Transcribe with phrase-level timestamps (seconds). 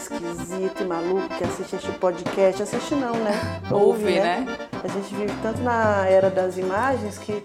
[0.00, 2.62] esquisito e maluco que assiste este podcast.
[2.62, 3.60] Assiste não, né?
[3.70, 4.46] Ouve, né?
[4.82, 7.42] A gente vive tanto na era das imagens que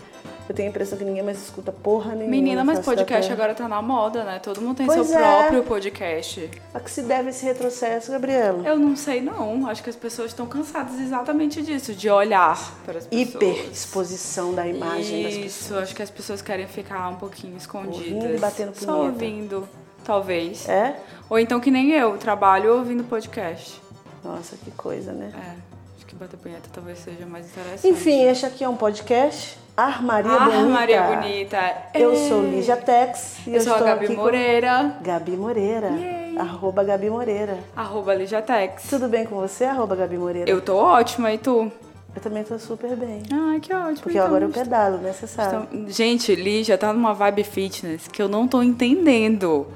[0.47, 2.29] eu tenho a impressão que ninguém mais escuta porra nenhuma.
[2.29, 4.39] Menina, na mas podcast agora tá na moda, né?
[4.39, 5.21] Todo mundo tem Pois seu é.
[5.21, 6.49] próprio podcast.
[6.73, 8.65] A que se deve esse retrocesso, Gabriela?
[8.65, 9.67] Eu não sei não.
[9.67, 13.27] Acho que as pessoas estão cansadas exatamente disso, de olhar para as pessoas.
[13.27, 15.55] Hiperexposição da imagem das pessoas.
[15.61, 17.97] Isso, acho que as pessoas querem ficar um pouquinho escondidas.
[17.97, 19.11] Ouvindo e batendo Só punheta.
[19.11, 19.69] ouvindo,
[20.05, 20.69] talvez.
[20.69, 20.95] É?
[21.29, 23.81] Ou então que nem eu, trabalho ouvindo podcast.
[24.23, 25.31] Nossa, que coisa, né?
[25.35, 25.55] É,
[25.97, 27.87] acho que bater punheta talvez seja mais interessante.
[27.87, 29.57] Enfim, este aqui é um podcast.
[29.75, 30.69] Armaria ah, Bonita.
[30.69, 31.75] Maria Bonita.
[31.93, 32.29] Eu Ei.
[32.29, 35.89] sou Lígia Tex e eu, Eu sou a Gabi com Moreira, Gabi Moreira.
[35.89, 36.37] Yay.
[36.37, 37.57] Arroba Gabi Moreira.
[37.75, 38.89] arroba Lijatex.
[38.89, 40.49] Tudo bem com você, arroba Gabi Moreira?
[40.49, 41.71] Eu tô ótima, e tu?
[42.15, 43.23] Eu também tô super bem.
[43.31, 44.03] Ai, que ótimo.
[44.03, 44.27] Porque então.
[44.27, 45.11] agora eu pedalo, né?
[45.11, 45.67] Você sabe.
[45.71, 49.67] Então, gente, Lígia tá numa vibe fitness que eu não tô entendendo.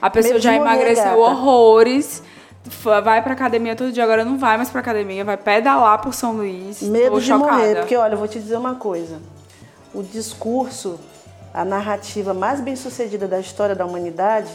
[0.00, 2.22] A pessoa de já morrer, emagreceu horrores,
[3.02, 6.32] vai pra academia todo dia, agora não vai mais pra academia, vai pedalar por São
[6.32, 6.82] Luís.
[6.82, 7.52] Medo tô de chocada.
[7.52, 7.74] morrer.
[7.76, 9.20] Porque, olha, eu vou te dizer uma coisa.
[9.94, 10.98] O discurso,
[11.52, 14.52] a narrativa mais bem sucedida da história da humanidade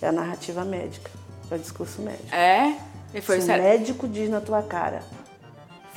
[0.00, 1.10] é a narrativa médica.
[1.50, 2.34] É o discurso médico.
[2.34, 2.74] É?
[3.14, 5.02] E foi Se o médico diz na tua cara,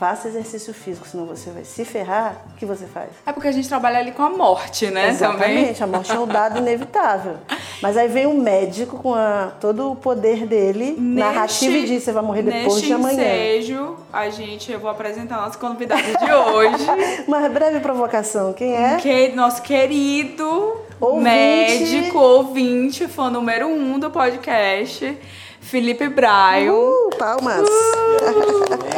[0.01, 3.09] faça exercício físico, senão você vai se ferrar, o que você faz?
[3.23, 5.13] É porque a gente trabalha ali com a morte, né?
[5.13, 5.59] Também.
[5.69, 7.35] Exatamente, a morte é um dado inevitável.
[7.83, 12.11] Mas aí vem um médico com a- todo o poder dele, narrativo e diz, você
[12.11, 13.13] vai morrer depois neste de amanhã.
[13.13, 16.83] ensejo, a gente, eu vou apresentar nosso convidado de hoje.
[17.27, 18.95] Uma breve provocação, quem é?
[18.97, 21.23] Que, nosso querido Ouvinte.
[21.23, 25.15] médico, ouvinte, fã número um do podcast,
[25.61, 27.69] Felipe Braio, Uh, palmas.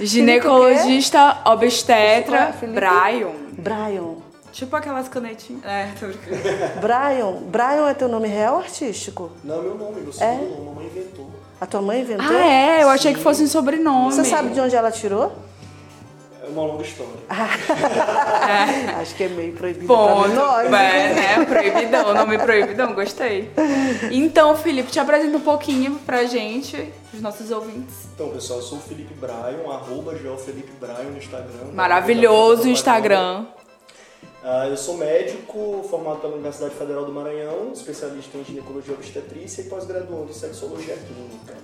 [0.00, 2.80] ginecologista obstetra Felipe?
[2.80, 3.32] Brian.
[3.52, 4.14] Brian.
[4.52, 5.64] Tipo aquelas canetinhas.
[5.64, 6.38] É, tô brincando.
[6.80, 7.32] Brian.
[7.48, 9.30] Brian é teu nome real ou artístico?
[9.44, 11.30] Não é meu nome, meu segundo nome, mamãe inventou.
[11.60, 12.26] A tua mãe inventou?
[12.36, 12.82] Ah, é?
[12.82, 14.12] Eu achei que fosse um sobrenome.
[14.12, 15.32] Você sabe de onde ela tirou?
[16.46, 17.12] É uma longa história.
[19.00, 20.28] Acho que é meio proibido Ponto.
[20.28, 20.66] nós.
[20.66, 21.44] É, né?
[21.44, 23.50] Proibidão, nome proibidão, gostei.
[24.12, 28.06] Então, Felipe, te apresenta um pouquinho pra gente, os nossos ouvintes.
[28.14, 31.72] Então, pessoal, eu sou o Felipe Bryan, arroba Felipe Bryan no Instagram.
[31.74, 33.46] Maravilhoso Instagram.
[34.44, 39.62] Ah, eu sou médico, formado pela Universidade Federal do Maranhão, especialista em ginecologia e obstetrícia
[39.62, 41.56] e pós-graduando em sexologia clínica.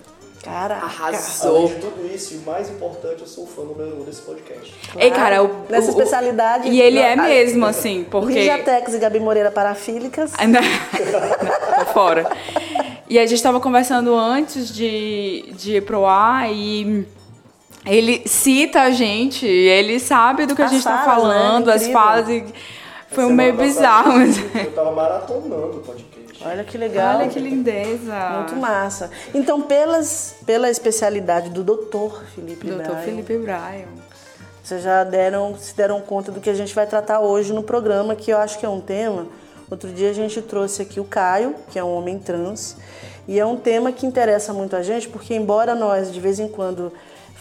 [0.43, 0.85] Caraca.
[0.85, 1.55] Arrasou.
[1.55, 4.21] Além de tudo isso, e o mais importante, eu sou o fã número um desse
[4.23, 4.73] podcast.
[4.97, 6.67] Ei, cara, o, Nessa o- especialidade.
[6.69, 8.33] E ele é a- mesmo, assim, porque.
[8.33, 10.33] Lígia Tex e Gabi Moreira parafílicas.
[11.79, 12.27] Tô fora.
[13.09, 17.05] E a gente tava conversando antes de, de ir pro ar e
[17.85, 21.33] ele cita a gente, ele sabe do que a As gente tá falas, né?
[21.39, 22.01] falando, as Incrível.
[22.01, 22.29] falas.
[22.29, 22.45] E
[23.11, 24.17] foi um Semana meio passada, bizarro.
[24.19, 24.37] Mas...
[24.65, 26.12] Eu tava maratonando o podcast.
[26.45, 27.19] Olha que legal.
[27.19, 28.29] Olha que lindeza.
[28.37, 29.09] Muito massa.
[29.33, 33.87] Então, pelas, pela especialidade do doutor Felipe Doutor Braga, Felipe Bryan.
[34.63, 38.15] vocês já deram, se deram conta do que a gente vai tratar hoje no programa,
[38.15, 39.27] que eu acho que é um tema.
[39.69, 42.75] Outro dia a gente trouxe aqui o Caio, que é um homem trans,
[43.27, 46.47] e é um tema que interessa muito a gente, porque embora nós de vez em
[46.47, 46.91] quando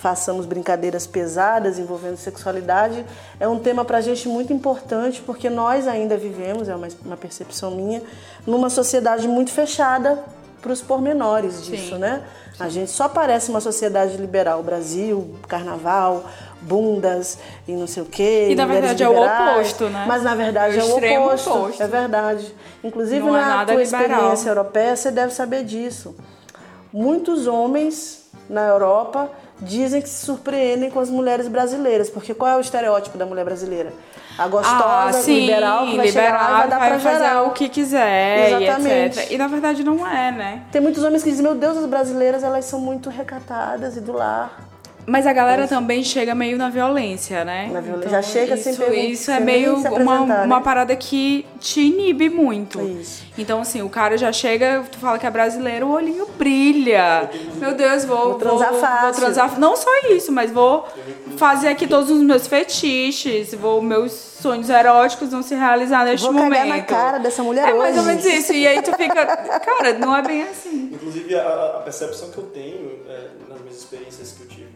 [0.03, 3.07] façamos brincadeiras pesadas envolvendo sexualidade,
[3.39, 7.17] é um tema para a gente muito importante, porque nós ainda vivemos, é uma, uma
[7.17, 8.03] percepção minha,
[8.45, 10.19] numa sociedade muito fechada
[10.61, 11.99] para os pormenores disso, Sim.
[11.99, 12.23] né?
[12.59, 16.25] A gente só parece uma sociedade liberal, Brasil, carnaval,
[16.61, 18.49] bundas e não sei o quê.
[18.51, 19.57] E, na verdade, é o liberais.
[19.57, 20.05] oposto, né?
[20.07, 21.51] Mas na verdade É é o o extremo oposto.
[21.51, 21.83] oposto.
[21.83, 22.55] É verdade.
[22.85, 24.03] Inclusive Não é na nada tua liberal.
[24.03, 26.15] experiência europeia, você deve saber disso.
[26.93, 29.31] Muitos homens na Europa
[29.61, 33.45] dizem que se surpreendem com as mulheres brasileiras, porque qual é o estereótipo da mulher
[33.45, 33.93] brasileira?
[34.39, 37.49] A gostosa, ah, sim, liberal, que vai chegar lá vai dar pra fazer geral.
[37.49, 39.19] o que quiser Exatamente.
[39.19, 39.31] e etc.
[39.33, 40.63] E na verdade não é, né?
[40.73, 44.13] Tem muitos homens que dizem, meu Deus, as brasileiras elas são muito recatadas e do
[44.13, 44.72] lar.
[45.05, 47.69] Mas a galera também chega meio na violência, né?
[47.73, 48.09] Na violência.
[48.11, 50.63] Já chega sem isso, pergun- Isso é sem meio uma, apresentar, uma né?
[50.63, 52.81] parada que te inibe muito.
[52.81, 53.25] Isso.
[53.37, 57.29] Então, assim, o cara já chega, tu fala que é brasileiro, o olhinho brilha.
[57.57, 59.03] Meu Deus, vou, Vou transar vou, fácil.
[59.05, 60.87] Vou transar, não só isso, mas vou
[61.37, 66.33] fazer aqui todos os meus fetiches, vou, meus sonhos eróticos vão se realizar neste Vou
[66.33, 66.53] momento.
[66.61, 68.53] cagar na cara dessa mulher É mais ou menos isso.
[68.53, 70.91] E aí tu fica, cara, não é bem assim.
[70.93, 74.72] Inclusive, a, a percepção que eu tenho é, nas minhas experiências que eu tive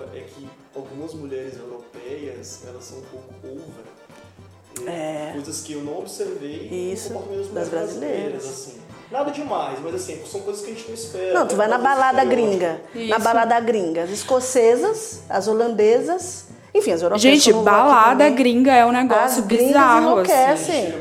[0.00, 4.84] Europa é que algumas mulheres europeias, elas são um pouco over.
[4.84, 5.28] né?
[5.28, 5.32] É.
[5.32, 7.12] Coisas que eu não observei Isso,
[7.52, 7.68] das brasileiras.
[7.68, 8.80] brasileiras, assim.
[9.10, 11.34] Nada demais, mas assim, são coisas que a gente não espera.
[11.34, 12.80] Não, tu vai na balada gringa.
[13.08, 14.04] Na balada gringa.
[14.04, 20.20] As escocesas, as holandesas Enfim, as europeias Gente, balada gringa é um negócio as bizarro,
[20.20, 20.94] assim.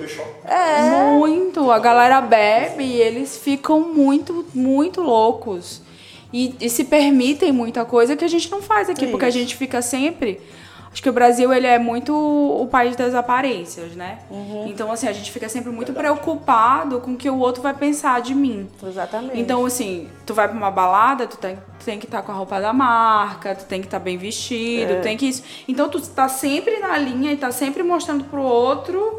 [0.44, 1.70] É, Muito.
[1.70, 5.84] A galera bebe e eles ficam muito, muito loucos.
[6.32, 9.56] E, e se permitem muita coisa que a gente não faz aqui, porque a gente
[9.56, 10.40] fica sempre.
[10.92, 14.20] Acho que o Brasil ele é muito o país das aparências, né?
[14.30, 14.66] Uhum.
[14.68, 18.22] Então, assim, a gente fica sempre muito preocupado com o que o outro vai pensar
[18.22, 18.68] de mim.
[18.84, 19.40] exatamente.
[19.40, 22.36] Então, assim, tu vai pra uma balada, tu tem, tu tem que estar com a
[22.36, 25.00] roupa da marca, tu tem que estar bem vestido, É.
[25.02, 25.44] tem que isso.
[25.68, 29.19] Então, tu tá sempre na linha e tá sempre mostrando pro outro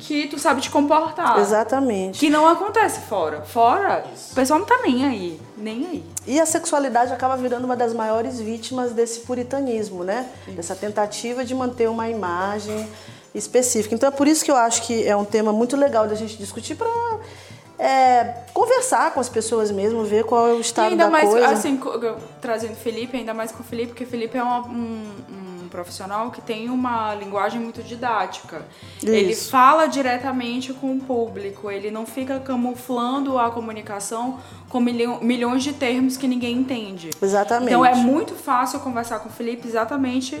[0.00, 1.38] que tu sabe te comportar.
[1.38, 2.18] Exatamente.
[2.18, 3.42] Que não acontece fora.
[3.42, 4.32] Fora, Isso.
[4.32, 5.40] o pessoal não tá nem aí.
[5.56, 6.04] Nem aí.
[6.26, 10.26] E a sexualidade acaba virando uma das maiores vítimas desse puritanismo, né?
[10.48, 12.88] Dessa tentativa de manter uma imagem
[13.34, 13.94] específica.
[13.94, 16.36] Então é por isso que eu acho que é um tema muito legal da gente
[16.36, 16.88] discutir para
[18.52, 21.48] conversar com as pessoas mesmo, ver qual é o E estado ainda da mais, coisa.
[21.50, 21.80] assim,
[22.40, 26.42] trazendo Felipe, ainda mais com o Felipe, porque Felipe é uma- um, um profissional que
[26.42, 28.62] tem uma linguagem muito didática.
[29.02, 29.50] Ele Isso.
[29.50, 34.38] fala diretamente com o público, ele não fica camuflando a comunicação
[34.68, 37.10] com milhões de termos que ninguém entende.
[37.22, 37.68] Exatamente.
[37.68, 40.38] Então é muito fácil conversar com o Felipe exatamente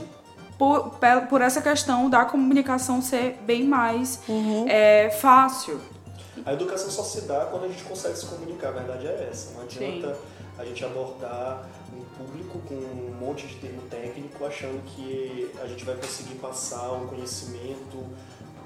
[0.58, 0.98] por,
[1.30, 4.66] por essa questão da comunicação ser bem mais Uhum.
[4.68, 5.80] é, fácil.
[6.44, 9.52] A educação só se dá quando a gente consegue se comunicar, a verdade é essa.
[9.54, 10.16] Não adianta
[10.58, 11.62] a gente abordar
[12.24, 17.06] público com um monte de termo técnico achando que a gente vai conseguir passar o
[17.08, 18.04] conhecimento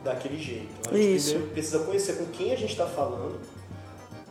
[0.02, 0.90] daquele jeito.
[0.90, 1.28] A gente Isso.
[1.30, 3.38] primeiro precisa conhecer com quem a gente está falando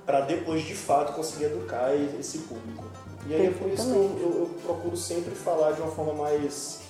[0.06, 2.86] para depois de fato conseguir educar esse público.
[3.26, 6.14] E aí é por isso que eu, eu- eu procuro sempre falar de uma forma
[6.14, 6.82] mais.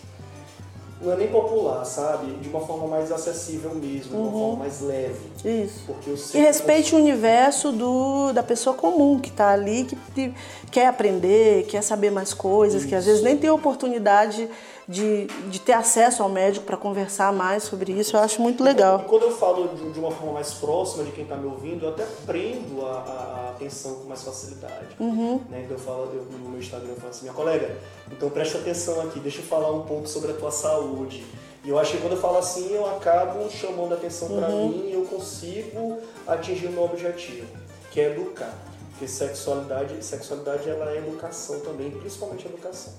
[1.01, 2.31] Não é nem popular, sabe?
[2.35, 5.19] De uma forma mais acessível mesmo, de uma forma mais leve.
[5.43, 5.83] Isso.
[5.85, 9.83] Porque eu E sei que respeite o universo do, da pessoa comum que está ali,
[9.83, 10.33] que, que
[10.71, 14.49] quer aprender, quer saber mais coisas, que às vezes nem tem oportunidade
[14.87, 18.15] de, de ter acesso ao médico para conversar mais sobre isso.
[18.15, 18.99] Eu acho muito E legal.
[19.07, 21.89] quando eu falo de, de uma forma mais próxima de quem está me ouvindo, eu
[21.89, 24.87] até prendo a, a- atenção com mais facilidade.
[24.99, 25.39] Uhum.
[25.49, 25.61] Né?
[25.63, 27.77] Então eu falo, eu, no meu Instagram eu falo assim, minha colega,
[28.11, 31.23] então presta atenção aqui, deixa eu falar um pouco sobre a tua saúde.
[31.63, 34.67] E eu acho que quando eu falo assim, eu acabo chamando a atenção para Uhum.
[34.67, 37.47] mim e eu consigo atingir o meu objetivo,
[37.91, 38.53] que é educar.
[38.91, 42.91] Porque sexualidade, sexualidade ela é educação também, principalmente educação.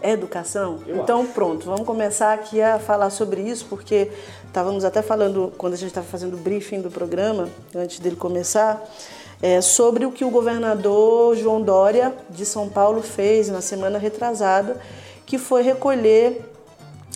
[0.00, 0.78] É educação?
[0.86, 4.10] Eu então pronto, vamos começar aqui a falar sobre isso, porque
[4.46, 8.84] estávamos até falando, quando a gente estava fazendo o briefing do programa, antes dele começar,
[9.42, 14.80] é, sobre o que o governador João Dória de São Paulo fez na semana retrasada,
[15.26, 16.44] que foi recolher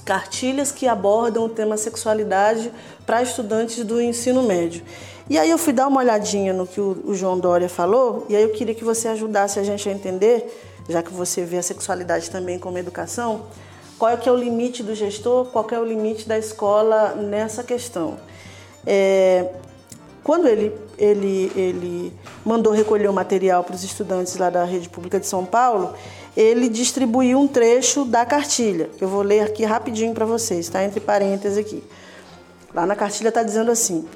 [0.04, 2.72] cartilhas que abordam o tema sexualidade
[3.06, 4.82] para estudantes do ensino médio.
[5.30, 8.36] E aí eu fui dar uma olhadinha no que o, o João Dória falou, e
[8.36, 11.62] aí eu queria que você ajudasse a gente a entender, já que você vê a
[11.62, 13.46] sexualidade também como educação,
[13.98, 17.62] qual é que é o limite do gestor, qual é o limite da escola nessa
[17.62, 18.18] questão.
[18.86, 19.48] É,
[20.24, 22.12] quando ele, ele, ele
[22.44, 25.94] mandou recolher o material para os estudantes lá da rede pública de São Paulo,
[26.36, 31.00] ele distribuiu um trecho da cartilha, eu vou ler aqui rapidinho para vocês, está entre
[31.00, 31.82] parênteses aqui.
[32.74, 34.06] Lá na cartilha está dizendo assim: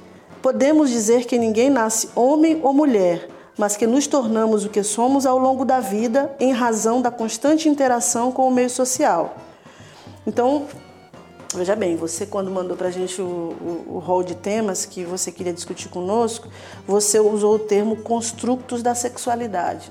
[0.40, 5.24] Podemos dizer que ninguém nasce homem ou mulher, mas que nos tornamos o que somos
[5.24, 9.36] ao longo da vida em razão da constante interação com o meio social.
[10.26, 10.66] Então,
[11.54, 15.52] veja bem, você quando mandou para a gente o, rol de temas que você queria
[15.52, 16.48] discutir conosco,
[16.86, 19.90] você usou o termo construtos da sexualidade.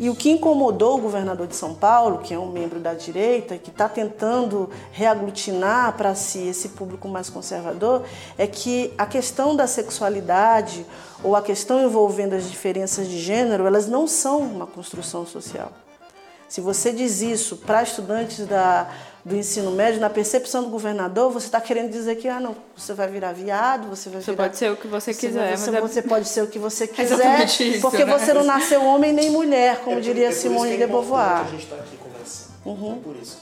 [0.00, 3.58] E o que incomodou o governador de São Paulo, que é um membro da direita,
[3.58, 8.04] que está tentando reaglutinar para si esse público mais conservador,
[8.36, 10.86] é que a questão da sexualidade
[11.22, 15.72] ou a questão envolvendo as diferenças de gênero, elas não são uma construção social.
[16.48, 18.88] Se você diz isso para estudantes da,
[19.24, 22.94] do ensino médio, na percepção do governador, você está querendo dizer que ah, não, você
[22.94, 24.44] vai virar viado, você vai Você virar.
[24.44, 26.58] pode ser o que você Você, quiser, você, mas é- você pode ser o que
[26.58, 28.18] você quiser, isso, porque né?
[28.18, 31.40] você não nasceu homem nem mulher, como É diria é Simone é de importante Beauvoir.
[31.40, 32.98] A gente está aqui conversando.
[32.98, 33.38] É por isso.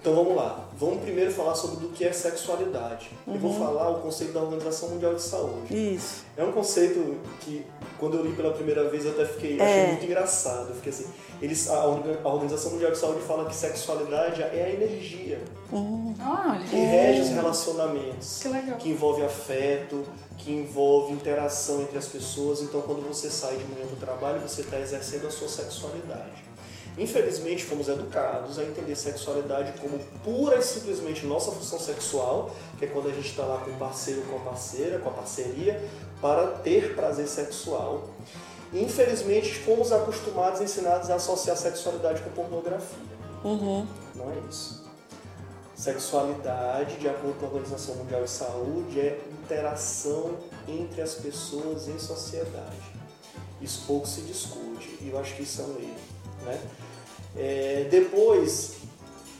[0.00, 0.66] Então vamos lá.
[0.78, 3.10] Vamos primeiro falar sobre o que é sexualidade.
[3.26, 5.94] Eu vou falar o conceito da Organização Mundial de Saúde.
[5.94, 6.24] Isso.
[6.38, 7.66] É um conceito que,
[7.98, 9.62] quando eu li pela primeira vez, eu até fiquei, É.
[9.62, 10.70] achei muito engraçado.
[10.70, 11.04] Eu fiquei assim,
[11.42, 15.38] eles, a, Orga- a Organização Mundial de Saúde fala que sexualidade é a energia
[15.70, 16.64] Olha.
[16.68, 18.78] que rege os relacionamentos, Que legal.
[18.78, 20.02] que envolve afeto,
[20.38, 22.62] que envolve interação entre as pessoas.
[22.62, 26.48] Então, quando você sai de manhã do trabalho, você está exercendo a sua sexualidade.
[26.98, 32.88] Infelizmente, fomos educados a entender sexualidade como pura e simplesmente nossa função sexual, que é
[32.88, 35.82] quando a gente está lá com o parceiro, com a parceira, com a parceria,
[36.20, 38.08] para ter prazer sexual.
[38.72, 42.98] E, infelizmente, fomos acostumados, ensinados a associar sexualidade com pornografia.
[43.42, 43.86] Uhum.
[44.14, 44.84] Não é isso.
[45.74, 50.36] Sexualidade, de acordo com a Organização Mundial de Saúde, é interação
[50.68, 53.00] entre as pessoas em sociedade.
[53.62, 56.09] Isso pouco se discute e eu acho que isso é um erro.
[56.44, 56.60] Né?
[57.36, 58.76] É, depois,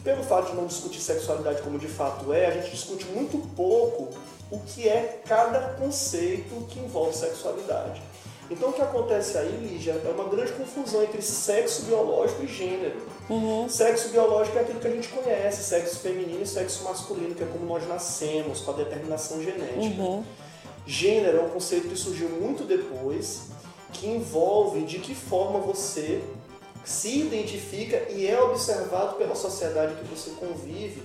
[0.05, 4.09] pelo fato de não discutir sexualidade como de fato é, a gente discute muito pouco
[4.51, 8.03] o que é cada conceito que envolve sexualidade.
[8.51, 13.01] Então o que acontece aí, Lígia, é uma grande confusão entre sexo biológico e gênero.
[13.29, 13.69] Uhum.
[13.69, 17.47] Sexo biológico é aquilo que a gente conhece, sexo feminino e sexo masculino, que é
[17.47, 20.03] como nós nascemos, com a determinação genética.
[20.03, 20.25] Uhum.
[20.85, 23.43] Gênero é um conceito que surgiu muito depois,
[23.93, 26.21] que envolve de que forma você
[26.85, 31.03] se identifica e é observado pela sociedade que você convive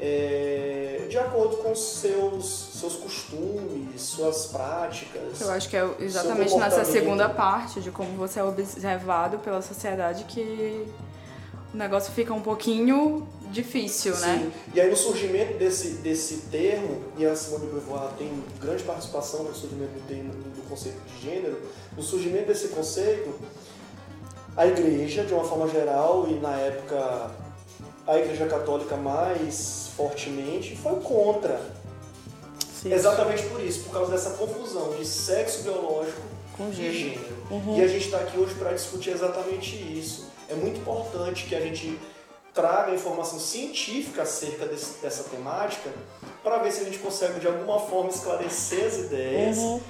[0.00, 5.40] é, de acordo com seus, seus costumes, suas práticas.
[5.40, 10.24] Eu acho que é exatamente nessa segunda parte de como você é observado pela sociedade
[10.24, 10.86] que
[11.72, 14.26] o negócio fica um pouquinho difícil, Sim.
[14.26, 14.52] né?
[14.74, 19.44] E aí no surgimento desse, desse termo, e a Simone de Beauvoir tem grande participação
[19.44, 21.60] no surgimento do, termo, do conceito de gênero,
[21.96, 23.34] no surgimento desse conceito,
[24.56, 27.30] a igreja, de uma forma geral, e na época
[28.06, 31.60] a igreja católica mais fortemente, foi contra.
[32.74, 32.92] Sim.
[32.92, 36.20] Exatamente por isso, por causa dessa confusão de sexo biológico
[36.56, 37.36] Com e gênero.
[37.50, 37.76] Uhum.
[37.78, 40.30] E a gente está aqui hoje para discutir exatamente isso.
[40.48, 41.98] É muito importante que a gente
[42.54, 45.90] traga informação científica acerca desse, dessa temática
[46.42, 49.80] para ver se a gente consegue de alguma forma esclarecer as ideias uhum.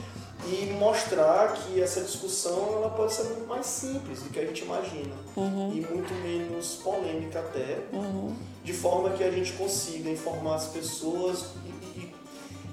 [0.47, 4.63] E mostrar que essa discussão ela pode ser muito mais simples do que a gente
[4.65, 5.73] imagina uhum.
[5.73, 7.79] e muito menos polêmica até.
[7.93, 12.15] Uhum de forma que a gente consiga informar as pessoas e, e,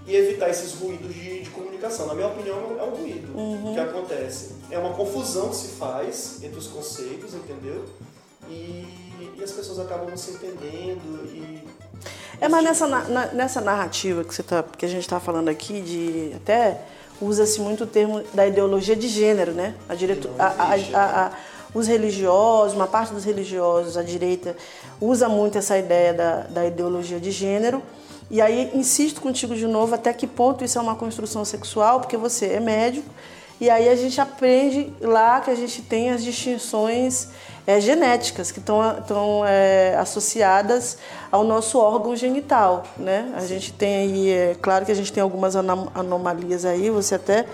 [0.07, 2.07] e evitar esses ruídos de, de, comunicação.
[2.07, 3.73] Na minha opinião, é um ruído uhum.
[3.73, 4.55] que acontece.
[4.69, 7.85] É uma confusão que se faz entre os conceitos, entendeu?
[8.49, 11.65] E, e as pessoas acabam não se entendendo e
[12.39, 15.81] é, mas nessa, na, nessa narrativa que, você tá, que a gente está falando aqui,
[15.81, 16.79] de até
[17.21, 19.73] usa-se muito o termo da ideologia de gênero, né?
[19.87, 21.31] A, direto, a, a, a,
[21.73, 24.55] os religiosos, uma parte dos religiosos, a direita,
[24.99, 27.81] usa muito essa ideia da, da ideologia de gênero.
[28.29, 32.17] E aí insisto contigo de novo até que ponto isso é uma construção sexual, porque
[32.17, 33.09] você é médico,
[33.59, 37.29] e aí a gente aprende lá que a gente tem as distinções
[37.67, 40.97] é, genéticas que estão é, associadas
[41.29, 43.33] ao nosso órgão genital, né?
[43.35, 47.45] A gente tem aí, é claro que a gente tem algumas anomalias aí, você até,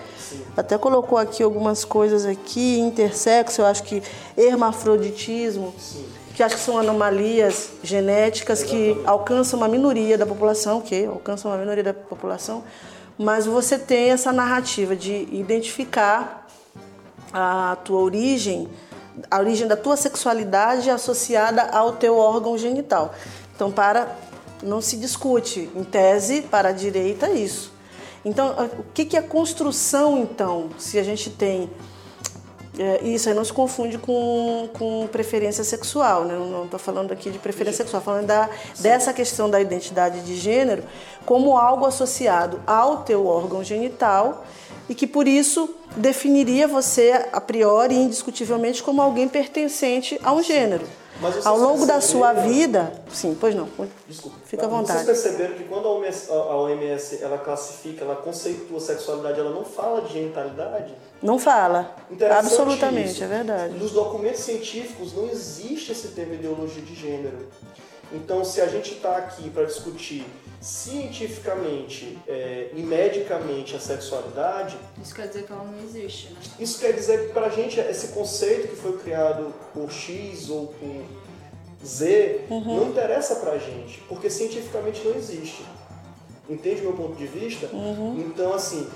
[0.56, 4.00] até colocou aqui algumas coisas aqui, intersexo, eu acho que
[4.36, 6.04] hermafroditismo, Sim.
[6.32, 9.00] que acho que são anomalias genéticas Exatamente.
[9.00, 12.62] que alcançam uma minoria da população, que alcançam uma minoria da população,
[13.18, 16.46] mas você tem essa narrativa de identificar
[17.32, 18.68] a tua origem
[19.30, 23.14] a origem da tua sexualidade associada ao teu órgão genital.
[23.54, 24.16] Então, para
[24.62, 27.72] não se discute, em tese, para a direita, isso.
[28.24, 31.70] Então, o que é construção, então, se a gente tem
[32.78, 36.34] é, isso aí não se confunde com, com preferência sexual, né?
[36.34, 38.50] não estou falando aqui de preferência sexual, falando da,
[38.80, 40.82] dessa questão da identidade de gênero
[41.24, 44.44] como algo associado ao teu órgão genital
[44.88, 50.84] e que por isso definiria você a priori, indiscutivelmente, como alguém pertencente a um gênero.
[51.44, 53.68] Ao longo da sua vida, sim, pois não.
[54.08, 54.36] Desculpa.
[54.44, 55.04] Fica à vontade.
[55.04, 59.64] Vocês perceberam que quando a OMS, a OMS ela classifica, ela conceitua sexualidade, ela não
[59.64, 60.92] fala de genitalidade?
[61.24, 61.96] Não fala.
[62.38, 63.24] Absolutamente, isso.
[63.24, 63.74] é verdade.
[63.78, 67.48] Nos documentos científicos não existe esse termo ideologia de gênero.
[68.12, 70.26] Então, se a gente está aqui para discutir
[70.60, 74.76] cientificamente é, e medicamente a sexualidade.
[75.02, 76.38] Isso quer dizer que ela não existe, né?
[76.60, 80.68] Isso quer dizer que para a gente esse conceito que foi criado por X ou
[80.68, 81.04] por
[81.84, 82.76] Z uhum.
[82.76, 85.64] não interessa para a gente, porque cientificamente não existe.
[86.48, 87.66] Entende meu ponto de vista?
[87.72, 88.24] Uhum.
[88.26, 88.88] Então, assim,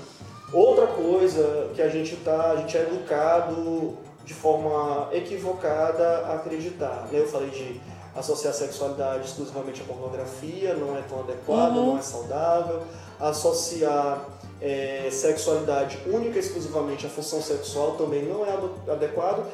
[0.53, 7.07] outra coisa que a gente tá, a gente é educado de forma equivocada a acreditar.
[7.11, 7.19] Né?
[7.19, 7.81] Eu falei de
[8.15, 11.85] associar sexualidade exclusivamente à pornografia não é tão adequado, uhum.
[11.87, 12.81] não é saudável.
[13.19, 14.25] Associar
[14.61, 19.45] é, sexualidade única e exclusivamente à função sexual também não é adequado.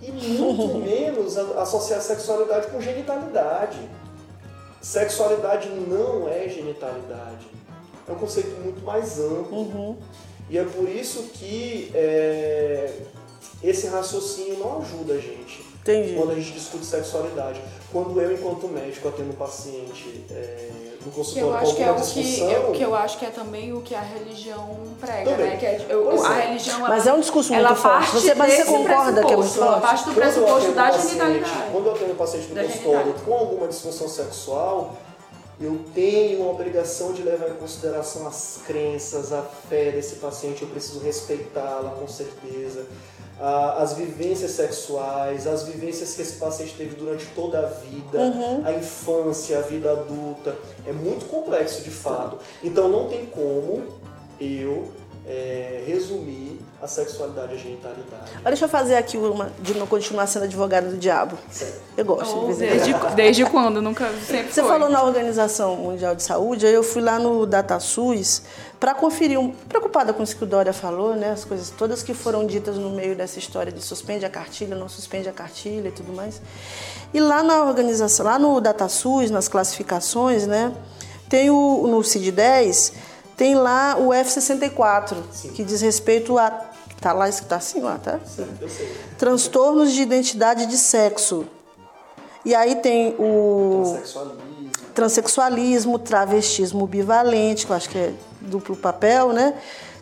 [0.00, 3.78] E muito menos associar sexualidade com genitalidade.
[4.80, 7.46] Sexualidade não é genitalidade.
[8.10, 9.56] É um conceito muito mais amplo.
[9.56, 9.96] Uhum.
[10.50, 12.92] E é por isso que é,
[13.62, 15.64] esse raciocínio não ajuda a gente.
[15.80, 16.14] Entendi.
[16.14, 17.60] Quando a gente discute sexualidade.
[17.92, 20.70] Quando eu, enquanto médico, atendo um paciente é,
[21.04, 22.48] no consultório com alguma é disfunção...
[22.48, 25.50] Que, é o que eu acho que é também o que a religião prega, também.
[25.50, 25.56] né?
[25.56, 26.46] Que é, eu, a é.
[26.48, 26.80] religião...
[26.80, 28.10] Mas é um discurso muito forte.
[28.12, 29.68] Você, mas você concorda que é muito forte?
[29.68, 31.52] Ela parte do pressuposto da genitalidade.
[31.72, 34.96] Quando eu atendo um paciente no consultório com alguma disfunção sexual,
[35.60, 40.68] eu tenho a obrigação de levar em consideração as crenças, a fé desse paciente, eu
[40.68, 42.86] preciso respeitá-la com certeza.
[43.38, 48.66] As vivências sexuais, as vivências que esse paciente teve durante toda a vida, uhum.
[48.66, 50.56] a infância, a vida adulta.
[50.86, 52.38] É muito complexo de fato.
[52.62, 53.82] Então não tem como
[54.38, 54.88] eu
[55.26, 58.32] é, resumir a sexualidade e a genitalidade.
[58.34, 61.36] Mas deixa eu fazer aqui uma, de não continuar sendo advogada do diabo.
[61.50, 61.80] Certo.
[61.96, 62.38] Eu gosto.
[62.38, 63.82] Oh, de desde, desde quando?
[63.82, 64.70] Nunca sempre Você foi.
[64.70, 68.42] falou na Organização Mundial de Saúde, aí eu fui lá no DataSUS
[68.78, 72.14] para conferir, um, preocupada com isso que o Dória falou, né, as coisas todas que
[72.14, 75.92] foram ditas no meio dessa história de suspende a cartilha, não suspende a cartilha e
[75.92, 76.40] tudo mais.
[77.12, 80.72] E lá na organização, lá no DataSUS, nas classificações, né,
[81.28, 82.92] tem o no CID-10
[83.40, 85.48] tem lá o F64, Sim.
[85.52, 86.69] que diz respeito a.
[87.00, 88.20] Tá lá, está assim lá, tá?
[88.60, 88.94] eu sei.
[89.16, 91.46] Transtornos de identidade de sexo.
[92.44, 93.82] E aí tem o.
[93.84, 94.70] Transsexualismo.
[94.94, 99.54] Transsexualismo, travestismo bivalente, que eu acho que é duplo papel, né?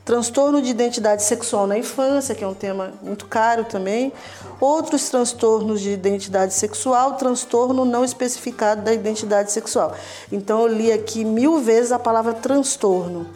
[0.04, 4.10] Transtorno de identidade sexual na infância, que é um tema muito caro também.
[4.58, 9.94] Outros transtornos de identidade sexual, transtorno não especificado da identidade sexual.
[10.32, 13.28] Então eu li aqui mil vezes a palavra transtorno.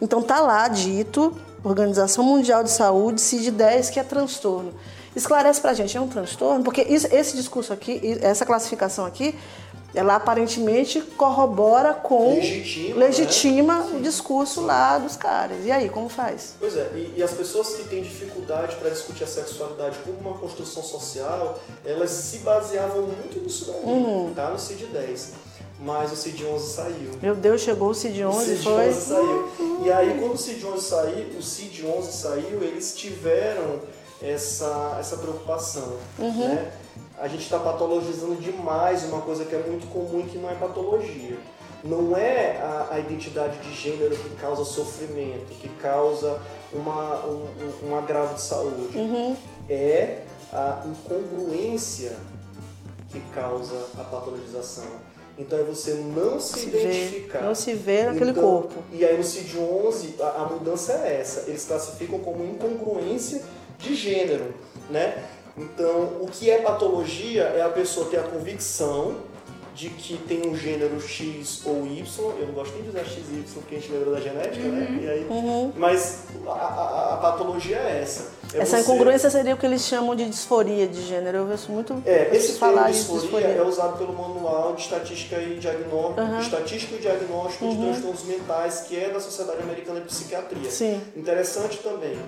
[0.00, 1.34] Então tá lá dito,
[1.68, 4.72] Organização Mundial de Saúde, CID-10, que é transtorno.
[5.14, 6.62] Esclarece pra gente, é um transtorno?
[6.62, 9.34] Porque esse discurso aqui, essa classificação aqui,
[9.94, 13.96] ela aparentemente corrobora com legitima, legitima né?
[13.96, 15.64] o discurso lá dos caras.
[15.64, 16.54] E aí, como faz?
[16.60, 20.38] Pois é, e, e as pessoas que têm dificuldade para discutir a sexualidade como uma
[20.38, 24.32] construção social, elas se baseavam muito nisso daí, uhum.
[24.34, 24.50] tá?
[24.50, 25.30] No CID-10.
[25.80, 27.10] Mas o CID-11 saiu.
[27.22, 28.92] Meu Deus, chegou o CID-11, o CID foi?
[28.92, 29.48] saiu.
[29.60, 29.86] Uhum.
[29.86, 33.80] E aí, quando o CID-11 saiu, o CID-11 saiu, eles tiveram
[34.20, 36.48] essa, essa preocupação, uhum.
[36.48, 36.72] né?
[37.20, 40.54] a gente está patologizando demais uma coisa que é muito comum e que não é
[40.54, 41.36] patologia.
[41.84, 46.40] Não é a, a identidade de gênero que causa sofrimento, que causa
[46.72, 47.46] uma, um,
[47.84, 48.96] um agravo de saúde.
[48.96, 49.36] Uhum.
[49.68, 52.16] É a incongruência
[53.10, 54.86] que causa a patologização.
[55.38, 57.38] Então é você não se, se identificar.
[57.38, 58.82] Vê, não se vê naquele então, corpo.
[58.92, 61.48] E aí no CID-11 a, a mudança é essa.
[61.48, 63.42] Eles classificam como incongruência
[63.78, 64.52] de gênero,
[64.90, 65.24] né?
[65.56, 69.16] Então, o que é patologia é a pessoa ter a convicção
[69.74, 72.04] de que tem um gênero X ou Y,
[72.40, 74.86] eu não gosto nem de usar XY porque a gente lembra da genética, né?
[74.88, 74.96] uhum.
[74.96, 75.04] né?
[75.04, 75.72] E aí, uhum.
[75.76, 78.37] Mas a, a, a, patologia é essa.
[78.54, 78.82] É essa você...
[78.82, 81.38] incongruência seria o que eles chamam de disforia de gênero.
[81.38, 85.58] Eu vejo muito É, esse termo disforia, disforia é usado pelo Manual de Estatística e
[85.58, 86.40] Diagnóstico, uhum.
[86.96, 87.84] E Diagnóstico de uhum.
[87.90, 90.70] Transtornos Mentais, que é da Sociedade Americana de Psiquiatria.
[90.70, 91.00] Sim.
[91.16, 92.18] Interessante também.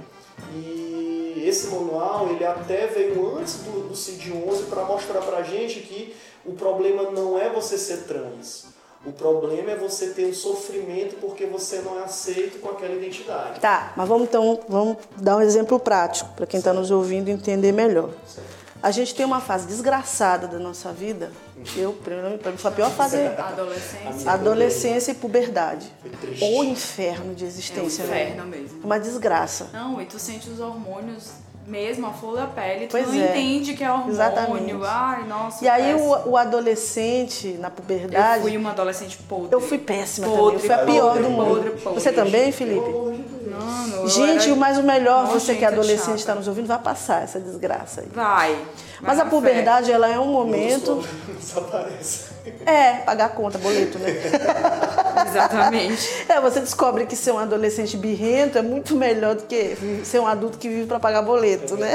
[0.55, 5.81] E esse manual, ele até veio antes do, do CID-11 para mostrar para a gente
[5.81, 8.70] que o problema não é você ser trans.
[9.05, 13.59] O problema é você ter um sofrimento porque você não é aceito com aquela identidade.
[13.59, 17.73] Tá, mas vamos então vamos dar um exemplo prático para quem está nos ouvindo entender
[17.73, 18.11] melhor.
[18.27, 18.61] Certo.
[18.83, 21.31] A gente tem uma fase desgraçada da nossa vida.
[21.77, 23.19] Eu, para mim, foi a pior fase.
[23.37, 24.31] Adolescência.
[24.31, 25.93] Adolescência e puberdade.
[26.41, 28.03] Ou inferno de existência.
[28.03, 28.57] É um inferno né?
[28.57, 28.81] mesmo.
[28.83, 29.69] Uma desgraça.
[29.73, 31.33] Não, e tu sente os hormônios
[31.71, 33.31] mesmo a flor da pele, tu pois não é.
[33.31, 34.13] entende que é hormônio.
[34.13, 34.77] Exatamente.
[34.85, 35.65] Ai, nossa.
[35.65, 38.39] E aí o, o, adolescente na puberdade.
[38.39, 39.49] Eu fui uma adolescente podre.
[39.53, 40.55] Eu fui péssima podre, também.
[40.55, 41.55] Eu fui a pior podre, do mundo.
[41.55, 42.91] Podre, podre, Você também, Felipe?
[42.91, 44.57] Não, não, Gente, era...
[44.57, 48.01] mas o melhor, Nossa, você que é adolescente está nos ouvindo, vai passar essa desgraça
[48.01, 48.09] aí.
[48.13, 48.55] Vai.
[48.55, 48.65] vai
[49.01, 49.93] Mas a puberdade, fé.
[49.93, 51.05] ela é um momento.
[51.39, 52.31] Desaparece.
[52.67, 54.11] É, pagar a conta, boleto, né?
[55.31, 56.11] Exatamente.
[56.29, 60.27] É, você descobre que ser um adolescente birrento é muito melhor do que ser um
[60.27, 61.95] adulto que vive para pagar boleto, né?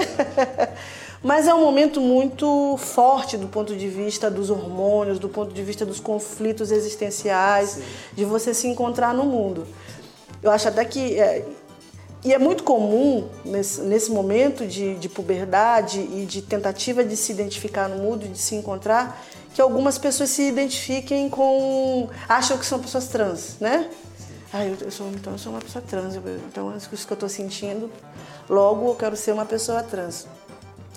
[1.23, 5.63] Mas é um momento muito forte do ponto de vista dos hormônios, do ponto de
[5.63, 7.83] vista dos conflitos existenciais, Sim.
[8.13, 9.65] de você se encontrar no mundo.
[10.43, 11.19] Eu acho até que.
[11.19, 11.43] É,
[12.23, 17.31] e é muito comum, nesse, nesse momento de, de puberdade e de tentativa de se
[17.31, 19.23] identificar no mundo, de se encontrar,
[19.55, 22.09] que algumas pessoas se identifiquem com.
[22.27, 23.89] acham que são pessoas trans, né?
[24.51, 27.13] Ah, eu, eu sou, então eu sou uma pessoa trans, eu, então é isso que
[27.13, 27.89] eu estou sentindo,
[28.49, 30.27] logo eu quero ser uma pessoa trans.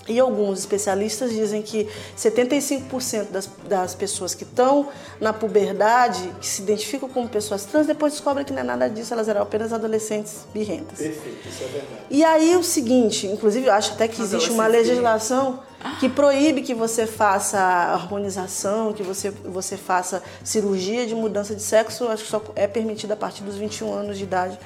[0.09, 4.87] E alguns especialistas dizem que 75% das, das pessoas que estão
[5.21, 9.13] na puberdade, que se identificam como pessoas trans, depois descobrem que não é nada disso,
[9.13, 10.97] elas eram apenas adolescentes birrentas.
[10.97, 12.01] Perfeito, isso é verdade.
[12.09, 15.59] E aí o seguinte, inclusive eu acho até que existe uma legislação
[15.99, 22.07] que proíbe que você faça harmonização, que você, você faça cirurgia de mudança de sexo,
[22.07, 24.59] acho que só é permitida a partir dos 21 anos de idade,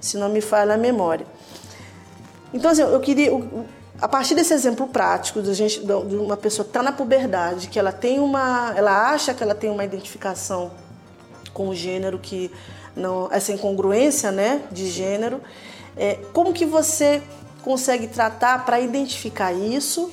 [0.00, 1.24] se não me falha a memória.
[2.52, 3.30] Então, assim, eu queria.
[4.00, 7.78] A partir desse exemplo prático de, gente, de uma pessoa que está na puberdade, que
[7.78, 8.72] ela tem uma.
[8.76, 10.70] ela acha que ela tem uma identificação
[11.52, 12.50] com o gênero que
[12.94, 15.40] não essa incongruência, né, de gênero.
[15.96, 17.20] É, como que você
[17.62, 20.12] consegue tratar para identificar isso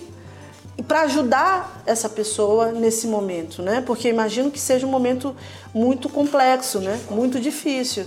[0.75, 3.83] e para ajudar essa pessoa nesse momento, né?
[3.85, 5.35] Porque imagino que seja um momento
[5.71, 6.99] muito complexo, né?
[7.09, 8.05] Muito difícil.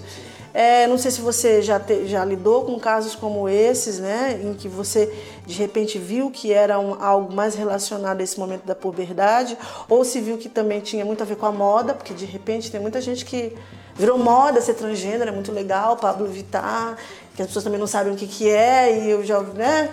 [0.61, 4.41] É, não sei se você já, te, já lidou com casos como esses, né?
[4.43, 5.09] Em que você
[5.47, 9.57] de repente viu que era um, algo mais relacionado a esse momento da puberdade,
[9.89, 12.73] ou se viu que também tinha muito a ver com a moda, porque de repente
[12.73, 13.57] tem muita gente que
[13.95, 16.97] virou moda ser transgênero, é muito legal, Pablo Vittar,
[17.37, 19.89] que as pessoas também não sabem o que, que é, e eu já, né?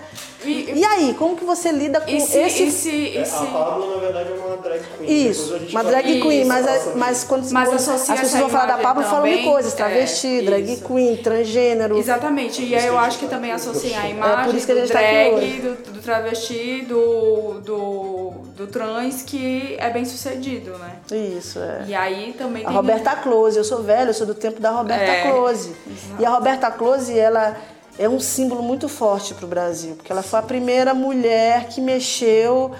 [0.49, 2.38] E, e aí, como que você lida com esse...
[2.38, 3.36] esse, esse...
[3.36, 5.29] A Pablo, na verdade, é uma drag queen.
[5.29, 8.77] Isso, uma drag isso, queen, mas, é, mas quando, mas as pessoas vão falar da
[8.77, 10.86] Pablo, falam de coisas, travesti, é, drag isso.
[10.86, 11.97] queen, transgênero.
[11.97, 14.75] Exatamente, e aí eu acho que também associa a imagem é por isso que a
[14.75, 20.77] gente do drag, tá do, do travesti, do, do, do trans, que é bem sucedido,
[20.77, 20.95] né?
[21.38, 21.86] Isso, é.
[21.88, 25.12] E aí também A Roberta Close, eu sou velha, eu sou do tempo da Roberta
[25.12, 25.75] é, Close.
[25.88, 26.21] Exato.
[26.21, 27.55] E a Roberta Close, ela
[27.97, 31.79] é um símbolo muito forte para o Brasil, porque ela foi a primeira mulher que
[31.79, 32.71] mexeu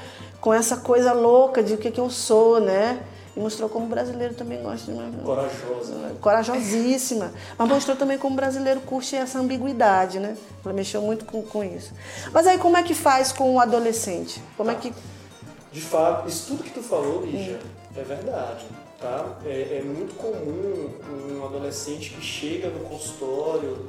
[0.42, 3.02] com essa coisa louca de o que, que eu sou, né?
[3.36, 5.12] E mostrou como o brasileiro também gosta de uma...
[5.24, 6.16] Corajosa.
[6.22, 7.34] Corajosíssima.
[7.58, 10.38] Mas mostrou também como o brasileiro curte essa ambiguidade, né?
[10.64, 11.94] Ela mexeu muito com, com isso.
[12.32, 14.42] Mas aí como é que faz com o adolescente?
[14.56, 14.94] Como é que...
[15.72, 18.00] De fato, isso tudo que tu falou, Lígia, hum.
[18.00, 18.66] é verdade.
[19.02, 19.26] Tá?
[19.46, 20.90] É, é muito comum
[21.38, 23.86] um adolescente que chega no consultório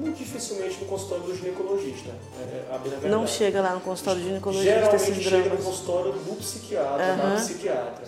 [0.00, 2.10] muito dificilmente no consultório do ginecologista.
[2.40, 7.12] É, não chega lá no consultório do ginecologista Geralmente esses chega no consultório do psiquiatra,
[7.12, 7.16] uhum.
[7.16, 8.04] da psiquiatra.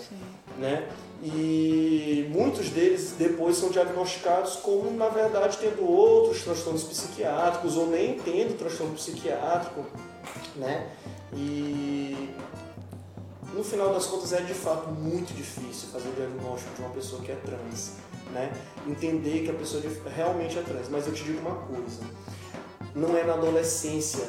[0.59, 0.89] Né?
[1.23, 8.19] E muitos deles depois são diagnosticados como, na verdade, tendo outros transtornos psiquiátricos ou nem
[8.19, 9.85] tendo transtorno psiquiátrico.
[10.57, 10.89] Né?
[11.33, 12.31] E
[13.53, 17.23] no final das contas é de fato muito difícil fazer o diagnóstico de uma pessoa
[17.23, 17.93] que é trans
[18.33, 18.53] né?
[18.87, 19.83] Entender que a pessoa
[20.15, 20.89] realmente é trans.
[20.91, 22.03] Mas eu te digo uma coisa,
[22.95, 24.27] não é na adolescência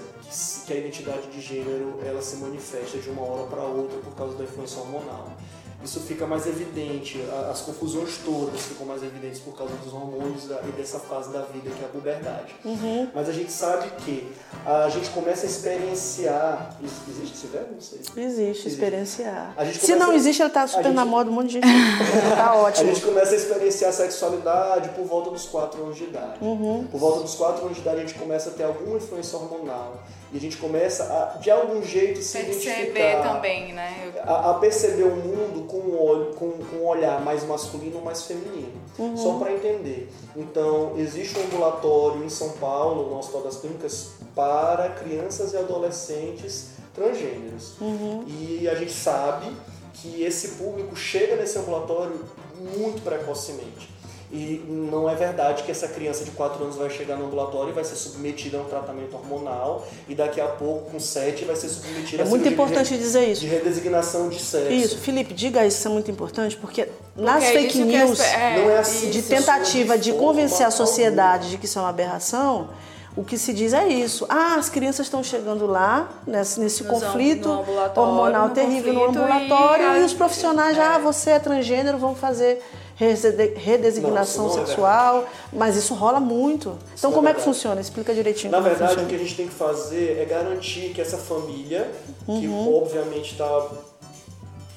[0.65, 4.37] que a identidade de gênero ela se manifesta de uma hora para outra por causa
[4.37, 5.31] da influência hormonal
[5.83, 7.19] isso fica mais evidente,
[7.51, 11.69] as confusões todas ficam mais evidentes por causa dos hormônios e dessa fase da vida
[11.69, 12.55] que é a puberdade.
[12.63, 13.09] Uhum.
[13.13, 14.31] Mas a gente sabe que
[14.65, 16.77] a gente começa a experienciar.
[16.81, 17.73] Existe esse verbo?
[17.73, 17.99] Não sei.
[17.99, 18.67] Existe, existe.
[18.69, 19.55] experienciar.
[19.73, 20.95] Se não existe, ele está super gente...
[20.95, 21.67] na moda, um monte de gente.
[22.35, 22.89] tá ótimo.
[22.89, 26.37] A gente começa a experienciar a sexualidade por volta dos 4 anos de idade.
[26.41, 26.87] Uhum.
[26.89, 30.01] Por volta dos 4 anos de idade, a gente começa a ter alguma influência hormonal.
[30.33, 33.35] E a gente começa a, de algum jeito, se perceber identificar.
[33.35, 34.11] também, né?
[34.23, 38.03] A, a, perceber o mundo com um, olho, com, com um olhar mais masculino ou
[38.03, 38.73] mais feminino.
[38.97, 39.15] Uhum.
[39.15, 40.11] Só para entender.
[40.35, 46.69] Então, existe um ambulatório em São Paulo, no Hospital das Clínicas, para crianças e adolescentes
[46.95, 47.79] transgêneros.
[47.79, 48.25] Uhum.
[48.27, 49.55] E a gente sabe
[49.93, 52.25] que esse público chega nesse ambulatório
[52.75, 53.92] muito precocemente.
[54.35, 57.71] E não é verdade que essa criança de 4 anos vai chegar no ambulatório e
[57.71, 61.69] vai ser submetida a um tratamento hormonal e daqui a pouco, com 7, vai ser
[61.69, 63.41] submetida é a muito importante de, dizer isso.
[63.41, 64.71] de redesignação de sexo.
[64.71, 68.71] Isso, Felipe, diga isso, isso é muito importante, porque, porque nas fake news, é, não
[68.71, 72.69] é assim de tentativa de convencer a sociedade de que isso é uma aberração,
[73.15, 74.25] o que se diz é isso.
[74.27, 77.47] Ah, as crianças estão chegando lá, nesse, nesse conflito
[77.95, 80.95] hormonal no terrível conflito, no ambulatório, e, e os profissionais já, é.
[80.95, 82.63] ah, você é transgênero, vão fazer
[82.95, 86.77] redesignação não, sexual, é mas isso rola muito.
[86.93, 87.81] Então, isso como é, é, que funciona?
[87.81, 88.51] Explica direitinho.
[88.51, 91.91] Na verdade, o que a gente tem que fazer é garantir que essa família,
[92.27, 92.39] uhum.
[92.39, 93.71] que obviamente está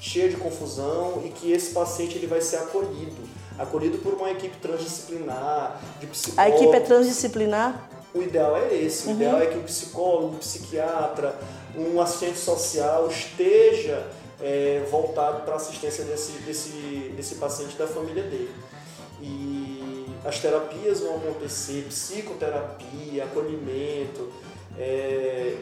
[0.01, 3.37] cheia de confusão, e que esse paciente ele vai ser acolhido.
[3.59, 6.53] Acolhido por uma equipe transdisciplinar, de psicólogos.
[6.53, 7.89] A equipe é transdisciplinar?
[8.13, 9.07] O ideal é esse.
[9.07, 9.15] O uhum.
[9.15, 11.35] ideal é que o psicólogo, o psiquiatra,
[11.75, 14.07] um assistente social esteja
[14.41, 18.51] é, voltado para a assistência desse, desse, desse paciente da família dele.
[19.21, 24.31] E as terapias vão acontecer, psicoterapia, acolhimento,
[24.77, 25.55] é,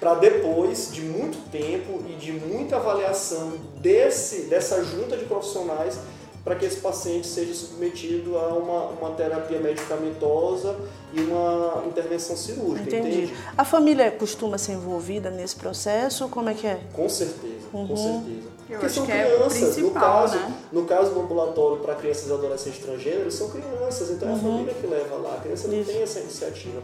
[0.00, 5.98] para depois de muito tempo e de muita avaliação desse, dessa junta de profissionais
[6.44, 10.76] para que esse paciente seja submetido a uma, uma terapia medicamentosa
[11.12, 12.88] e uma intervenção cirúrgica.
[12.88, 13.24] Entendi.
[13.24, 13.34] Entende?
[13.56, 16.28] A família costuma ser envolvida nesse processo?
[16.28, 16.80] Como é que é?
[16.92, 17.86] Com certeza, uhum.
[17.86, 18.52] com certeza.
[18.68, 19.78] Eu Porque são que crianças.
[19.78, 20.54] É no, caso, né?
[20.72, 24.40] no caso do ambulatório para crianças e adolescentes transgêneros, são crianças, então é a uhum.
[24.40, 25.34] família que leva lá.
[25.34, 25.92] A criança não Isso.
[25.92, 26.82] tem essa iniciativa.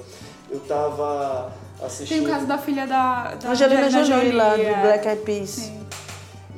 [0.50, 2.18] Eu estava assistindo.
[2.18, 5.50] Tem o caso da filha da, da Angelina Jolie, lá do Black Eyed Peas.
[5.50, 5.87] Sim.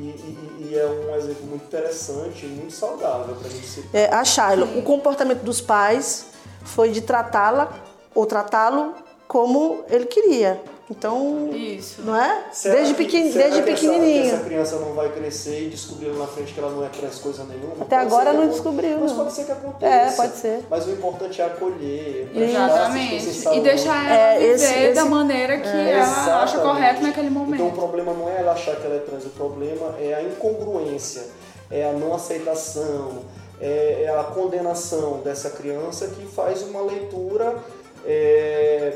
[0.01, 3.85] E, e, e, é um exemplo muito interessante e muito saudável para a gente se.
[3.93, 6.29] É, a Shiloh, o comportamento dos pais
[6.65, 7.71] foi de tratá-la
[8.15, 8.95] ou tratá-lo
[9.29, 10.59] como ele queria.
[10.91, 12.03] Então, Isso.
[12.03, 12.47] não é?
[12.51, 14.25] Será desde que- pequen, será desde essa- pequenininho.
[14.35, 17.19] Essa, criança não vai crescer e descobrir lá na frente que ela não é trans
[17.21, 17.75] coisa nenhuma?
[17.81, 19.87] Até Pode agora não descobriu, Mas pode ser que aconteça.
[19.87, 20.65] É, pode ser.
[20.69, 22.29] Mas o importante é acolher.
[22.35, 23.17] prestar Exatamente.
[23.17, 26.61] assistência em E deixar ela É, viver esse- da maneira que ela acha Exatamente.
[26.63, 27.73] correto naquele Então o momento.
[27.75, 31.23] problema não é ela achar que ela é trans, o problema é a incongruência,
[31.71, 33.19] é a não aceitação,
[33.61, 37.55] é, é a condenação dessa criança que faz uma leitura
[38.07, 38.95] é,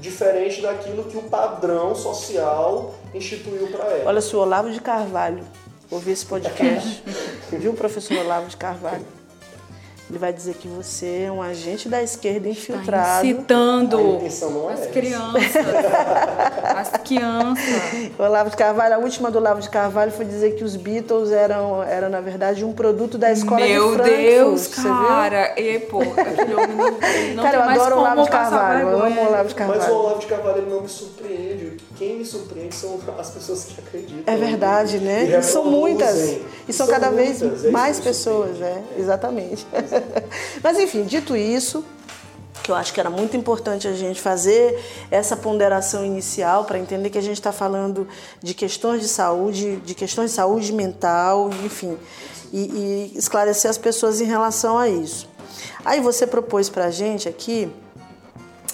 [0.00, 4.08] diferente daquilo que o padrão social instituiu para ela.
[4.10, 5.44] Olha, se o Olavo de Carvalho
[5.90, 7.02] ouvir esse podcast,
[7.52, 9.17] viu, professor Olavo de Carvalho?
[10.10, 13.18] Ele vai dizer que você é um agente da esquerda infiltrado.
[13.18, 14.88] A Incitando intenção não é as essa.
[14.90, 15.42] crianças.
[16.76, 17.64] as crianças.
[18.18, 21.30] O Olavo de Carvalho, a última do Olavo de Carvalho foi dizer que os Beatles
[21.30, 24.16] eram, eram na verdade, um produto da escola de Meu Frankfurt.
[24.20, 24.90] Deus, você viu?
[25.08, 25.60] cara.
[25.60, 26.96] E, pô, aquele homem não, não
[27.44, 28.88] Cara, tem eu mais adoro o Olavo de Carvalho.
[28.88, 29.94] Eu amo o Olavo de Mas o Carvalho.
[29.94, 31.76] Olavo de Carvalho ele não me surpreende.
[31.96, 34.22] Quem me surpreende são as pessoas que acreditam.
[34.26, 35.24] É verdade, né?
[35.38, 36.38] E são muitas.
[36.68, 38.76] E são, cada vez muitas, é isso mais pessoas, surpreende.
[38.80, 38.84] né?
[38.98, 39.66] Exatamente.
[40.62, 41.84] Mas enfim, dito isso,
[42.62, 44.78] que eu acho que era muito importante a gente fazer
[45.10, 48.06] essa ponderação inicial para entender que a gente está falando
[48.42, 51.96] de questões de saúde, de questões de saúde mental, enfim,
[52.52, 55.28] e, e esclarecer as pessoas em relação a isso.
[55.84, 57.70] Aí você propôs para a gente aqui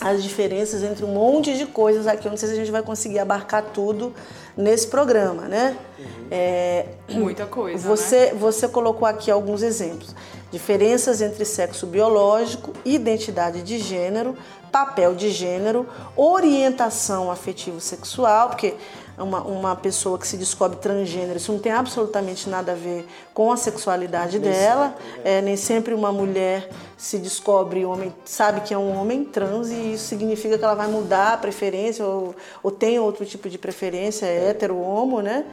[0.00, 2.26] as diferenças entre um monte de coisas aqui.
[2.26, 4.12] Eu não sei se a gente vai conseguir abarcar tudo
[4.56, 5.76] nesse programa, né?
[6.30, 7.88] É, Muita coisa.
[7.88, 7.96] né?
[7.96, 10.14] você, você colocou aqui alguns exemplos.
[10.54, 14.36] Diferenças entre sexo biológico, identidade de gênero,
[14.70, 15.84] papel de gênero,
[16.16, 18.76] orientação afetivo-sexual, porque
[19.18, 23.50] uma, uma pessoa que se descobre transgênero, isso não tem absolutamente nada a ver com
[23.50, 24.94] a sexualidade dela.
[25.24, 29.94] É, nem sempre uma mulher se descobre homem, sabe que é um homem trans e
[29.94, 34.24] isso significa que ela vai mudar a preferência ou, ou tem outro tipo de preferência,
[34.24, 35.44] é hétero, homo, né?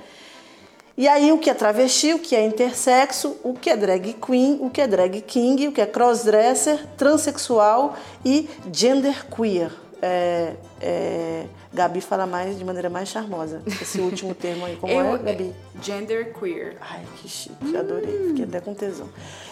[0.97, 4.59] E aí o que é travesti, o que é intersexo, o que é drag queen,
[4.61, 9.71] o que é drag king, o que é crossdresser, transexual e genderqueer.
[10.01, 13.61] É, é, Gabi fala mais de maneira mais charmosa.
[13.81, 15.53] Esse último termo aí, como Eu- é, Gabi?
[15.81, 16.77] Gender queer.
[16.81, 19.07] Ai, que chique, adorei, fiquei até com tesão.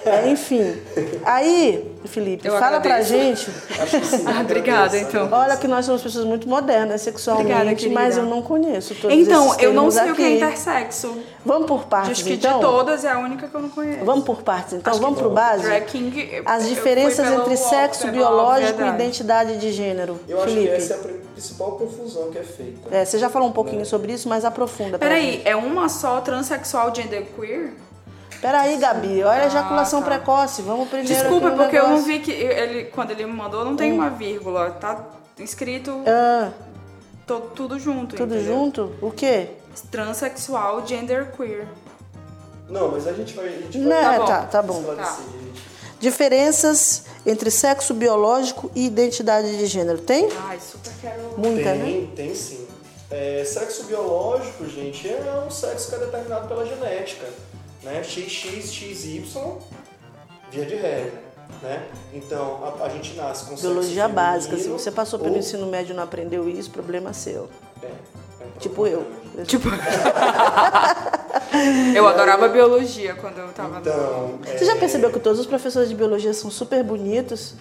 [0.06, 0.76] É, enfim,
[1.26, 3.10] aí, Felipe, Eu fala pra agradeço.
[3.10, 3.50] gente.
[3.82, 5.30] Acho que sim, Ah, obrigada, então.
[5.32, 9.48] Olha que nós somos pessoas muito modernas sexualmente, Obrigada, mas eu não conheço todos Então,
[9.48, 10.36] esses eu não sei o que é aqui.
[10.38, 11.18] intersexo.
[11.46, 12.56] Vamos por partes, Acho que então?
[12.60, 14.06] de todas é a única que eu não conheço.
[14.06, 14.92] Vamos por partes, então.
[14.92, 15.68] Acho Vamos pro básico?
[15.68, 20.20] Drag King, eu- As diferenças entre sexo biológico e identidade de gênero.
[20.28, 20.68] Eu acho Felipe.
[20.68, 22.96] que essa é a pri- principal confusão que é feita.
[22.96, 24.98] É, você já falou um pouquinho sobre isso, mas aprofunda.
[24.98, 27.74] pra Peraí, é uma só transexual genderqueer?
[28.42, 29.22] Peraí, Gabi.
[29.24, 30.06] Olha a ejaculação tá.
[30.08, 30.62] precoce.
[30.62, 31.14] Vamos primeiro.
[31.14, 32.08] Desculpa, porque eu não negócio.
[32.08, 34.72] vi que ele, quando ele me mandou, não tem uma vírgula.
[34.72, 35.06] Tá
[35.38, 36.52] escrito Ah,
[37.28, 38.16] to- tudo junto.
[38.16, 38.54] tudo entendeu?
[38.56, 38.94] junto?
[39.02, 39.50] O quê?
[39.92, 41.68] Transexual genderqueer.
[42.70, 43.48] Não, mas a gente vai.
[43.48, 44.26] A gente Não, vai bom.
[44.26, 44.84] tá, tá bom.
[44.84, 45.69] gente.
[46.00, 50.00] Diferenças entre sexo biológico e identidade de gênero.
[50.00, 50.30] Tem?
[50.48, 51.34] Ai, super quero.
[51.38, 51.84] Muita, né?
[51.86, 52.68] Tem, tem sim.
[53.12, 57.26] É, sexo biológico, gente, é um sexo que é determinado pela genética.
[57.84, 58.04] Né?
[58.04, 59.24] XX, XY,
[60.52, 61.30] via de regra.
[61.64, 61.84] Né?
[62.14, 64.52] Então, a, a gente nasce com Biologia sexo básica.
[64.56, 67.50] Se feminino você passou pelo ou- ensino médio e não aprendeu isso, problema seu.
[67.82, 67.90] É, é
[68.46, 69.06] um Tipo problema
[69.38, 69.46] eu.
[69.46, 69.70] Tipo.
[71.96, 73.80] eu adorava biologia quando eu tava no.
[73.82, 77.54] Então, Você já é, percebeu que todos os professores de biologia são super bonitos?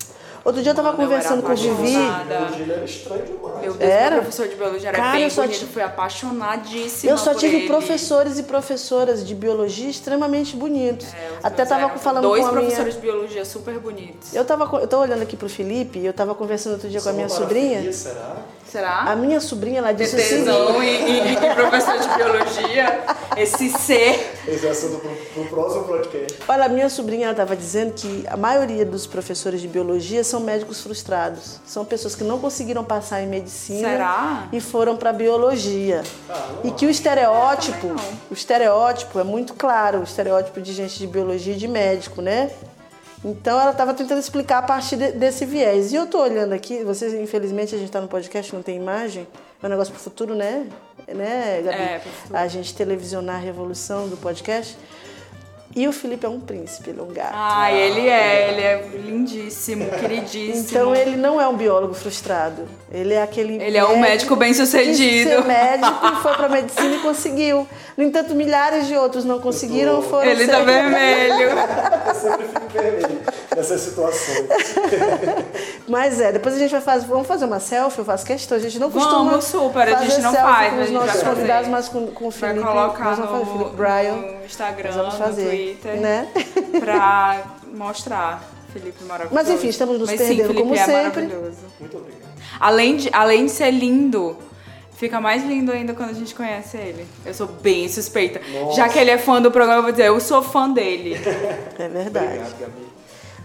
[0.44, 1.74] Outro dia eu tava eu conversando era com o Vivi.
[1.92, 3.60] biologia ele era estranho demais.
[3.60, 4.10] Meu Deus, Era?
[4.12, 7.12] meu professor de biologia era Cara, bem eu só bonito, ti- fui apaixonadíssima.
[7.12, 7.66] Eu só por tive ele.
[7.66, 11.08] professores e professoras de biologia extremamente bonitos.
[11.08, 12.62] É, Até tava eram falando dois com a minha.
[12.62, 14.32] professores de biologia super bonitos.
[14.34, 17.08] Eu tava, eu tô olhando aqui pro Felipe e eu tava conversando outro dia com
[17.08, 17.92] a minha sobrinha.
[17.92, 18.36] Será?
[18.70, 19.00] Será?
[19.02, 20.44] A minha sobrinha, ela disse assim.
[20.44, 23.04] tesão e, e, e professor de biologia,
[23.36, 24.34] esse ser.
[24.46, 26.38] Esse é assunto pro, pro próximo podcast.
[26.46, 30.40] Olha, a minha sobrinha ela estava dizendo que a maioria dos professores de biologia são
[30.40, 31.60] médicos frustrados.
[31.64, 34.48] São pessoas que não conseguiram passar em medicina Será?
[34.52, 36.02] e foram para biologia.
[36.28, 37.96] Ah, e que o estereótipo,
[38.30, 42.50] o estereótipo é muito claro, o estereótipo de gente de biologia e de médico, né?
[43.24, 45.92] Então ela estava tentando explicar a partir de- desse viés.
[45.92, 49.26] E eu tô olhando aqui, vocês, infelizmente, a gente está no podcast, não tem imagem.
[49.62, 50.66] É um negócio pro futuro, né?
[51.08, 51.76] Né, Gabi?
[51.82, 52.38] É, pro futuro.
[52.38, 54.76] A gente televisionar a revolução do podcast.
[55.76, 57.32] E o Felipe é um príncipe, ele é um gato.
[57.34, 58.76] Ai, ele é, ele é
[59.28, 60.58] lindíssimo, queridíssimo.
[60.68, 62.68] Então ele não é um biólogo frustrado.
[62.90, 63.62] Ele é aquele.
[63.62, 65.28] Ele é um médico bem-sucedido.
[65.30, 67.66] quis ser médico e foi pra medicina e conseguiu.
[67.96, 71.48] No entanto, milhares de outros não conseguiram, foram Ele ser- tá vermelho.
[72.08, 73.20] Eu sempre fico vermelho.
[73.54, 74.46] nessas situações.
[75.86, 78.56] Mas é, depois a gente vai fazer, vamos fazer uma selfie, eu faço questão.
[78.56, 81.22] A gente não costuma Vamos, super, a fazer gente não faz, com os gente nossos
[81.22, 84.12] vai convidados, mas com, com o Vai Felipe, colocar nós vamos fazer, no, Felipe Brian,
[84.16, 86.28] no Instagram, vamos no fazer, Twitter, né?
[86.78, 87.42] pra
[87.74, 89.34] mostrar Felipe maravilhoso.
[89.34, 91.22] Mas, enfim, estamos nos Mas perdendo, sim, Felipe como é sempre.
[91.22, 91.58] maravilhoso.
[91.80, 92.28] Muito obrigado.
[92.60, 94.36] Além de, além de ser lindo,
[94.96, 97.06] fica mais lindo ainda quando a gente conhece ele.
[97.24, 98.40] Eu sou bem suspeita.
[98.52, 98.76] Nossa.
[98.76, 101.16] Já que ele é fã do programa, eu vou dizer, eu sou fã dele.
[101.78, 102.26] É verdade.
[102.26, 102.88] Obrigado, Gabi.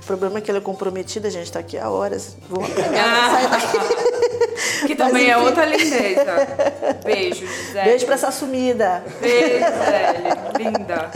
[0.02, 2.36] O problema é que ele é comprometido, a gente tá aqui há horas.
[2.50, 2.68] Vamos
[3.00, 3.30] Ah.
[3.32, 4.14] sair daqui.
[4.88, 5.46] Que também é enfim.
[5.46, 6.48] outra lindeza.
[7.04, 7.86] Beijo, Gisele.
[7.86, 9.04] Beijo pra essa sumida.
[9.22, 10.44] Beijo, Gisele.
[10.58, 11.12] Linda.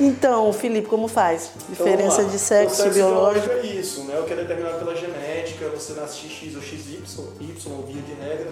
[0.00, 1.50] Então, Felipe, como faz?
[1.70, 2.28] Então, Diferença lá.
[2.28, 3.50] de sexo, o sexo biológico.
[3.50, 4.18] é isso, né?
[4.18, 7.02] O que é determinado pela genética, você nasce XX ou XY,
[7.40, 8.48] Y, via de regra.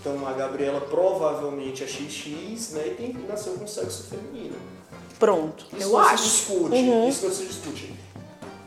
[0.00, 2.82] Então a Gabriela provavelmente é XX, né?
[2.86, 4.54] E tem, nasceu com sexo feminino.
[5.18, 5.66] Pronto.
[5.76, 6.22] Isso Eu não acho.
[6.24, 6.74] discute.
[6.76, 7.08] Uhum.
[7.08, 7.94] Isso não se discute.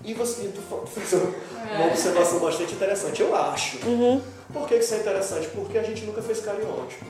[0.10, 3.22] E você tu fez uma observação bastante interessante.
[3.22, 3.78] Eu acho.
[3.86, 4.20] Uhum.
[4.52, 5.48] Por que isso é interessante?
[5.50, 7.06] Porque a gente nunca fez cariótipo.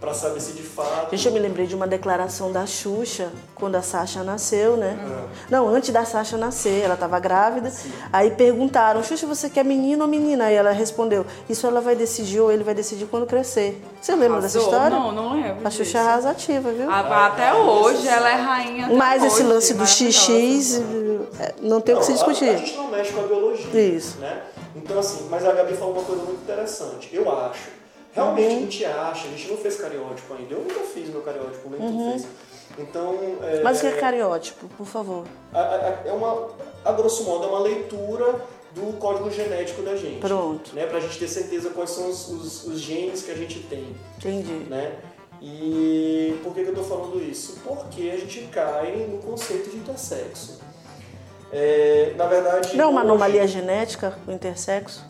[0.00, 1.10] Pra saber se de fato.
[1.12, 4.98] Gente, eu me lembrei de uma declaração da Xuxa quando a Sasha nasceu, né?
[5.02, 5.24] Ah.
[5.48, 7.72] Não, antes da Sasha nascer, ela estava grávida.
[8.12, 10.44] Aí perguntaram, Xuxa, você quer menino ou menina?
[10.46, 13.82] Aí ela respondeu, isso ela vai decidir ou ele vai decidir quando crescer.
[13.98, 14.74] Você lembra dessa Arrasou?
[14.74, 14.98] história?
[14.98, 15.96] Não, não lembro A Xuxa disso.
[15.96, 16.90] é arrasativa, viu?
[16.90, 18.88] Ah, Até hoje, ela é rainha.
[18.92, 19.86] Mas esse lance do.
[19.86, 20.80] XX é,
[21.60, 22.58] não tem o que se Não, a- A, discutir.
[22.58, 23.80] gente não mexe com a biologia.
[23.80, 24.18] Isso.
[24.18, 24.42] Né?
[24.76, 27.08] Então, assim, mas a Gabi falou uma coisa muito interessante.
[27.12, 27.68] Eu acho.
[28.12, 28.56] Realmente Uhum.
[28.56, 30.54] a gente acha, a gente não fez cariótipo ainda.
[30.54, 32.26] Eu nunca fiz meu cariótipo, nem tu fez.
[32.78, 33.18] Então.
[33.42, 33.62] É, Uhum.
[33.64, 35.24] Mas o que é cariótipo, por favor?
[35.52, 36.48] a- a- É uma.
[36.84, 38.34] A grosso modo, é uma leitura
[38.74, 40.20] do código genético da gente.
[40.20, 40.74] Pronto.
[40.74, 40.86] Né?
[40.86, 43.96] Pra gente ter certeza quais são os, os- os genes que a gente tem.
[44.18, 44.66] Entendi.
[44.68, 44.92] né?
[45.42, 47.58] E por que, que eu estou falando isso?
[47.64, 50.60] Porque a gente cai no conceito de intersexo.
[51.56, 52.76] É, na verdade.
[52.76, 55.04] Não é uma hoje- anomalia genética, o intersexo?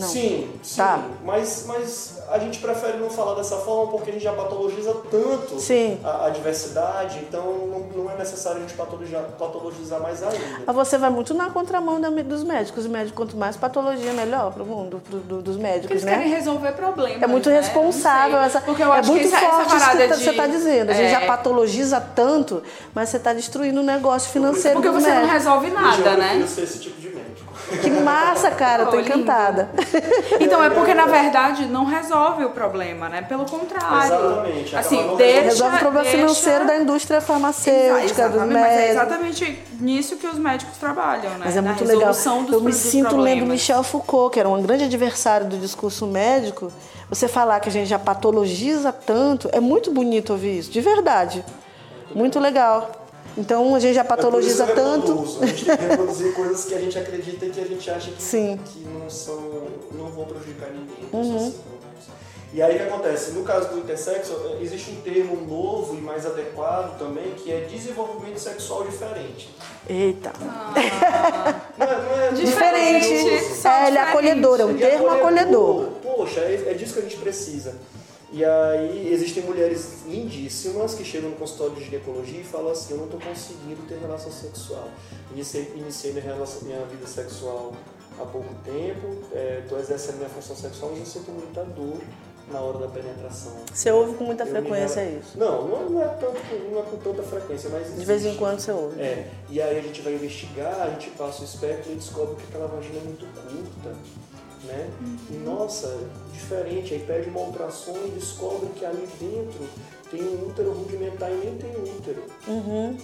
[0.00, 0.08] Não.
[0.08, 0.76] Sim, sim.
[0.76, 1.00] Tá.
[1.24, 5.58] Mas, mas a gente prefere não falar dessa forma porque a gente já patologiza tanto
[5.58, 5.98] Sim.
[6.04, 10.38] a, a diversidade, então não, não é necessário a gente patologizar, patologizar mais ainda.
[10.66, 12.84] Mas você vai muito na contramão da- dos médicos.
[12.84, 16.04] Os médicos, quanto mais patologia, melhor para o mundo pro- do- dos Porque médicos, eles
[16.04, 16.12] né?
[16.12, 17.22] querem resolver problemas.
[17.22, 17.56] É muito né?
[17.56, 18.36] responsável.
[18.38, 18.44] Não.
[18.44, 20.24] Essa, Porque eu é acho muito que essa, forte essa isso parada que de...
[20.24, 20.90] você está dizendo.
[20.90, 22.62] A gente é, já patologiza tanto,
[22.94, 25.32] mas você está destruindo o negócio financeiro Porque você não médico.
[25.32, 26.46] resolve Hoje nada, eu né?
[26.46, 27.09] ser esse tipo de médico.
[27.82, 28.86] Que massa, cara.
[28.86, 29.08] Tô Oh, lindo.
[29.08, 29.70] encantada.
[30.40, 33.22] Então é porque, na verdade, não resolve o problema, né?
[33.22, 34.14] Pelo contrário.
[34.14, 36.18] Exatamente, Assim, deixa, Resolve o problema deixa...
[36.18, 41.42] financeiro da indústria farmacêutica, dos Exatamente, mas é exatamente nisso que os médicos trabalham, né?
[41.44, 42.12] Mas é muito legal.
[42.52, 46.72] Eu me sinto lendo Michel Foucault, que era um grande adversário do discurso médico.
[47.08, 51.44] Você falar que a gente já patologiza tanto, é muito bonito ouvir isso, de verdade.
[52.14, 52.90] Muito legal.
[53.36, 55.06] Então a gente já patologiza É que eu tanto.
[55.08, 55.42] reproduzo.
[55.42, 58.10] A gente tem que reproduzir coisas que a gente acredita e que a gente acha
[58.10, 58.50] que, Sim.
[58.52, 58.58] Uhum.
[58.58, 59.40] que não são.
[59.92, 61.08] não vão prejudicar ninguém.
[61.10, 61.60] são sintomas.
[62.52, 63.30] E aí o que acontece?
[63.30, 67.60] No caso do intersexo, eh, existe um termo novo e mais adequado também, que é
[67.70, 69.54] desenvolvimento sexual diferente.
[69.88, 70.32] Eita.
[71.78, 73.44] Não é, não é Diferente.
[73.54, 75.86] São É, ele é acolhedor, é um é termo acolhedor.
[76.02, 77.74] Poxa, é, é disso que a gente precisa.
[78.32, 82.98] E aí existem mulheres lindíssimas que chegam no consultório de ginecologia e falam assim, eu
[82.98, 84.88] não estou conseguindo ter relação sexual.
[85.32, 87.72] Iniciei, iniciei minha, relação, minha vida sexual
[88.20, 89.24] há pouco tempo,
[89.62, 91.98] estou exercendo minha função sexual, mas eu sinto muita dor
[92.52, 93.52] na hora da penetração.
[93.72, 95.38] Você ouve com muita Eu me frequência rela- isso.
[95.38, 98.26] Não, não é, é tanto, com- não é com tanta frequência, mas De vez em
[98.26, 98.38] existe.
[98.38, 99.00] quando você ouve.
[99.00, 102.42] É, e aí a gente vai investigar, a gente passa o espectro e descobre que
[102.44, 103.96] aquela vagina é muito curta,
[104.64, 104.90] né?
[105.30, 105.98] E nossa,
[106.32, 109.66] diferente, aí pede uma ultrassom e descobre que ali dentro
[110.10, 112.24] tem um útero rudimentar e nem tem útero.
[112.48, 112.98] Uhum.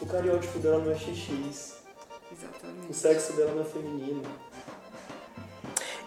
[0.00, 2.94] O cariótipo dela não é XX, o Exatamente.
[2.96, 4.22] sexo dela não é feminino.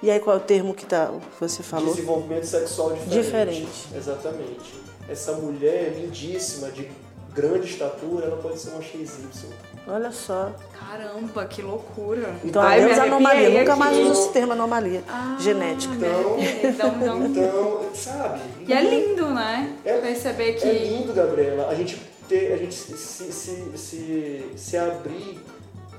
[0.03, 1.93] E aí qual é o termo que tá, você falou?
[1.93, 3.21] Desenvolvimento sexual diferente.
[3.21, 3.87] Diferente.
[3.95, 4.73] Exatamente.
[5.07, 6.89] Essa mulher lindíssima, de
[7.33, 9.47] grande estatura, ela pode ser uma XY.
[9.87, 10.51] Olha só.
[10.79, 12.35] Caramba, que loucura.
[12.43, 13.59] Então, Ai, adeus anomalia.
[13.59, 14.05] Nunca mais aqui.
[14.07, 15.93] uso esse termo anomalia Ah, genética.
[15.93, 16.69] arrepiei.
[16.71, 17.25] Então, então...
[17.25, 18.41] Então, sabe?
[18.67, 19.75] E é lindo, né?
[19.83, 20.67] É- Perceber que...
[20.67, 21.99] É lindo, Gabriela, a gente
[22.29, 25.39] ter, a gente se, se, se, se abrir,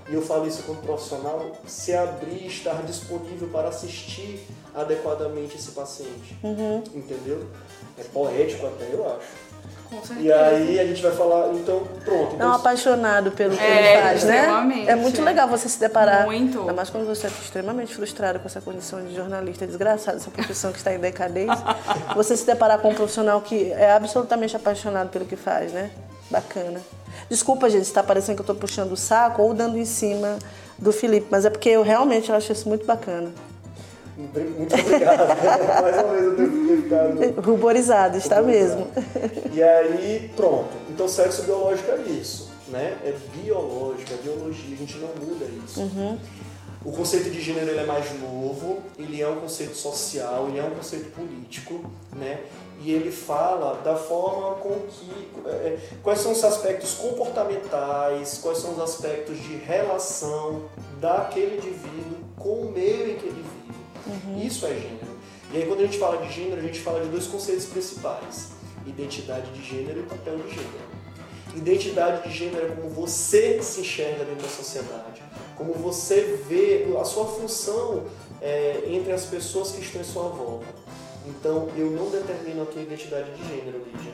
[0.08, 4.40] e eu falo isso como profissional, se abrir e estar disponível para assistir
[4.74, 6.36] adequadamente esse paciente.
[6.42, 6.82] Uhum.
[6.94, 7.46] Entendeu?
[7.98, 9.26] É poético até, eu acho.
[9.92, 10.26] Com certeza.
[10.26, 12.30] E aí a gente vai falar, então, pronto.
[12.30, 14.84] É um Então, apaixonado pelo que É, ele faz, né?
[14.86, 16.24] É muito legal você se deparar.
[16.24, 16.60] Muito.
[16.60, 20.72] Ainda mais quando você é extremamente frustrado com essa condição de jornalista desgraçado, essa profissão
[20.72, 21.62] que está em decadência.
[22.16, 25.90] você se deparar com um profissional que é absolutamente apaixonado pelo que faz, né?
[26.30, 26.80] Bacana.
[27.28, 30.38] Desculpa, gente, se tá parecendo que eu tô puxando o saco ou dando em cima
[30.78, 33.30] do Felipe, mas é porque eu realmente acho isso muito bacana.
[34.56, 35.28] Muito obrigado.
[35.82, 37.40] Mais uma vez eu que ficado.
[37.40, 38.86] Ruborizado, está mesmo.
[39.52, 40.70] E aí, pronto.
[40.90, 42.96] Então, sexo biológico é isso, né?
[43.04, 45.80] É biológico, é biologia, a gente não muda isso.
[45.80, 46.18] Uhum.
[46.84, 50.64] O conceito de gênero ele é mais novo, ele é um conceito social, ele é
[50.64, 51.80] um conceito político,
[52.16, 52.40] né?
[52.80, 55.08] E ele fala da forma com que.
[55.46, 60.62] é, quais são os aspectos comportamentais, quais são os aspectos de relação
[61.00, 63.44] daquele indivíduo com o meio em que ele
[64.10, 64.46] vive.
[64.46, 65.18] Isso é gênero.
[65.52, 68.52] E aí, quando a gente fala de gênero, a gente fala de dois conceitos principais:
[68.86, 70.92] identidade de gênero e papel de gênero.
[71.54, 75.22] Identidade de gênero é como você se enxerga dentro da sociedade,
[75.56, 78.04] como você vê a sua função
[78.40, 80.66] é, entre as pessoas que estão em sua volta.
[81.26, 84.12] Então, eu não determino a tua identidade de gênero, Lídia.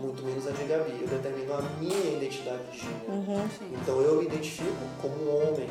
[0.00, 0.92] Muito menos a de Gabi.
[1.02, 3.42] Eu determino a minha identidade de gênero.
[3.82, 5.68] Então, eu me identifico como um homem.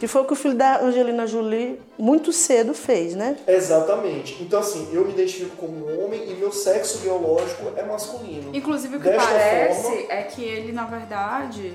[0.00, 3.36] Que foi o que o filho da Angelina Jolie muito cedo fez, né?
[3.46, 4.36] Exatamente.
[4.42, 8.50] Então, assim, eu me identifico como um homem e meu sexo biológico é masculino.
[8.52, 11.72] Inclusive, o que Desta parece forma- é que ele, na verdade,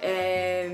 [0.00, 0.70] é,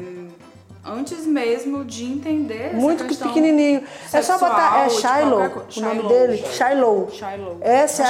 [0.84, 3.82] antes mesmo de entender Muito pequenininho.
[4.12, 6.08] É só sexual, botar é Shiloh, co- o nome Shiloh.
[6.08, 7.10] dele, Shiloh.
[7.10, 7.56] Shiloh.
[7.60, 8.02] É Shiloh se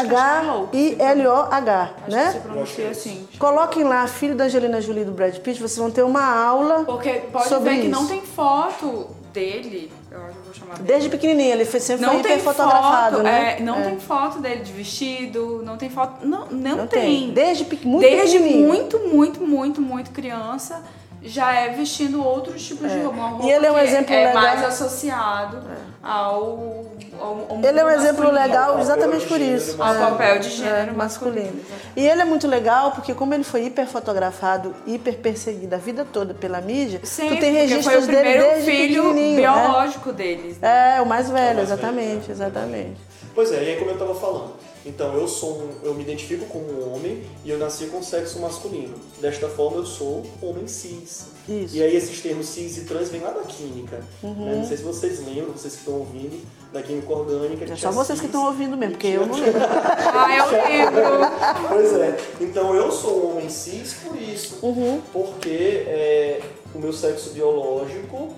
[2.11, 2.41] se né?
[2.43, 3.29] pronuncia assim.
[3.39, 7.11] Coloquem lá, filho da Angelina Jolie do Brad Pitt, vocês vão ter uma aula Porque
[7.33, 8.01] pode sobre ver que isso.
[8.01, 9.91] não tem foto dele.
[10.11, 10.89] Eu acho que eu vou chamar dele.
[10.89, 13.57] Desde pequenininho, ele foi, sempre não foi tem hiperfotografado, foto, né?
[13.59, 13.83] é, não É.
[13.85, 17.01] tem foto dele de vestido, não tem foto, não, não, Não tem.
[17.03, 17.31] tem.
[17.33, 20.83] Desde muito Desde muito, muito, muito, muito criança
[21.25, 23.45] já é vestindo outros tipos de roupa.
[23.47, 24.43] E ele é um exemplo é legal.
[24.43, 25.59] mais associado
[26.03, 26.85] ao,
[27.21, 28.33] ao, ao mundo Ele é um exemplo masculino.
[28.47, 29.83] legal exatamente por isso.
[29.83, 31.61] Ao É, papel de gênero é, masculino.
[31.97, 36.05] E ele é muito legal porque como ele foi hiper fotografado, hiper perseguido a vida
[36.13, 39.63] toda pela mídia, Sempre, tu tem registros foi o dele primeiro desde filho pequenininho, né?
[39.63, 40.59] biológico deles.
[40.59, 40.97] né?
[40.97, 42.35] É, o mais velho, exatamente, né?
[42.35, 42.97] exatamente.
[43.35, 44.53] Pois é, e aí como eu estava falando.
[44.85, 48.41] Então, eu sou um- eu me identifico como um homem e eu nasci com sexo
[48.41, 48.95] masculino.
[49.21, 51.27] Desta forma, eu sou homem cis.
[51.49, 51.77] Isso.
[51.77, 54.01] E aí esses termos cis e trans vêm lá da química.
[54.23, 54.45] Uhum.
[54.45, 54.55] né?
[54.57, 56.41] Não sei se vocês lembram, vocês que estão ouvindo,
[56.73, 57.65] da química orgânica.
[57.65, 59.61] É que só vocês que cis estão ouvindo mesmo, porque eu não lembro.
[60.15, 61.03] Ah, eu lembro.
[61.69, 62.17] Pois é.
[62.41, 64.59] Então eu sou um homem cis por isso.
[64.63, 65.01] Uhum.
[65.13, 66.41] Porque é,
[66.75, 68.31] o meu sexo biológico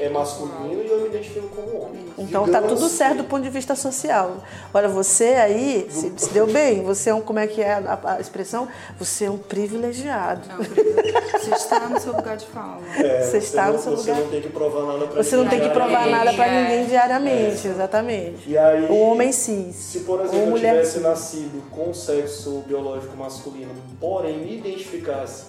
[0.00, 2.04] é, masculino e eu me identifico como homem.
[2.18, 4.36] Então tá Digamos tudo certo do ponto de vista social.
[4.74, 6.82] Olha, você aí se, se deu bem.
[6.84, 8.68] Você é um, como é que é a, a expressão?
[8.98, 10.42] Você é um privilegiado.
[10.48, 12.80] Não, Você está no seu lugar de fala.
[12.98, 14.24] É, Você está não, no seu Você lugar.
[14.24, 16.62] não tem que provar nada pra Você não tem que provar nada pra É.
[16.62, 18.48] ninguém diariamente, exatamente.
[18.50, 19.74] E aí, O homem cis.
[19.76, 25.44] Se, por exemplo, eu mulher tivesse nascido com sexo biológico masculino, porém me identificasse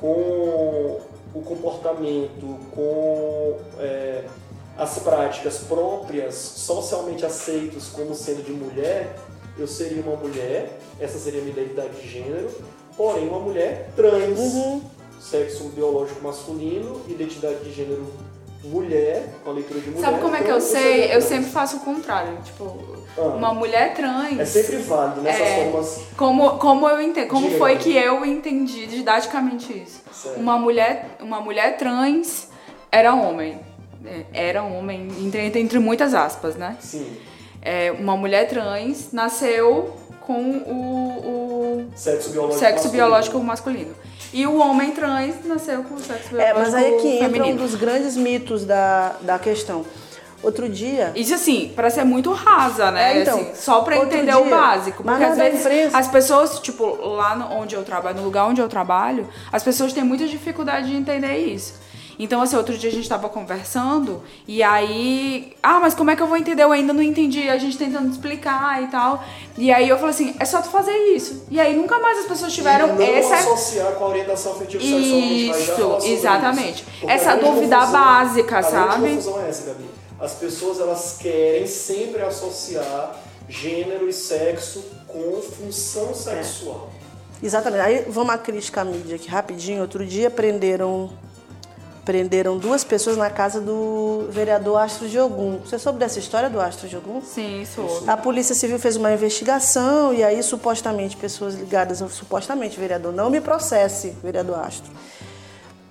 [0.00, 1.00] com
[1.34, 4.24] o comportamento, com é,
[4.78, 9.16] as práticas próprias, socialmente aceitas como sendo de mulher,
[9.58, 12.50] eu seria uma mulher, essa seria a minha identidade de gênero,
[12.96, 14.38] porém uma mulher trans.
[14.38, 14.82] Uhum.
[15.20, 18.06] Sexo biológico masculino, identidade de gênero
[18.64, 20.00] mulher, com a leitura de mulher.
[20.04, 21.14] Sabe como é que então eu sei?
[21.14, 22.36] Eu sempre faço o contrário.
[22.44, 23.20] Tipo, Ah.
[23.22, 24.38] uma mulher trans.
[24.40, 25.64] É sempre válido nessas É.
[25.70, 26.00] formas.
[26.16, 30.00] Como, como eu entendo, como foi que eu entendi didaticamente isso?
[30.12, 30.40] Certo.
[30.40, 32.48] Uma mulher, uma mulher trans
[32.90, 33.58] era homem.
[34.06, 36.76] É, Era homem, entre, entre muitas aspas, né?
[36.80, 37.06] Sim.
[37.62, 42.58] É, uma mulher trans nasceu com o, Sexo o biológico.
[42.60, 42.92] sexo masculino.
[42.92, 43.94] biológico masculino.
[44.34, 47.28] E o homem trans nasceu com o sexo É, biológico mas aí é que entra
[47.28, 47.58] um feminino.
[47.62, 49.84] dos grandes mitos da, da questão.
[50.42, 53.16] Outro dia, Isso assim, para ser muito rasa, né?
[53.18, 55.02] É, então, Assim, só pra outro entender o dia, básico.
[55.02, 58.44] mas Porque às vezes imprensa- as pessoas, tipo, lá no- onde eu trabalho, no lugar
[58.46, 61.80] onde eu trabalho, as pessoas têm muita dificuldade de entender isso.
[62.18, 65.52] Então, assim, outro dia a gente tava conversando e aí.
[65.62, 66.62] Ah, mas como é que eu vou entender?
[66.62, 67.48] Eu ainda não entendi.
[67.48, 69.24] A gente tentando explicar e tal.
[69.58, 71.44] E aí eu falei assim: é só tu fazer isso.
[71.50, 73.34] E aí nunca mais as pessoas tiveram e não essa.
[73.34, 75.00] associar com a orientação afetiva sexual.
[75.00, 76.82] a gente vai já Isso, exatamente.
[76.82, 77.08] isso.
[77.10, 79.00] Essa a dúvida confusão- básica, A sabe?
[79.00, 79.84] grande confusão é essa, Gabi.
[80.20, 83.16] As pessoas elas querem sempre associar
[83.48, 86.90] gênero e sexo com função sexual.
[87.42, 87.82] exatamente.
[87.82, 89.82] Aí vamos à crítica à mídia aqui rapidinho.
[89.82, 91.10] Outro dia prenderam
[92.04, 95.58] prenderam duas pessoas na casa do vereador Astro de Ogum.
[95.64, 97.22] Você soube dessa história do Astro de Ogum?
[97.22, 98.04] Sim, sou.
[98.06, 103.30] A Polícia Civil fez uma investigação e aí supostamente pessoas ligadas ao supostamente vereador não
[103.30, 104.92] me processe, vereador Astro.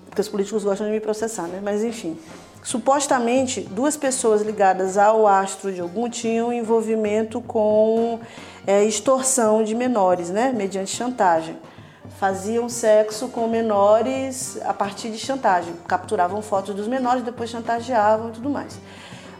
[0.05, 1.59] Porque os políticos gostam de me processar, né?
[1.63, 2.17] Mas enfim.
[2.61, 8.21] Supostamente, duas pessoas ligadas ao astro de algum tinham envolvimento com
[8.65, 10.53] é, extorsão de menores, né?
[10.55, 11.57] Mediante chantagem.
[12.19, 15.73] Faziam sexo com menores a partir de chantagem.
[15.87, 18.79] Capturavam fotos dos menores, depois chantageavam e tudo mais.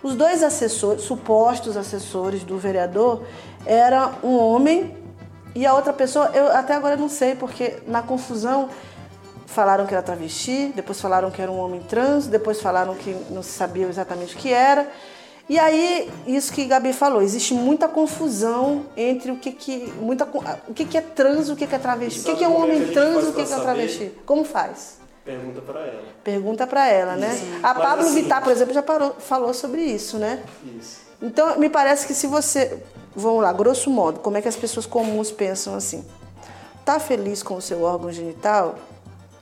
[0.02, 3.24] Os dois assessores, supostos assessores do vereador,
[3.66, 4.98] era um homem
[5.56, 8.70] e a outra pessoa, eu até agora não sei, porque na confusão
[9.46, 13.44] falaram que era travesti, depois falaram que era um homem trans, depois falaram que não
[13.44, 14.90] se sabia exatamente o que era.
[15.50, 20.26] E aí, isso que Gabi falou, existe muita confusão entre o que, que, muita,
[20.68, 22.22] o que, que é trans, o que, que é travesti.
[22.22, 24.12] O que, que é um homem trans, o que, que é travesti.
[24.26, 25.00] Como faz?
[25.26, 26.04] Pergunta para ela.
[26.24, 27.60] Pergunta para ela, né?
[27.62, 30.42] A Pablo assim, Vittar, por exemplo, já parou, falou sobre isso, né?
[30.80, 31.02] Isso.
[31.22, 32.82] Então, me parece que se você.
[33.16, 36.04] Vamos lá, grosso modo, como é que as pessoas comuns pensam assim?
[36.84, 38.76] Tá feliz com o seu órgão genital?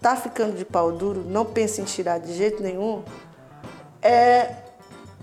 [0.02, 1.24] Tá ficando de pau duro?
[1.26, 3.02] Não pensa em tirar de jeito nenhum?
[4.02, 4.61] É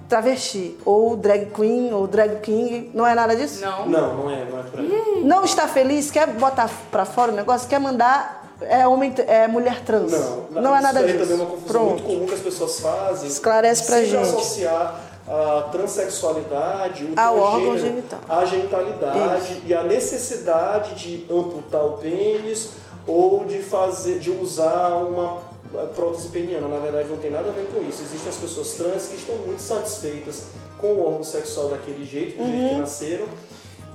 [0.09, 3.61] travesti, ou drag queen, ou drag king, não é nada disso?
[3.61, 3.87] Não.
[3.87, 4.83] Não, não é, não é pra
[5.23, 9.83] Não está feliz, quer botar pra fora o negócio, quer mandar é homem é mulher
[9.85, 10.11] trans.
[10.11, 11.19] Não, não é nada disso.
[11.19, 11.91] também é uma confusão Pronto.
[11.91, 13.29] muito comum que as pessoas fazem.
[13.29, 14.17] Esclarece pra gente.
[14.17, 19.63] associar a transexualidade, o ao órgão genital, a genitalidade Isso.
[19.67, 22.71] e a necessidade de amputar o pênis
[23.07, 25.48] ou de fazer, de usar uma
[25.95, 26.69] prótese peniana.
[26.69, 28.03] Na verdade, não tem nada a ver com isso.
[28.03, 30.45] Existem as pessoas trans que estão muito satisfeitas
[30.79, 32.51] com o órgão sexual daquele jeito, do uhum.
[32.51, 32.81] jeito que uhum.
[32.81, 33.27] nasceram,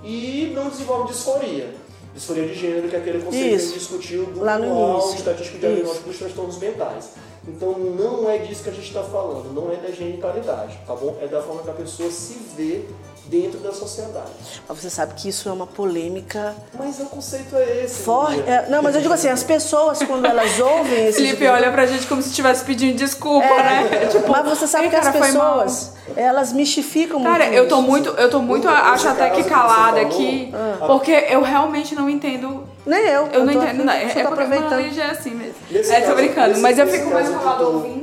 [0.03, 1.73] e não desenvolvem disforia.
[2.13, 6.09] Disforia de gênero, que é aquele conceito que a gente discutiu do Manual Estatístico Diagnóstico
[6.09, 7.09] dos Transtornos Mentais.
[7.47, 11.17] Então não é disso que a gente está falando, não é da genitalidade, tá bom?
[11.21, 12.85] É da forma que a pessoa se vê
[13.25, 14.31] dentro da sociedade.
[14.67, 16.53] Mas você sabe que isso é uma polêmica.
[16.77, 18.03] Mas o conceito é esse.
[18.03, 18.41] Forte.
[18.41, 21.17] É, não, mas eu digo assim, as pessoas quando elas ouvem esse.
[21.17, 21.51] Felipe tipo...
[21.51, 24.05] olha pra gente como se estivesse pedindo desculpa, é, né?
[24.13, 27.31] Tipo, mas você sabe que cara, as pessoas elas mistificam muito.
[27.31, 30.85] Cara, eu tô muito, eu tô muito, acho até que calada aqui, ah.
[30.85, 32.67] porque eu realmente não entendo.
[32.85, 33.27] Nem eu.
[33.27, 33.67] Eu, eu não entendo.
[33.67, 34.99] Aqui, não, é porque aproveitando.
[34.99, 35.55] é assim mesmo.
[35.71, 38.02] Nesse é, tô brincando, mas eu fico mais calada ouvindo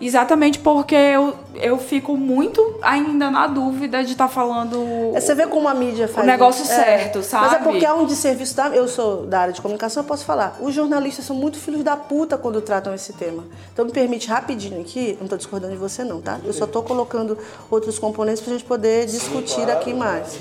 [0.00, 4.76] Exatamente porque eu, eu fico muito ainda na dúvida de estar tá falando.
[5.14, 6.26] É, você vê como a mídia faz.
[6.26, 6.72] O negócio isso.
[6.72, 7.22] certo, é.
[7.22, 7.46] sabe?
[7.46, 8.56] Mas é porque é um desserviço.
[8.56, 10.56] Da, eu sou da área de comunicação, eu posso falar.
[10.60, 13.44] Os jornalistas são muito filhos da puta quando tratam esse tema.
[13.72, 16.40] Então me permite rapidinho aqui, não estou discordando de você, não, tá?
[16.44, 17.36] Eu só estou colocando
[17.70, 20.38] outros componentes para a gente poder discutir Sim, claro, aqui mais.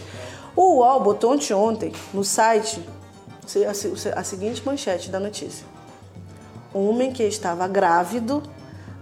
[0.56, 2.82] O UOL botou ontem, ontem no site
[3.68, 5.66] a, a seguinte manchete da notícia.
[6.74, 8.44] Homem que estava grávido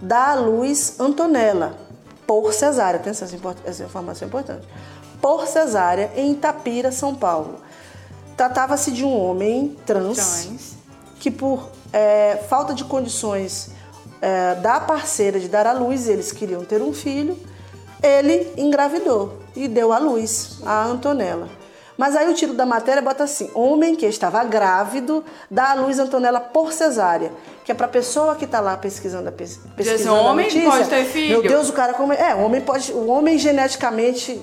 [0.00, 1.74] dá à luz Antonella,
[2.26, 3.00] por cesárea.
[3.00, 3.28] Atenção,
[3.64, 4.68] essa informação é importante.
[5.20, 7.56] Por cesárea, em Itapira, São Paulo.
[8.36, 10.76] Tratava-se de um homem trans, trans.
[11.18, 13.70] que, por é, falta de condições
[14.20, 17.38] é, da parceira de dar à luz, eles queriam ter um filho,
[18.02, 21.57] ele engravidou e deu à luz a Antonella.
[21.98, 25.98] Mas aí o título da matéria bota assim: Homem que estava grávido dá à luz
[25.98, 27.32] Antonella por cesárea.
[27.64, 29.68] Que é pra pessoa que tá lá pesquisando a pesquisa.
[29.76, 31.40] Esse homem notícia, pode ter filho.
[31.40, 32.12] Meu Deus, o cara como.
[32.12, 32.92] É, o homem pode.
[32.92, 34.40] O homem geneticamente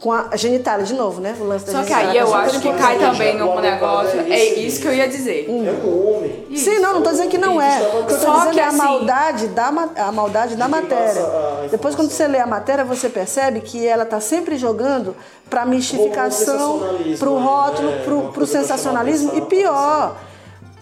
[0.00, 1.36] com a genitália, de novo, né?
[1.38, 4.18] O lance da Só que aí eu acho que cai também num negócio.
[4.20, 5.46] É isso que eu ia dizer.
[5.48, 5.66] Hum.
[5.66, 6.46] É um homem.
[6.56, 7.78] Sim, não, não tô dizendo que não é.
[8.08, 11.22] Só dizendo que é a maldade da, a maldade da matéria.
[11.70, 15.14] Depois, quando você lê a matéria, você percebe que ela tá sempre jogando
[15.50, 16.80] pra mistificação,
[17.18, 17.44] pro né?
[17.44, 18.02] rótulo, né?
[18.02, 20.16] pro, pro sensacionalismo e pior,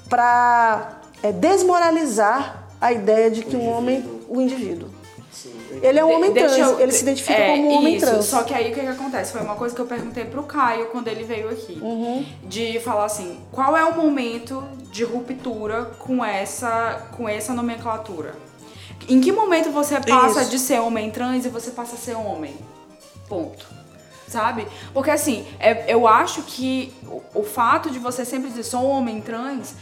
[0.09, 4.98] pra é, desmoralizar a ideia de que um homem, o indivíduo.
[5.83, 8.25] Ele é um homem trans, eu, ele se identifica é, como um homem isso, trans.
[8.25, 9.33] Só que aí o que, que acontece?
[9.33, 11.79] Foi uma coisa que eu perguntei pro Caio quando ele veio aqui.
[11.81, 12.25] Uhum.
[12.45, 18.35] De falar assim, qual é o momento de ruptura com essa, com essa nomenclatura?
[19.09, 20.51] Em que momento você passa isso.
[20.51, 22.55] de ser homem trans e você passa a ser homem?
[23.29, 23.79] Ponto
[24.29, 24.69] sabe?
[24.93, 28.91] Porque assim, é, eu acho que o, o, fato de você sempre dizer sou um
[28.91, 29.75] homem trans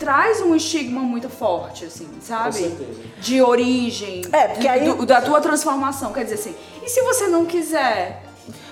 [0.00, 2.46] traz um estigma muito forte, assim, sabe?
[2.46, 3.00] Com certeza.
[3.20, 4.22] De origem.
[4.32, 4.84] É, porque aí...
[4.86, 6.10] Do, da tua transformação.
[6.12, 8.22] Quer dizer assim, e se você não quiser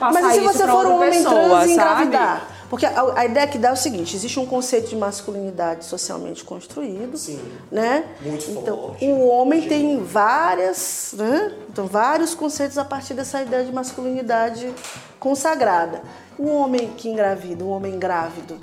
[0.01, 2.49] passar Mas e se você for um homem pessoa, trans e engravidar?
[2.71, 6.45] Porque a, a, ideia que dá é o seguinte, existe um conceito de masculinidade socialmente
[6.45, 8.05] construído, Sim, né?
[8.21, 9.07] Muito então, forte.
[9.07, 9.71] O homem gente.
[9.71, 11.55] tem várias, né?
[11.71, 14.73] Então, vários conceitos a partir dessa ideia de masculinidade
[15.19, 16.03] consagrada.
[16.39, 18.59] O homem que engravida, o homem grávido,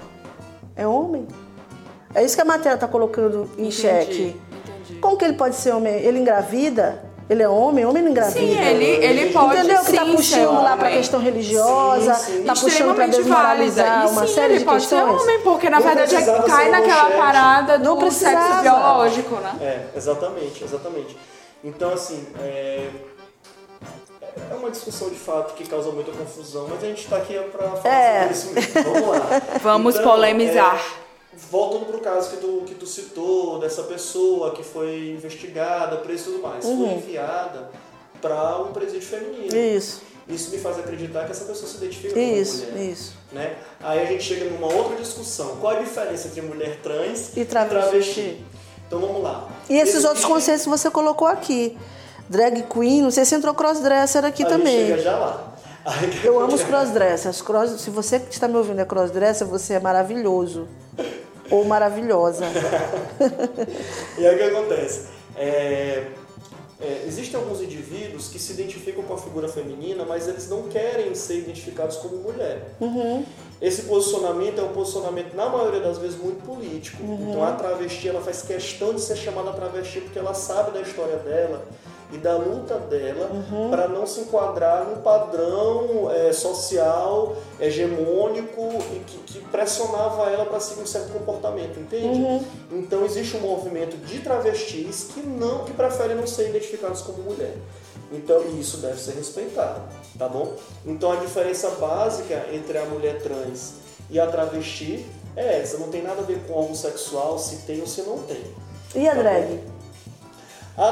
[0.76, 1.28] é homem?
[2.16, 4.36] É isso que a matéria está colocando em entendi, xeque.
[4.64, 5.00] Entendi.
[5.02, 5.94] Como que ele pode ser homem?
[5.94, 7.04] Ele engravida?
[7.30, 7.84] Ele é homem?
[7.86, 8.40] Homem não engravida.
[8.40, 9.84] Sim, ele, ele pode Entendeu?
[9.84, 14.54] Que está puxando lá para a questão religiosa, está puxando para desmoralizar uma sim, série
[14.54, 15.22] ele de pode questões.
[15.22, 16.16] ser homem, porque na não verdade
[16.48, 19.56] cai naquela parada do sexo biológico, né?
[19.60, 21.18] É, exatamente, exatamente.
[21.64, 22.90] Então, assim, é...
[24.52, 27.70] é uma discussão de fato que causa muita confusão, mas a gente está aqui para
[27.72, 28.32] falar é.
[28.34, 28.94] sobre isso mesmo.
[28.94, 29.42] Vamos lá.
[29.64, 30.76] Vamos então, polemizar.
[31.02, 31.05] É
[31.52, 36.34] voltando pro caso que tu, que tu citou, dessa pessoa que foi investigada, presa e
[36.34, 36.98] tudo mais, foi Uhum.
[36.98, 37.70] enviada
[38.22, 39.56] para um presídio feminino.
[39.56, 42.84] Isso, Isso me faz acreditar que essa pessoa se identifica como isso, mulher.
[42.92, 43.14] isso.
[43.32, 43.56] Né?
[43.80, 45.58] Aí a gente chega numa outra discussão.
[45.62, 48.44] Qual a diferença entre mulher trans E travesti.
[48.88, 49.48] Então vamos lá.
[49.70, 51.78] E esses outros conceitos que você colocou aqui.
[52.28, 54.88] Drag queen, não sei se entrou crossdresser aqui a também.
[54.88, 55.54] gente chega já lá.
[56.24, 57.44] Eu amo os crossdressers.
[57.44, 57.80] Cross...
[57.82, 60.68] Se você que está me ouvindo é crossdresser, você é maravilhoso.
[61.52, 62.46] Ou maravilhosa.
[64.18, 65.08] E aí o que acontece?
[65.36, 66.08] É,
[66.80, 71.14] é, existem alguns indivíduos que se identificam com a figura feminina, mas eles não querem
[71.16, 72.76] ser identificados como mulher.
[73.62, 77.02] Esse posicionamento é um posicionamento, na maioria das vezes, muito político.
[77.04, 81.18] Então a travesti ela faz questão de ser chamada travesti porque ela sabe da história
[81.18, 81.66] dela
[82.12, 83.30] e da luta dela
[83.70, 88.62] para não se enquadrar num padrão é, social hegemônico
[88.94, 92.46] e que, que pressionava ela para seguir um certo comportamento, entende?
[92.72, 97.56] Então existe um movimento de travestis que não que preferem não ser identificados como mulher.
[98.12, 99.82] Então isso deve ser respeitado,
[100.18, 100.54] tá bom?
[100.86, 103.74] Então a diferença básica entre a mulher trans
[104.10, 107.88] e a travesti é essa, não tem nada a ver com homossexual, se tem ou
[107.88, 108.44] se não tem.
[108.96, 109.48] E a Tá drag?
[109.48, 109.75] bom?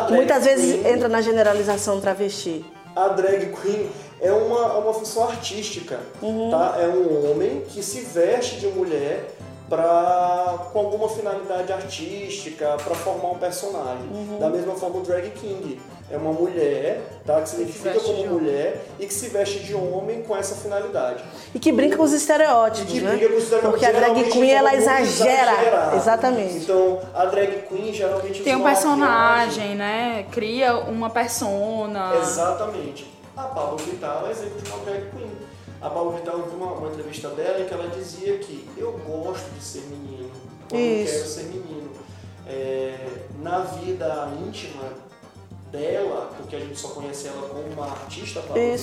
[0.10, 2.64] Muitas vezes queen- entra na generalização travesti.
[2.96, 3.90] a drag queen
[4.22, 6.00] é uma, uma função artística,
[6.52, 6.76] tá?
[6.80, 9.30] É um homem que se veste de mulher
[9.70, 14.08] pra, com alguma finalidade artística, para formar um personagem.
[14.40, 15.80] Da mesma forma, o drag king
[16.12, 17.42] é uma mulher, tá?
[17.42, 21.24] Que se identifica veste como mulher e que se veste de homem com essa finalidade.
[21.56, 23.12] E que brinca com os estereótipos, Que né?
[23.12, 25.52] briga com os estereótipos, Porque a drag queen, ela exagera.
[25.54, 25.96] exagerada.
[25.96, 26.56] Exatamente.
[26.58, 30.26] Então, a drag queen geralmente Tem um personagem, né?
[30.32, 32.14] Cria uma persona.
[32.22, 33.12] Exatamente.
[33.36, 35.32] A Pablo Vittar é um exemplo de uma drag queen.
[35.84, 38.94] A Pablo Vittar, eu vi uma, uma entrevista dela em que ela dizia que eu
[39.06, 40.32] gosto de ser menino,
[40.70, 41.92] quando eu quero ser menino.
[42.48, 43.08] É,
[43.42, 44.84] na vida íntima
[45.72, 48.42] dela, porque a gente só conhece ela como uma artista.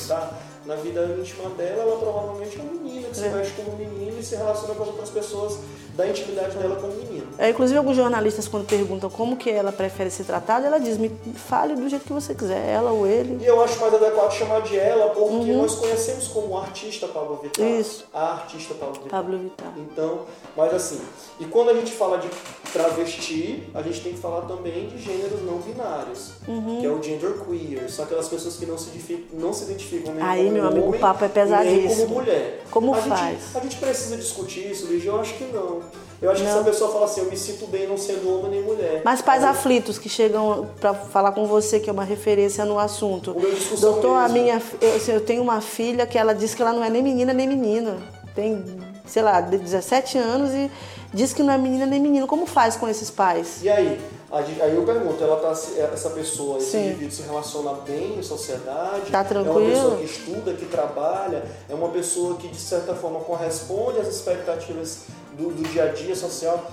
[0.09, 3.29] Vittar, na vida íntima dela, ela provavelmente é uma menina que se É.
[3.31, 5.59] veste como menino e se relaciona com as outras pessoas
[6.01, 7.27] da intimidade dela como menino.
[7.39, 11.11] É, inclusive, alguns jornalistas, quando perguntam como que ela prefere ser tratada, ela diz, me
[11.35, 13.39] fale do jeito que você quiser, ela ou ele.
[13.43, 17.65] E eu acho mais adequado chamar de ela porque nós conhecemos como artista Pablo Vittar.
[17.65, 17.81] Uhum.
[17.81, 18.05] Isso.
[18.13, 19.11] A artista Pablo Vittar.
[19.23, 19.73] Pablo Vittar.
[19.77, 20.21] Então,
[20.57, 21.01] mas assim,
[21.39, 22.29] e quando a gente fala de
[22.73, 26.79] travesti, a gente tem que falar também de gêneros não binários, Uhum.
[26.81, 30.15] que é o gender queer, são aquelas pessoas que não se identificam, não se identificam
[30.15, 32.07] nem Aí, como meu amigo, o homem, papo é nem pesadíssimo.
[32.07, 32.63] como mulher.
[32.71, 33.41] Como a faz?
[33.43, 35.11] Gente, a gente precisa discutir isso, Lígia?
[35.11, 35.81] Eu acho que não.
[36.23, 36.55] Eu acho que Não.
[36.55, 39.01] se a pessoa fala assim, eu me sinto bem não sendo homem nem mulher.
[39.05, 42.79] Mas pais vezes- aflitos que chegam para falar com você, que é uma referência no
[42.79, 43.33] assunto.
[43.33, 44.35] O meu discussão Doutor, a mesmo.
[44.39, 47.03] minha, eu, assim, eu tenho uma filha que ela diz que ela não é nem
[47.03, 47.97] menina nem menino.
[48.35, 48.63] Tem,
[49.07, 50.71] sei lá, de 17 anos e
[51.13, 52.27] diz que não é menina nem menino.
[52.27, 53.61] Como faz com esses pais?
[53.63, 53.99] E aí?
[54.33, 56.87] Aí eu pergunto, ela tá, se- essa pessoa, esse Sim.
[56.87, 59.11] indivíduo se relaciona bem em sociedade?
[59.11, 59.71] Tá É uma tranquilo?
[59.71, 64.99] pessoa que estuda, que trabalha, é uma pessoa que de certa forma corresponde às expectativas
[65.37, 66.65] do, do dia a dia social?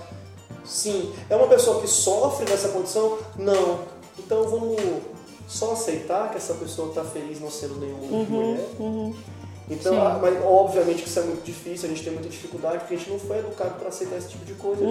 [0.64, 1.12] Sim.
[1.28, 3.18] É uma pessoa que sofre nessa condição?
[3.36, 3.80] Não.
[4.18, 4.76] Então vamos
[5.48, 8.40] só aceitar que essa pessoa está feliz não sendo nenhum homem nem
[8.78, 9.14] mulher?
[9.70, 10.00] Então, Sim.
[10.00, 12.96] ah, mas obviamente que isso é muito difícil, a gente tem muita dificuldade porque a
[12.96, 14.82] gente não foi educado para aceitar esse tipo de coisa.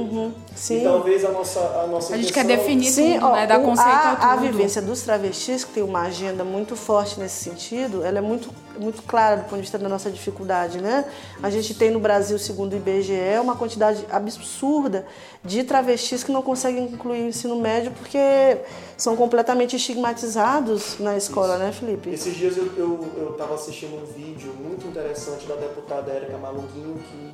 [0.55, 0.82] Sim.
[0.82, 3.47] E talvez a nossa a nossa A gente quer definir Sim, tudo, ó, né?
[3.47, 7.43] Dar conceito a, a a vivência dos travestis, que tem uma agenda muito forte nesse
[7.43, 8.49] sentido, ela é muito,
[8.80, 11.05] muito clara do ponto de vista da nossa dificuldade, né?
[11.41, 15.05] A gente tem no Brasil, segundo o IBGE, uma quantidade absurda
[15.43, 18.57] de travestis que não conseguem concluir o ensino médio porque
[18.97, 22.09] são completamente estigmatizados na escola, né, Felipe?
[22.09, 27.34] Esses dias eu estava assistindo um vídeo muito interessante da deputada Érica Malunguinho, que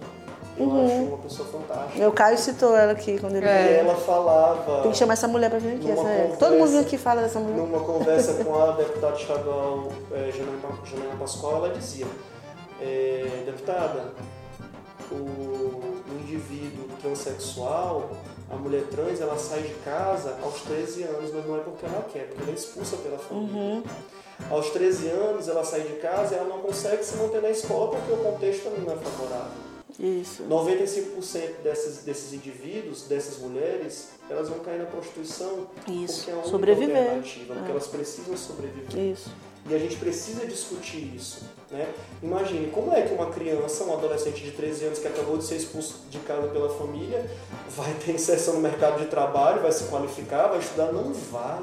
[0.55, 0.85] eu Uhum.
[0.85, 2.07] acho uma pessoa fantástica.
[2.07, 3.63] O Caio citou ela aqui quando ele E É.
[3.63, 3.79] veio.
[3.79, 5.89] ela falava, Tem que chamar essa mulher pra vir aqui.
[5.89, 6.27] Essa é.
[6.37, 7.57] Todo conversa- mundo aqui fala dessa mulher.
[7.57, 12.05] numa conversa com a deputada estadual é, Janaína Pascoal, ela dizia,
[12.79, 14.13] é, deputada,
[15.11, 18.11] o, o indivíduo transexual,
[18.51, 22.07] a mulher trans, ela sai de casa aos 13 anos, mas não é porque ela
[22.11, 23.51] quer, porque ela é expulsa pela família.
[23.55, 23.83] Uhum.
[24.51, 27.95] Aos 13 anos, ela sai de casa e ela não consegue se manter na escola
[27.97, 29.63] porque o contexto não é favorável.
[29.99, 30.43] Isso.
[30.43, 36.17] 95% desses, desses indivíduos, dessas mulheres, elas vão cair na prostituição Isso.
[36.25, 36.97] porque é a única Sobreviver.
[36.97, 37.71] alternativa, porque É.
[37.71, 38.99] elas precisam sobreviver.
[39.13, 39.29] Isso.
[39.69, 41.45] E a gente precisa discutir isso.
[41.71, 41.87] Né?
[42.21, 45.55] Imagine, como é que uma criança, um adolescente de 13 anos que acabou de ser
[45.55, 47.25] expulso de casa pela família,
[47.69, 50.91] vai ter inserção no mercado de trabalho, vai se qualificar, vai estudar?
[50.91, 51.61] Não vai.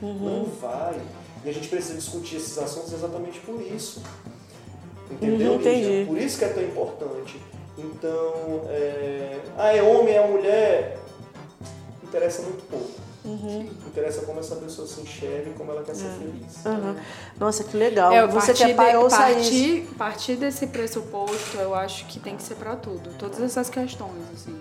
[0.00, 1.00] Não vai.
[1.44, 4.00] E a gente precisa discutir esses assuntos exatamente por isso.
[5.10, 5.72] Entendeu, Uhum, Lígia?
[5.80, 6.06] entendi.
[6.06, 7.36] Por isso que é tão importante.
[7.76, 9.40] Então, é...
[9.58, 10.98] ah, é homem, é mulher,
[12.04, 12.90] interessa muito pouco.
[13.24, 13.68] Uhum.
[13.86, 16.64] Interessa como essa pessoa se enxerga e como ela quer ser feliz.
[16.64, 16.96] Uhum.
[17.38, 18.10] Nossa, que legal.
[18.12, 19.40] É, Você que partir é pai, de- ouça isso.
[19.40, 23.10] partir, partir desse pressuposto, eu acho que tem que ser pra tudo.
[23.18, 24.56] Todas essas questões, assim.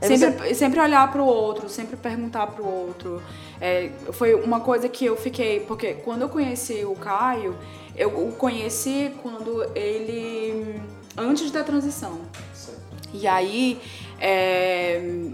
[0.00, 3.20] Aí Sempre, sempre olhar pro outro, sempre perguntar pro outro.
[3.60, 5.60] É, foi uma coisa que eu fiquei.
[5.60, 7.56] Porque quando eu conheci o Caio,
[7.96, 10.80] eu o conheci quando ele.
[11.16, 12.20] antes da transição.
[12.54, 12.78] Certo.
[13.12, 13.80] E aí
[14.20, 15.30] é,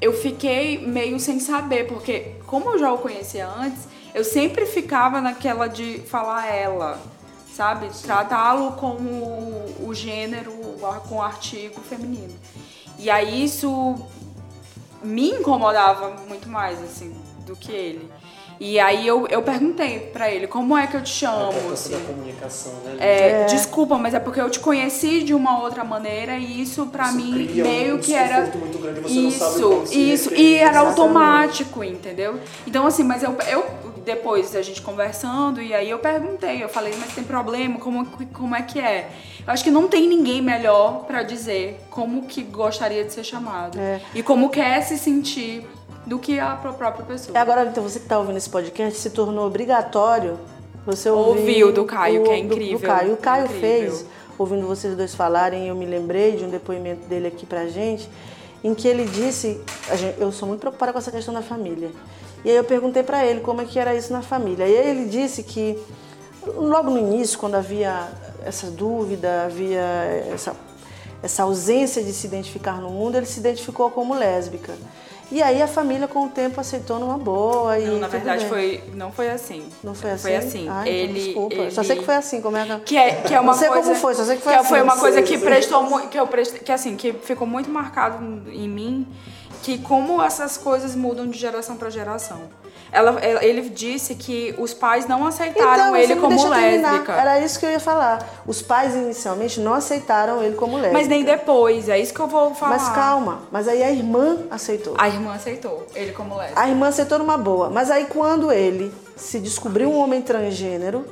[0.00, 5.20] eu fiquei meio sem saber, porque como eu já o conhecia antes, eu sempre ficava
[5.20, 7.00] naquela de falar ela,
[7.52, 7.88] sabe?
[8.02, 9.08] Tratá-lo como
[9.80, 10.52] o, gênero,
[11.08, 12.34] com o artigo feminino.
[12.98, 13.94] E aí isso
[15.02, 17.14] me incomodava muito mais, assim,
[17.46, 18.10] do que ele.
[18.62, 21.72] E aí eu, eu perguntei pra ele, como é que eu te A chamo, importância
[21.96, 22.06] assim?
[22.06, 22.96] da comunicação, né?
[22.98, 27.06] É, Desculpa, mas é porque eu te conheci de uma outra maneira e isso pra
[27.06, 30.56] Isso mim cria meio um que era muito grande, você não sabe isso, isso e
[30.56, 31.00] era Exatamente.
[31.00, 32.38] automático, entendeu?
[32.66, 33.64] Então assim, mas eu, eu
[34.04, 37.78] depois a gente conversando e aí eu perguntei, eu falei, mas tem problema?
[37.78, 39.08] Como que- como é que é?
[39.46, 43.78] Eu acho que não tem ninguém melhor pra dizer como que gostaria de ser chamado
[43.80, 44.00] É.
[44.14, 45.66] e como quer se sentir
[46.10, 47.38] do que a pró- própria pessoa.
[47.38, 50.36] Agora, então, você que está ouvindo esse podcast, se tornou obrigatório
[50.84, 53.12] você Ouvir ouvir o do Caio, que é do- do incrível, Caio.
[53.12, 53.60] O Caio incrível.
[53.92, 54.06] fez,
[54.38, 58.08] ouvindo vocês dois falarem, eu me lembrei de um depoimento dele aqui pra gente,
[58.64, 59.60] em que ele disse,
[60.18, 61.90] eu sou muito preocupada com essa questão da família.
[62.44, 64.66] E aí eu perguntei pra ele como é que era isso na família.
[64.66, 65.78] E aí ele disse que
[66.56, 68.08] logo no início, quando havia
[68.44, 69.80] essa dúvida, havia
[70.32, 70.56] essa,
[71.22, 74.72] essa ausência de se identificar no mundo, ele se identificou como lésbica.
[75.30, 78.48] E aí a família com o tempo aceitou numa boa e Não, na verdade bem.
[78.48, 79.64] foi não foi assim.
[79.82, 80.22] Não foi assim?
[80.22, 80.68] Foi assim.
[80.68, 81.54] Ah, então ele, desculpa.
[81.54, 81.70] ele...
[81.70, 82.80] Só sei que foi assim, como é que...
[82.80, 84.58] Que é, que é uma Não sei coisa, como foi, só sei que foi que
[84.58, 84.74] assim.
[84.74, 88.18] uma Não coisa que prestou muito, que eu prestei, que assim, que ficou muito marcado
[88.50, 89.06] em mim,
[89.62, 92.40] que como essas coisas mudam de geração pra geração.
[92.92, 97.12] Ela, ele disse que os pais não aceitaram Então, ele como lésbica.
[97.12, 98.42] Era isso que eu ia falar.
[98.46, 100.92] Os pais inicialmente não aceitaram ele como lésbica.
[100.98, 102.76] Mas nem depois, é isso que eu vou falar.
[102.78, 104.94] Mas calma, mas aí a irmã aceitou.
[104.98, 106.60] A irmã aceitou ele como lésbica.
[106.60, 107.70] A irmã aceitou numa boa.
[107.70, 111.04] Mas aí quando ele se descobriu um homem transgênero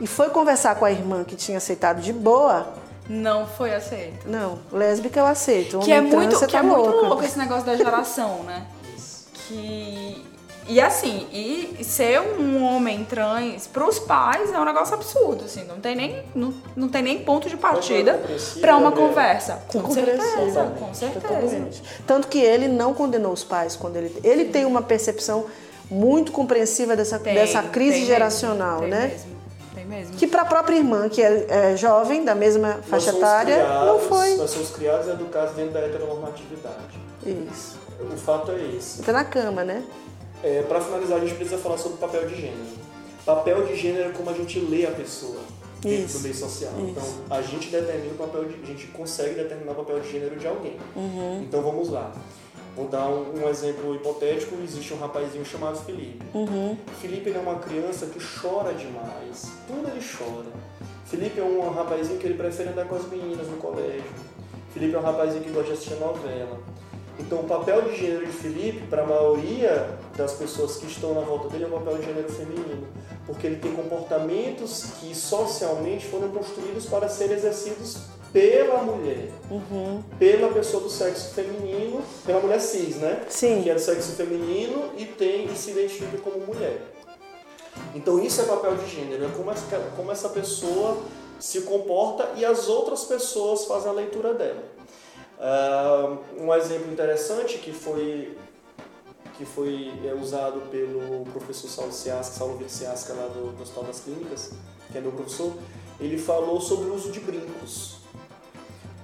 [0.00, 2.68] e foi conversar com a irmã que tinha aceitado de boa,
[3.08, 4.28] Não foi aceito.
[4.28, 5.78] não, lésbica eu aceito.
[5.78, 7.06] Que é homem trans, muito, você que tá é muito louca.
[7.08, 8.66] louco esse negócio da geração, né?
[9.48, 10.22] Que.
[10.68, 15.80] E assim, e ser um homem trans pros pais é um negócio absurdo, assim, não
[15.80, 18.20] tem nem, não, não tem nem ponto de partida
[18.60, 18.96] pra uma né?
[18.96, 19.62] conversa.
[19.66, 21.20] Com certeza, com certeza.
[21.26, 21.82] Totalmente.
[22.06, 24.14] Tanto que ele não condenou os pais quando ele.
[24.22, 25.46] Ele tem uma percepção
[25.90, 29.00] muito compreensiva dessa, Tem, dessa crise tem geracional, mesmo, né?
[29.08, 29.36] Tem mesmo,
[29.74, 30.16] tem mesmo.
[30.16, 33.98] Que para a própria irmã, que é, é jovem, da mesma Nós faixa etária, não
[33.98, 34.34] criados- foi.
[34.36, 36.76] Nós somos criados e educados dentro da heteronormatividade.
[37.24, 37.78] Isso.
[38.00, 39.00] O fato é esse.
[39.00, 39.82] Entra na cama, né?
[40.42, 42.78] É, para finalizar, a gente precisa falar sobre o papel de gênero.
[43.24, 45.40] Papel de gênero é como a gente lê a pessoa
[45.80, 46.72] dentro Isso, do meio social.
[46.72, 46.90] isso.
[46.90, 50.36] Então, a gente determina o papel de, a gente consegue determinar o papel de gênero
[50.36, 50.76] de alguém.
[50.96, 51.42] Uhum.
[51.42, 52.12] Então, vamos lá.
[52.76, 54.54] Vou dar um, um exemplo hipotético.
[54.62, 56.24] Existe um rapazinho chamado Felipe.
[56.32, 56.76] Uhum.
[57.00, 59.50] Felipe é uma criança que chora demais.
[59.66, 60.46] Tudo ele chora.
[61.04, 64.04] Felipe é um rapazinho que ele prefere andar com as meninas no colégio.
[64.72, 66.60] Felipe é um rapazinho que gosta de assistir novela.
[67.18, 71.20] Então, o papel de gênero de Felipe, para a maioria das pessoas que estão na
[71.20, 72.86] volta dele, é um papel de gênero feminino.
[73.26, 77.98] Porque ele tem comportamentos que socialmente foram construídos para serem exercidos
[78.32, 80.02] pela mulher, Uhum.
[80.18, 83.24] pela pessoa do sexo feminino, pela mulher cis, né?
[83.28, 83.62] Sim.
[83.62, 86.78] Que é do sexo feminino e tem e se identifica como mulher.
[87.94, 89.64] Então isso é papel de gênero, é como essa,
[89.96, 90.98] como essa pessoa
[91.38, 94.62] se comporta e as outras pessoas fazem a leitura dela.
[95.40, 98.36] Ah, um exemplo interessante que foi
[99.36, 103.84] que foi é, usado pelo professor Saulo Ciasca, Saulo Vitor Ciasca lá do, do Hospital
[103.84, 104.50] das Clínicas,
[104.90, 105.52] que é meu professor,
[106.00, 107.98] ele falou sobre o uso de brincos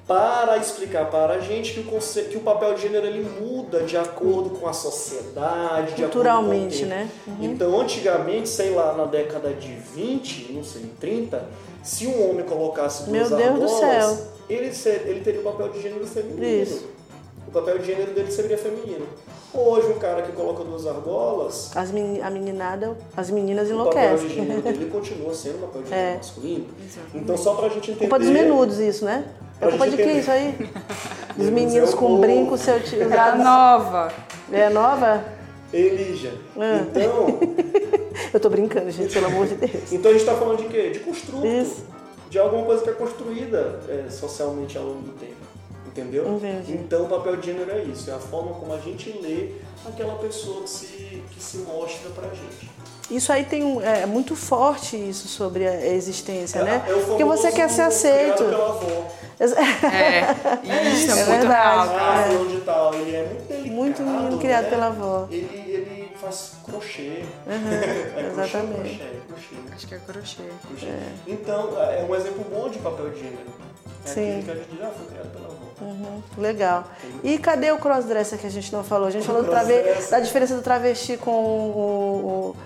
[0.08, 2.22] para explicar para a gente que o, conce...
[2.24, 7.06] que o papel de gênero ele muda de acordo com a sociedade, de Culturalmente, acordo
[7.24, 7.40] com o tempo.
[7.40, 7.48] né?
[7.48, 11.48] Então, antigamente, sei lá, na década de 20, não sei, 30,
[11.82, 14.33] se um homem colocasse duas Meu Deus do argolas, céu.
[14.48, 16.44] Ele, ser- ele teria o papel de gênero feminino.
[16.62, 16.86] Isso.
[17.46, 19.06] O papel de gênero dele seria feminino.
[19.52, 23.92] Hoje, um cara que coloca duas argolas, As meni- a meninada, as meninas o papel
[23.92, 24.28] de enlouquecem.
[24.30, 26.16] gênero dele continua sendo o papel de gênero É.
[26.16, 26.66] masculino.
[27.14, 27.98] Então, só pra gente entender...
[28.00, 29.24] Culpa dos menudos isso, né?
[29.60, 30.52] É culpa de quem isso aí?
[31.36, 32.20] Dos Menudos meninos é com povo.
[32.20, 33.00] brinco, seu tio.
[33.12, 34.12] A nova.
[34.52, 35.24] É nova?
[35.72, 36.32] Elija.
[36.56, 36.80] Ah.
[36.90, 37.26] Então,
[38.32, 39.92] Eu tô brincando, gente, pelo amor de Deus.
[39.92, 40.90] então, a gente tá falando de quê?
[40.90, 41.46] De construto.
[41.46, 41.84] Isso.
[42.30, 45.34] De alguma coisa que é construída é, socialmente ao longo do tempo.
[45.86, 46.26] Entendeu?
[46.36, 46.72] Entendi.
[46.72, 49.50] Então o papel de gênero é isso, é a forma como a gente lê
[49.86, 52.68] aquela pessoa que se, que se mostra pra gente.
[53.10, 56.84] Isso aí tem um, é muito forte isso sobre a existência, né?
[56.88, 58.38] É o Porque você quer ser aceito.
[58.44, 59.08] criado pela avó.
[59.44, 61.88] É, isso é, É muito verdade.
[61.88, 61.98] real.
[61.98, 64.70] Ah, tal, ele é muito delicado, Muito menino criado né?
[64.70, 65.26] pela avó.
[65.30, 67.24] Ele, ele faz crochê.
[67.46, 68.98] Uhum, é crochê, exatamente.
[68.98, 69.74] crochê, crochê.
[69.74, 70.42] Acho que é crochê.
[70.66, 70.92] crochê.
[71.26, 73.64] Então, é um exemplo bom de papel de gênero.
[74.04, 74.42] É Sim.
[74.44, 75.54] que a gente ah, foi criado pela avó.
[75.80, 76.84] Uhum, legal.
[77.22, 79.06] E cadê o crossdresser que a gente não falou?
[79.08, 80.10] A gente O falou do trave- crossdresser.
[80.10, 82.56] da diferença do travesti com o, o-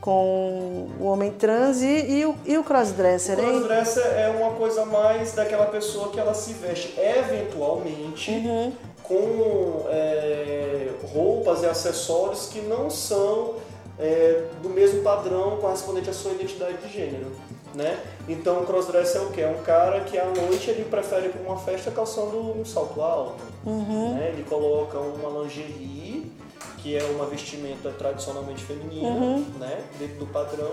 [0.00, 3.48] com o homem trans e, e o, e o crossdresser, O hein?
[3.58, 8.72] crossdresser é uma coisa mais daquela pessoa que ela se veste eventualmente Uhum.
[9.08, 13.54] Com é, roupas e acessórios que não são
[13.98, 17.32] é, do mesmo padrão correspondente à sua identidade de gênero.
[17.74, 17.98] Né?
[18.28, 19.40] Então o crossdresser é o quê?
[19.42, 23.00] É um cara que à noite ele prefere ir para uma festa calçando um salto
[23.00, 23.42] alto.
[23.64, 24.14] Uhum.
[24.14, 24.30] Né?
[24.32, 26.32] Ele coloca uma lingerie,
[26.78, 29.44] que é uma vestimenta tradicionalmente feminina, Uhum.
[29.58, 29.84] né?
[29.98, 30.72] dentro do padrão,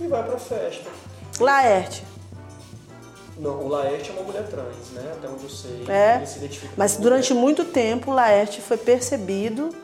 [0.00, 0.88] e vai para a festa.
[1.40, 2.04] Laerte.
[3.38, 5.12] Não, o Laerte é uma mulher trans, né?
[5.16, 5.84] Até onde eu sei.
[5.88, 7.42] É, Ele se identifica Mas durante mulher.
[7.44, 9.74] muito tempo o Laerte foi percebido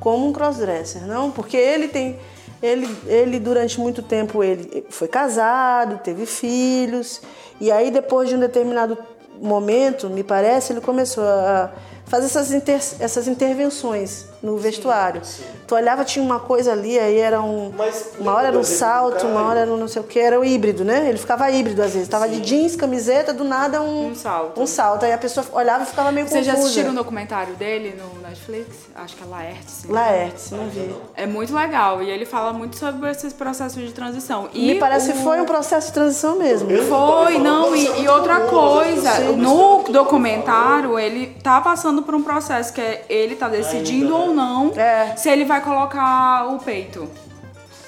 [0.00, 1.30] como um crossdresser, não?
[1.30, 2.18] Porque ele tem
[2.62, 7.20] ele, ele durante muito tempo ele foi casado, teve filhos
[7.60, 8.96] e aí depois de um determinado
[9.40, 11.70] momento, me parece, ele começou a
[12.06, 15.20] fazer essas, inter- essas intervenções no vestuário.
[15.24, 15.42] sim.
[15.66, 19.26] Tu olhava tinha uma coisa ali, aí era um Mas uma hora era um salto,
[19.26, 21.08] uma hora era um não sei o que, era o híbrido, né?
[21.08, 24.60] Ele ficava híbrido às vezes, tava de jeans, camiseta, do nada um Um salto.
[24.60, 25.04] um salto.
[25.04, 26.68] Aí a pessoa olhava e ficava meio Vocês já confusa.
[26.68, 28.66] assistiram o documentário dele no Netflix?
[28.94, 29.88] Acho que é Laerte.
[29.88, 30.94] Laertes, não vi.
[31.16, 34.48] É muito legal e ele fala muito sobre esses processos de transição.
[34.52, 36.70] E Me parece que o- foi um processo de transição mesmo.
[36.70, 39.82] Eu- Foi, não, e, e outra bom, coisa, no
[40.26, 44.24] documentário ele tá passando por um processo que é ele tá decidindo Ainda, né?
[44.28, 44.35] ou não
[44.76, 45.14] É.
[45.16, 47.08] se ele vai colocar o peito.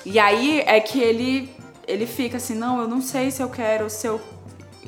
[0.04, 1.50] E aí é que ele
[1.86, 4.20] ele fica assim, não, eu não sei se eu quero, se eu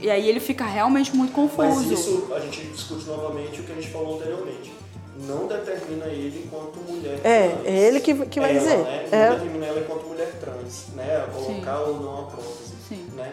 [0.01, 1.93] e aí ele fica realmente muito Mas confuso.
[1.95, 4.73] isso a gente discute novamente o que a gente falou anteriormente.
[5.27, 7.67] Não determina ele enquanto mulher É, trans.
[7.67, 8.79] é ele que, que vai Ela, dizer.
[8.79, 9.09] Né?
[9.13, 9.31] Não É.
[9.33, 11.17] determina ela enquanto mulher trans, né?
[11.17, 12.73] A colocar ou não a prótese.
[12.89, 13.07] Sim.
[13.15, 13.31] Né?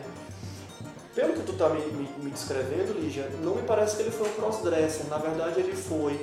[1.18, 4.28] Pelo que tu tá me, me, me descrevendo, Lígia, não me parece que ele foi
[4.28, 5.07] um crossdresser.
[5.09, 6.15] Na verdade, ele foi,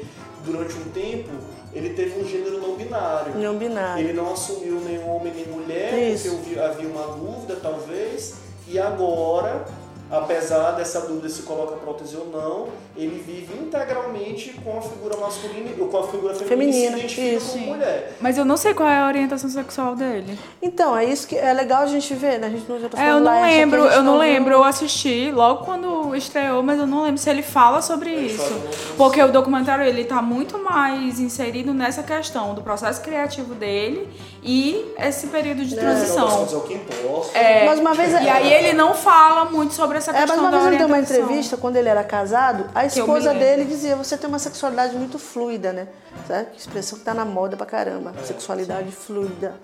[0.45, 1.31] durante um tempo,
[1.73, 3.35] ele teve um gênero não binário.
[3.35, 4.05] Não binário.
[4.05, 6.31] Ele não assumiu nenhum homem nem mulher, Isso.
[6.37, 8.37] porque havia uma dúvida, talvez,
[8.69, 9.65] e agora,
[10.11, 15.71] apesar dessa dúvida se coloca prótese ou não, ele vive integralmente com a figura masculina,
[15.79, 17.53] ou com a figura feminina, Feminina, e se identifica isso.
[17.53, 18.13] como mulher.
[18.21, 20.39] Mas eu não sei qual é a orientação sexual dele.
[20.63, 22.47] Então, é isso que é legal a gente ver, né?
[22.47, 24.21] A gente não já tá É, eu falando não Laerte aqui, lembro, eu não viu-
[24.21, 28.27] lembro, eu assisti logo quando estreou, mas eu não lembro se ele fala sobre Ele
[28.27, 28.39] isso.
[28.43, 28.61] fala
[28.97, 34.09] Porque o documentário ele tá muito mais inserido nessa questão do processo criativo dele
[34.43, 36.29] e esse período de das transição.
[36.29, 37.37] contas, é o que importa.
[37.39, 40.45] É, Mas uma vez- e aí ele não fala muito sobre essa É, mas questão
[40.45, 43.97] uma da vez ele deu uma entrevista, quando ele era casado, a esposa dele dizia,
[43.97, 45.89] você tem uma sexualidade muito fluida, né?
[46.29, 46.49] Sabe?
[46.57, 48.15] Expressão que tá na moda pra caramba.
[48.25, 49.55] Sexualidade fluida.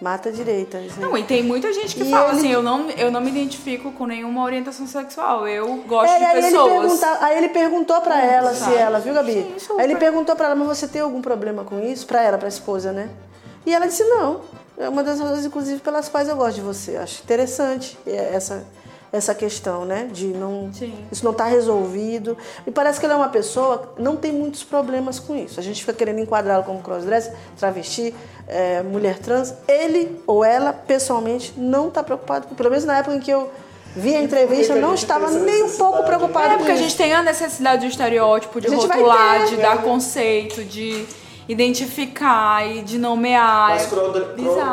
[0.00, 0.76] Mata a direita.
[0.76, 0.90] aí.
[0.98, 3.30] Não, e tem muita gente que E fala ele- assim, eu não, eu não me
[3.30, 6.70] identifico com nenhuma orientação sexual, eu gosto É, de aí, ele pessoas.
[6.72, 8.74] pergunta- aí ele perguntou pra ela se sabe?
[8.74, 9.54] ela, viu, Gabi?
[9.56, 12.06] Sim, aí ele perguntou pra ela, mas você tem algum problema com isso?
[12.06, 13.08] Pra ela, pra esposa, né?
[13.64, 14.40] E ela disse, não.
[14.76, 16.96] É uma das razões, inclusive, pelas quais eu gosto de você.
[16.96, 18.66] Acho interessante é, essa,
[19.14, 20.08] essa questão, né?
[20.12, 20.70] De não.
[20.72, 20.92] Sim.
[21.10, 22.36] Isso não tá resolvido.
[22.66, 25.60] Me parece que ele é uma pessoa que não tem muitos problemas com isso.
[25.60, 28.12] A gente fica querendo enquadrá-lo como crossdresser, travesti,
[28.48, 29.54] é, mulher trans.
[29.68, 32.56] Ele ou ela, pessoalmente, não tá preocupado com.
[32.56, 33.50] Pelo menos na época em que eu
[33.94, 36.82] vi a entrevista, não estava nem um pouco preocupado É, com porque a isso.
[36.82, 39.62] gente tem a necessidade do estereótipo, de rotular, ter, de né?
[39.62, 41.06] dar conceito, de
[41.48, 43.70] identificar e de nomear.
[43.70, 43.86] Mas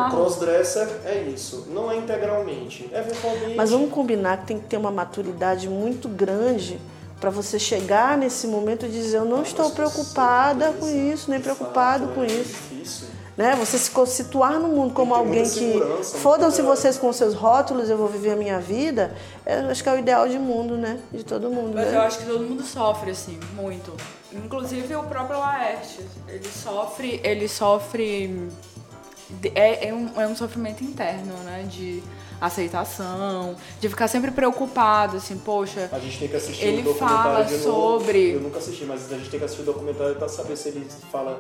[0.07, 1.67] É crossdresser é isso.
[1.69, 2.89] Não é integralmente.
[2.93, 3.55] Eventualmente.
[3.55, 6.80] Mas vamos combinar que tem que ter uma maturidade muito grande
[7.19, 12.05] para você chegar nesse momento e dizer eu não estou preocupada com isso, nem preocupado
[12.05, 12.43] fato, com é isso.
[12.43, 13.07] difícil.
[13.41, 13.55] Né?
[13.55, 15.81] Você se situar no mundo como alguém que
[16.19, 19.93] fodam-se vocês com seus rótulos, eu vou viver a minha vida, é, acho que é
[19.93, 20.99] o ideal de mundo, né?
[21.11, 21.71] De todo mundo.
[21.73, 21.95] Mas né?
[21.97, 23.91] eu acho que todo mundo sofre, assim, muito.
[24.31, 26.05] Inclusive o próprio Laerte.
[26.27, 27.19] Ele sofre.
[27.23, 28.47] Ele sofre.
[29.55, 31.65] É, é, um, é um sofrimento interno, né?
[31.67, 32.03] De
[32.39, 35.89] aceitação, de ficar sempre preocupado, assim, poxa.
[35.91, 37.63] A gente tem que assistir Ele o documentário fala de novo.
[37.99, 40.69] sobre- Eu nunca assisti, mas a gente tem que assistir o documentário pra saber se
[40.69, 41.39] ele fala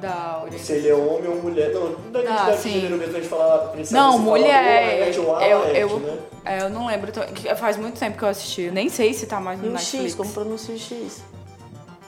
[0.00, 0.76] Da se orientação.
[0.76, 1.72] ele é homem ou mulher.
[1.72, 2.70] Não, da identidade de sim.
[2.72, 3.70] gênero mesmo, a gente fala.
[3.72, 4.58] a gente sabe Não, se fala mulher.
[4.58, 6.18] ou Laerte ou a Eu, né?
[6.44, 7.12] é, eu não lembro.
[7.56, 8.62] Faz muito tempo que eu assisti.
[8.62, 10.04] Eu nem sei se tá mais no Netflix.
[10.06, 11.22] X, como pronuncia o X?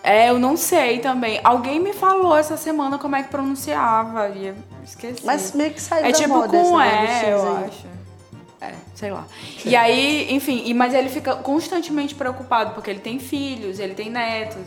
[0.02, 1.40] É, eu não sei também.
[1.42, 5.24] Alguém me falou essa semana como é que pronunciava e eu esqueci.
[5.24, 7.42] Mas meio que saiu é da tipo moda esse com negócio do E, X eu
[7.56, 7.64] aí.
[7.64, 7.95] acho.
[8.60, 9.26] É, sei lá.
[9.64, 14.08] E aí, enfim, e- mas ele fica constantemente preocupado, porque ele tem filhos, ele tem
[14.10, 14.64] netos.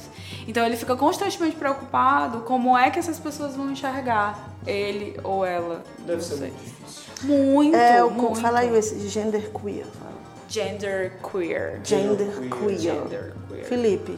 [0.47, 5.83] Então ele fica constantemente preocupado como é que essas pessoas vão enxergar ele ou ela.
[5.99, 6.49] Deve não ser sei.
[6.49, 7.03] muito difícil.
[7.23, 8.39] Muito, É, o, muito.
[8.39, 9.85] fala aí esse gender queer.
[9.85, 10.11] fala.
[10.47, 11.79] Gender queer.
[11.83, 12.49] Gender queer.
[12.49, 12.77] queer.
[12.79, 13.65] Gender queer.
[13.65, 14.17] Felipe.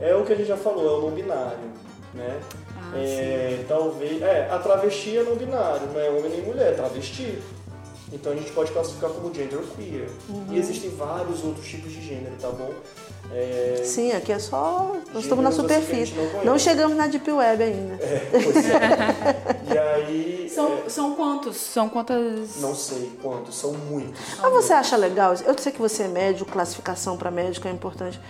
[0.00, 1.58] É o que a gente já falou, é o não binário,
[2.14, 2.38] né?
[2.78, 4.22] Ah, é, talvez.
[4.22, 7.38] É, a travesti é não binário, não é homem nem mulher, é travesti.
[8.12, 10.08] Então a gente pode classificar como gender queer.
[10.28, 10.46] Uhum.
[10.50, 12.72] E existem vários outros tipos de gênero, tá bom?
[13.32, 14.94] É, Sim, aqui é só.
[15.12, 16.14] Nós estamos na assim superfície.
[16.14, 16.44] não.
[16.44, 17.98] Não chegamos na Deep Web ainda.
[18.30, 19.66] pois é.
[19.74, 20.48] E aí.
[20.48, 21.56] São, é, são quantos?
[21.56, 22.56] São quantas?
[22.60, 24.20] não sei quantos, são muitos.
[24.40, 25.34] Mas você acha legal?
[25.44, 28.20] Eu sei que você é médico, classificação para médico é importante.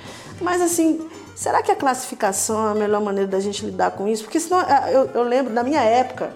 [0.40, 4.24] Mas assim, será que a classificação é a melhor maneira da gente lidar com isso?
[4.24, 6.32] Porque senão, ah, eu, eu lembro, na minha época,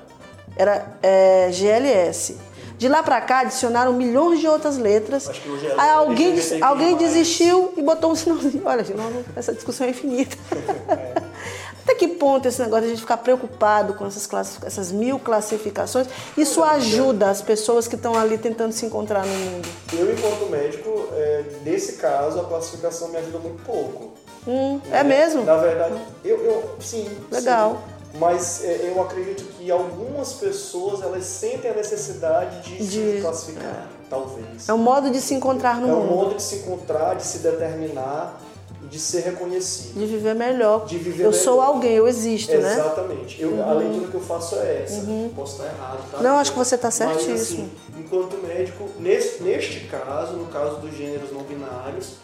[0.57, 2.37] era é, GLS.
[2.81, 5.29] De lá pra cá, adicionaram milhões de outras letras.
[5.29, 6.63] Acho que hoje é Aí alguém, LGBTQI+.
[6.63, 8.63] alguém desistiu e botou um sinalzinho.
[8.65, 8.99] Olha, gente,
[9.37, 10.35] essa discussão é infinita.
[11.85, 15.19] Até que ponto esse negócio de a gente ficar preocupado com essas, classific- essas mil
[15.19, 16.07] classificações,
[16.39, 19.69] isso ajuda as pessoas que estão ali tentando se encontrar no mundo?
[19.93, 24.13] Eu, enquanto médico, é, nesse caso, a classificação me ajuda muito pouco.
[24.49, 25.45] Hum, é mesmo?
[25.45, 27.11] Na verdade, eu, eu sim.
[27.31, 27.83] Legal.
[27.87, 27.90] sim.
[28.15, 33.89] Mas é, eu acredito que algumas pessoas elas sentem a necessidade de, De- se classificar,
[34.09, 34.69] talvez.
[34.69, 37.23] É um modo de se encontrar no É um mundo, modo de se encontrar, de
[37.25, 38.41] se determinar
[38.83, 39.95] e de ser reconhecido.
[39.99, 40.87] de viver melhor.
[40.87, 41.43] De viver eu melhor.
[41.45, 42.59] sou alguém, eu existo, né?
[42.75, 42.81] Uhum.
[42.81, 43.41] Exatamente.
[43.43, 45.07] Eu, A leitura que eu faço é essa.
[45.37, 46.19] Posso estar errado, tá?
[46.21, 47.37] Não, acho que você tá Mas, certíssimo.
[47.37, 52.15] assim, enquanto médico, nesse, neste caso, no caso dos gêneros não binários,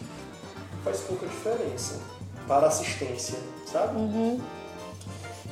[0.83, 1.95] faz pouca diferença
[2.45, 3.37] para assistência,
[3.71, 3.95] sabe?
[3.97, 4.39] Uhum.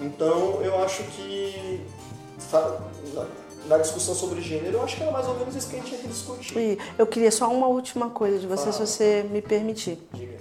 [0.02, 1.82] Então, eu acho que
[3.68, 5.90] na, discussão sobre gênero, eu acho que era mais ou menos isso que a gente
[5.90, 6.58] tinha que discutir.
[6.58, 9.98] E eu queria só uma última coisa de você, se você me permitir.
[10.14, 10.38] Diga.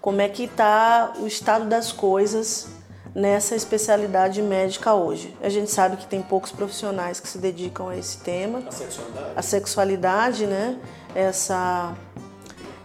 [0.00, 2.68] Como é que está o estado das coisas
[3.14, 5.36] nessa especialidade médica hoje?
[5.42, 8.62] A gente sabe que tem poucos profissionais que se dedicam a esse tema.
[8.66, 9.32] A sexualidade?
[9.36, 10.80] a sexualidade, né?
[11.14, 11.94] Essa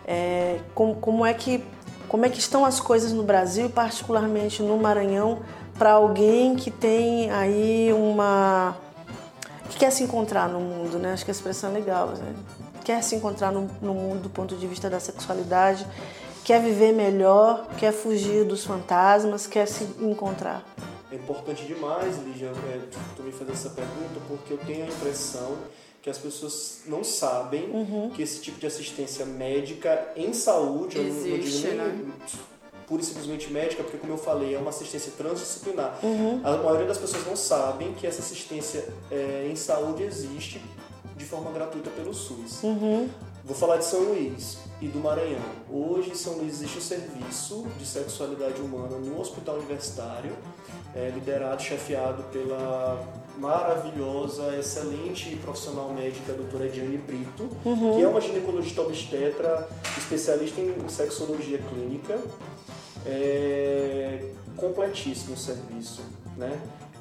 [0.05, 1.63] é, como, como é que
[2.07, 5.39] como é que estão as coisas no Brasil, e particularmente no Maranhão,
[5.77, 8.77] para alguém que tem aí uma
[9.69, 11.13] que quer se encontrar no mundo, né?
[11.13, 12.33] Acho que a expressão é legal, né?
[12.83, 15.85] Quer se encontrar no, no mundo do ponto de vista da sexualidade,
[16.43, 20.63] quer viver melhor, quer fugir dos fantasmas, quer se encontrar.
[21.11, 22.79] É importante demais, Lígia, é,
[23.15, 25.55] tu me fazer essa pergunta, porque eu tenho a impressão
[26.01, 28.11] que as pessoas não sabem Uhum.
[28.13, 32.11] que esse tipo de assistência médica em saúde, eu não- não Existe, digo nem né?
[32.87, 35.99] Pura e simplesmente médica, porque como eu falei, é uma assistência transdisciplinar.
[36.03, 36.41] Uhum.
[36.43, 40.61] A maioria das pessoas não sabem que essa assistência é, em saúde existe
[41.15, 42.63] de forma gratuita pelo SUS.
[42.63, 43.09] Uhum.
[43.43, 45.39] Vou falar de São Luís e do Maranhão.
[45.71, 50.35] Hoje em São Luís existe um serviço de sexualidade humana no hospital universitário,
[50.95, 52.99] é, liderado, chefiado pela
[53.37, 59.67] maravilhosa, excelente profissional médica doutora Diane Brito, que é uma ginecologista obstetra,
[59.97, 62.19] especialista em sexologia clínica.
[63.05, 64.19] É
[64.57, 66.01] completíssimo o serviço,
[66.37, 66.57] né?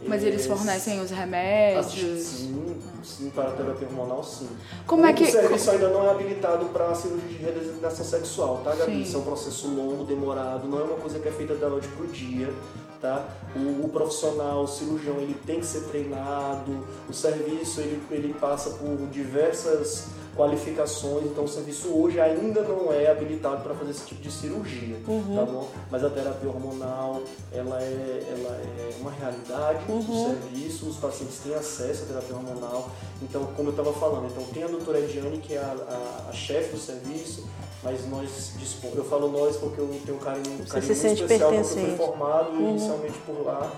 [0.07, 1.87] Mas eles fornecem os remédios.
[2.27, 4.49] Sim, sim, para a terapia hormonal, sim.
[4.87, 8.75] Como é O que- serviço ainda não é habilitado para cirurgia de redesignação sexual, tá,
[8.75, 8.93] Gabi?
[8.93, 9.03] Sim.
[9.03, 11.89] Isso é um processo longo, demorado, não é uma coisa que é feita da noite
[11.97, 12.53] pro dia,
[13.01, 13.25] tá?
[13.57, 18.71] O, o profissional, o cirurgião, ele tem que ser treinado, o serviço, ele, ele passa
[18.71, 24.21] por diversas qualificações, então o serviço hoje ainda não é habilitado para fazer esse tipo
[24.23, 25.37] de cirurgia, Uhum.
[25.37, 25.69] tá bom?
[25.91, 27.23] Mas a terapia hormonal,
[27.53, 30.01] ela é, ela é uma realidade Uhum.
[30.01, 32.91] do serviço, os pacientes têm acesso à terapia hormonal,
[33.23, 36.33] então, como eu estava falando, então tem a doutora Ediane, que é a, a- a
[36.33, 37.45] chefe do serviço,
[37.83, 41.23] mas nós dispomos, eu falo nós porque eu tenho um carinho, um carinho se muito
[41.23, 42.71] especial, porque eu fui formado Uhum.
[42.71, 43.71] inicialmente por lá,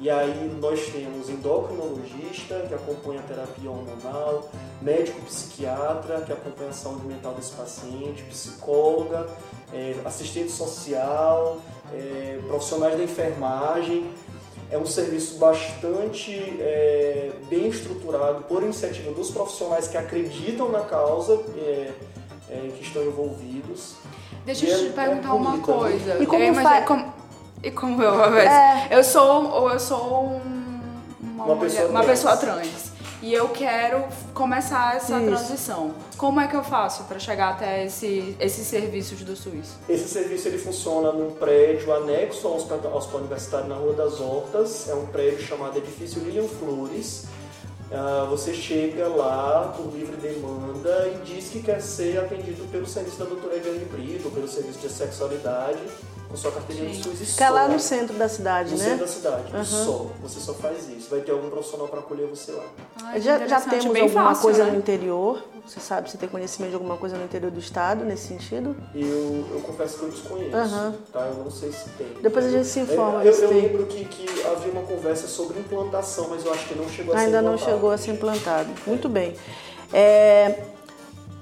[0.00, 4.48] e aí nós temos endocrinologista, que acompanha a terapia hormonal,
[4.80, 9.26] médico psiquiatra, que acompanha a saúde mental desse paciente, psicóloga,
[9.72, 11.58] é, assistente social,
[11.92, 14.08] é, profissionais da enfermagem.
[14.70, 21.40] É um serviço bastante é, bem estruturado por iniciativa dos profissionais que acreditam na causa
[21.56, 21.90] é,
[22.50, 23.94] é, que estão envolvidos.
[24.44, 26.22] Deixa E eu é- te perguntar é uma coisa.
[26.22, 27.17] E como é, mas fa- é como-
[27.62, 28.46] E como eu, uma vez.
[28.50, 28.88] É.
[28.90, 30.80] Eu sou, eu sou um-
[31.20, 32.06] uma, Uma mulher- pessoa uma trans.
[32.18, 32.92] pessoa trans.
[33.22, 35.26] e eu quero começar essa Isso.
[35.26, 35.92] transição.
[36.16, 39.76] Como é que eu faço para chegar até esse, esses serviços do SUS?
[39.88, 44.20] Esse serviço ele funciona num prédio anexo ao hospital, ao hospital universitário na Rua das
[44.20, 44.88] Hortas.
[44.88, 47.24] É um prédio chamado Edifício Lilian Flores.
[47.90, 53.18] Ah, você chega lá por livre demanda e diz que quer ser atendido pelo serviço
[53.18, 55.78] da doutora Ediane Brito, pelo serviço de sexualidade,
[56.28, 57.72] com sua carteirinha de SUS e Fica lá só.
[57.72, 58.84] no centro da cidade, No né?
[58.84, 60.06] centro da cidade, e só.
[60.22, 61.08] Você só faz isso.
[61.10, 62.64] Vai ter algum profissional para acolher você lá.
[63.04, 64.70] Ai, já, já temos bem alguma fácil, coisa né?
[64.72, 65.42] no interior?
[65.66, 68.74] Você sabe, você tem conhecimento de alguma coisa no interior do estado nesse sentido?
[68.94, 70.94] Eu, eu confesso que eu desconheço, Aham.
[71.12, 71.20] tá?
[71.26, 72.06] Eu não sei se tem.
[72.22, 73.54] Depois a gente se informa É, Eu, eu respeito.
[73.54, 77.18] lembro que, que havia uma conversa sobre implantação, mas eu acho que não chegou a
[77.18, 78.68] ser Ainda não chegou a ser implantado.
[78.86, 79.34] Muito bem.
[79.92, 80.62] É,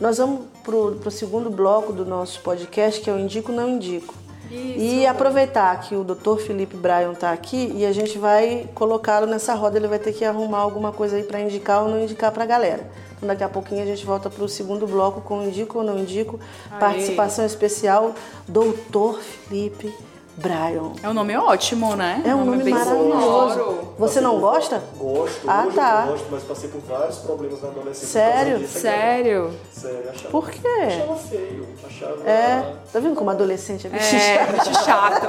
[0.00, 4.14] nós vamos para o segundo bloco do nosso podcast, que é o Indico Não Indico.
[4.50, 4.78] Isso.
[4.78, 6.38] E aproveitar que o Dr.
[6.38, 10.24] Felipe Bryan está aqui e a gente vai colocá-lo nessa roda, ele vai ter que
[10.24, 12.88] arrumar alguma coisa aí para indicar ou não indicar para a galera.
[13.16, 15.98] Então daqui a pouquinho a gente volta para o segundo bloco com Indico ou Não
[15.98, 16.38] Indico,
[16.70, 16.78] Aê.
[16.78, 18.14] participação especial,
[18.46, 19.20] Dr.
[19.20, 19.92] Felipe
[20.36, 20.92] Bryan.
[21.02, 22.22] É um nome ótimo, né?
[22.24, 23.54] É um nome bem maravilhoso.
[23.54, 23.94] sonoro.
[23.98, 24.82] Você não por- gosta?
[24.98, 26.04] Gosto, Ah, hoje tá.
[26.06, 28.06] eu gosto, mas passei por vários problemas na adolescência.
[28.08, 28.68] Sério?
[28.68, 29.50] Sério?
[29.72, 30.28] Sério, achava.
[30.30, 30.68] Por quê?
[30.86, 31.66] Achava feio.
[31.86, 32.28] Achava.
[32.28, 34.52] É, tá vendo como adolescente é bicho É, chato?
[34.52, 35.26] bicho chato.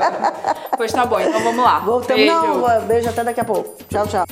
[0.75, 1.79] pois tá bom, então vamos lá.
[1.79, 2.15] Voltamos.
[2.21, 2.33] Beijo.
[2.57, 3.75] Não, beijo até daqui a pouco.
[3.89, 4.25] Tchau, tchau.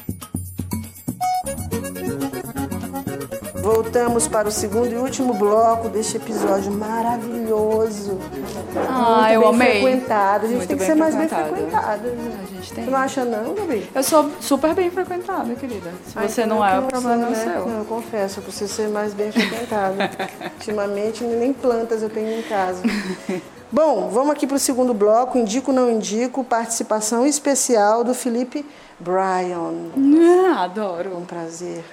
[3.62, 8.20] Voltamos para o segundo e último bloco deste episódio maravilhoso.
[8.78, 9.82] Ah, Muito eu bem amei.
[9.82, 10.46] frequentado.
[10.46, 12.08] A gente Muito tem que ser mais bem frequentado.
[12.08, 12.84] A gente tem.
[12.86, 13.90] Você não acha não, Gabi?
[13.94, 15.92] Eu sou super bem frequentada, querida.
[16.06, 17.54] Se Ah, você não é, o problema sou, é né?
[17.54, 17.66] seu.
[17.68, 19.96] Não, eu confesso, eu preciso ser mais bem frequentado.
[20.56, 22.82] Ultimamente, nem plantas eu tenho em casa.
[23.72, 25.38] Bom, vamos aqui para o segundo bloco.
[25.38, 26.44] Indico, não indico.
[26.44, 28.66] Participação especial do Felipe
[29.00, 29.74] Bryan.
[30.56, 31.18] Ah, adoro.
[31.18, 31.84] Um prazer.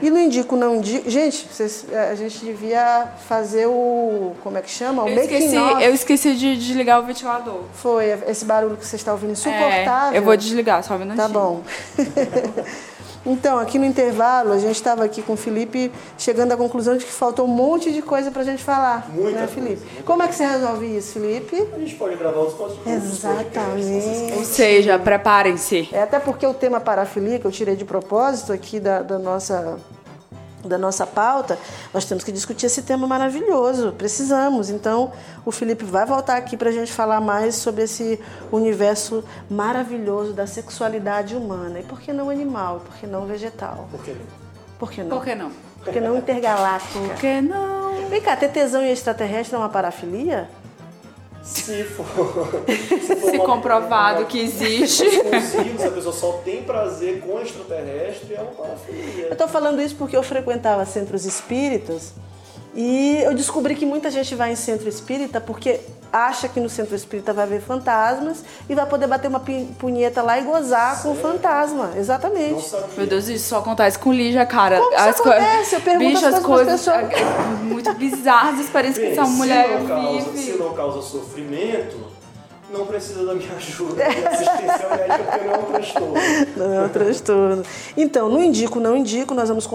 [0.00, 1.08] E no indico, não indico.
[1.08, 4.32] Gente, vocês- a gente devia fazer o.
[4.42, 5.04] Como é que chama?
[5.04, 5.82] O Eu esqueci, off.
[5.84, 7.60] eu esqueci de desligar o ventilador.
[7.74, 10.14] Foi esse barulho que você está ouvindo insuportável.
[10.14, 11.26] É, eu vou desligar, só um minutinho.
[11.26, 11.62] Tá bom.
[13.26, 17.04] então, aqui no intervalo, a gente estava aqui com o Felipe chegando à conclusão de
[17.04, 19.08] que faltou um monte de coisa pra gente falar.
[19.10, 19.82] Muita né, coisa, Felipe?
[19.82, 21.68] muita Como é que você resolve isso, Felipe?
[21.74, 23.04] A gente pode gravar os podcasts.
[23.04, 24.32] Exatamente.
[24.36, 25.88] Ou seja, preparem-se.
[25.92, 29.76] É até porque o tema parafilia, que eu tirei de propósito aqui da, da nossa
[30.68, 31.58] da nossa pauta,
[31.92, 33.92] nós temos que discutir esse tema maravilhoso.
[33.92, 34.70] Precisamos.
[34.70, 35.12] Então,
[35.44, 40.46] o Felipe vai voltar aqui para a gente falar mais sobre esse universo maravilhoso da
[40.46, 41.80] sexualidade humana.
[41.80, 42.80] E por que não animal?
[42.80, 43.88] Por que não vegetal?
[43.90, 44.26] Por que não?
[44.78, 45.16] Por que não?
[45.16, 45.50] Por que não?
[45.84, 46.98] Por que não intergaláctica?
[46.98, 48.08] Por que não?
[48.08, 50.48] Vem cá, ter tesão em extraterrestre é uma parafilia?
[51.56, 52.06] Se for.
[52.66, 55.04] Se, for Se comprovado uma- que existe.
[55.04, 59.28] exclusivo, se a pessoa só tem prazer com extraterrestre, é uma parafilia.
[59.30, 62.12] Eu tô falando isso porque eu frequentava centros espíritas
[62.74, 65.80] e eu descobri que muita gente vai em centro espírita porque
[66.16, 69.40] acha que no centro espírita vai ver fantasmas e vai poder bater uma
[69.78, 71.88] punheta lá e gozar com o fantasma.
[71.88, 72.72] Não Exatamente.
[72.96, 74.78] Meu Deus, isso só acontece com Lígia, cara.
[74.80, 75.74] Como isso co- acontece?
[75.74, 77.58] Eu pergunto Bicho, as as coisas coisas pras pessoas.
[77.62, 80.58] muito bizarras, as experiências que essa se mulher não causa, Se vive.
[80.58, 81.96] não causa sofrimento,
[82.70, 86.14] não precisa da minha ajuda de assistência médica, porque não é um transtorno.
[86.56, 87.62] Não é um transtorno.
[87.96, 89.68] Então, no Indico, não indico, nós vamos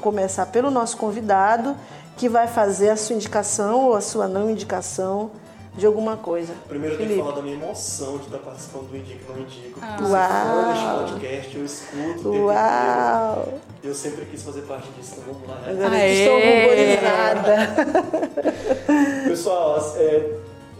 [0.00, 1.76] começar pelo nosso convidado,
[2.16, 5.30] que vai fazer a sua indicação ou a sua não indicação
[5.74, 6.52] de alguma coisa.
[6.68, 9.80] Primeiro eu tenho que falar da minha emoção de estar participando do Indico Não Indico.
[9.82, 9.96] Ah.
[10.02, 11.06] Uau.
[11.06, 13.40] Você podcast, eu escuto Uau!
[13.42, 13.60] inteiro.
[13.82, 15.54] Eu sempre quis fazer parte disso, então vamos lá.
[15.56, 15.72] né?
[15.72, 16.22] Agora Aê!
[16.22, 17.56] estou ruborizada.
[19.28, 20.30] Pessoal, é,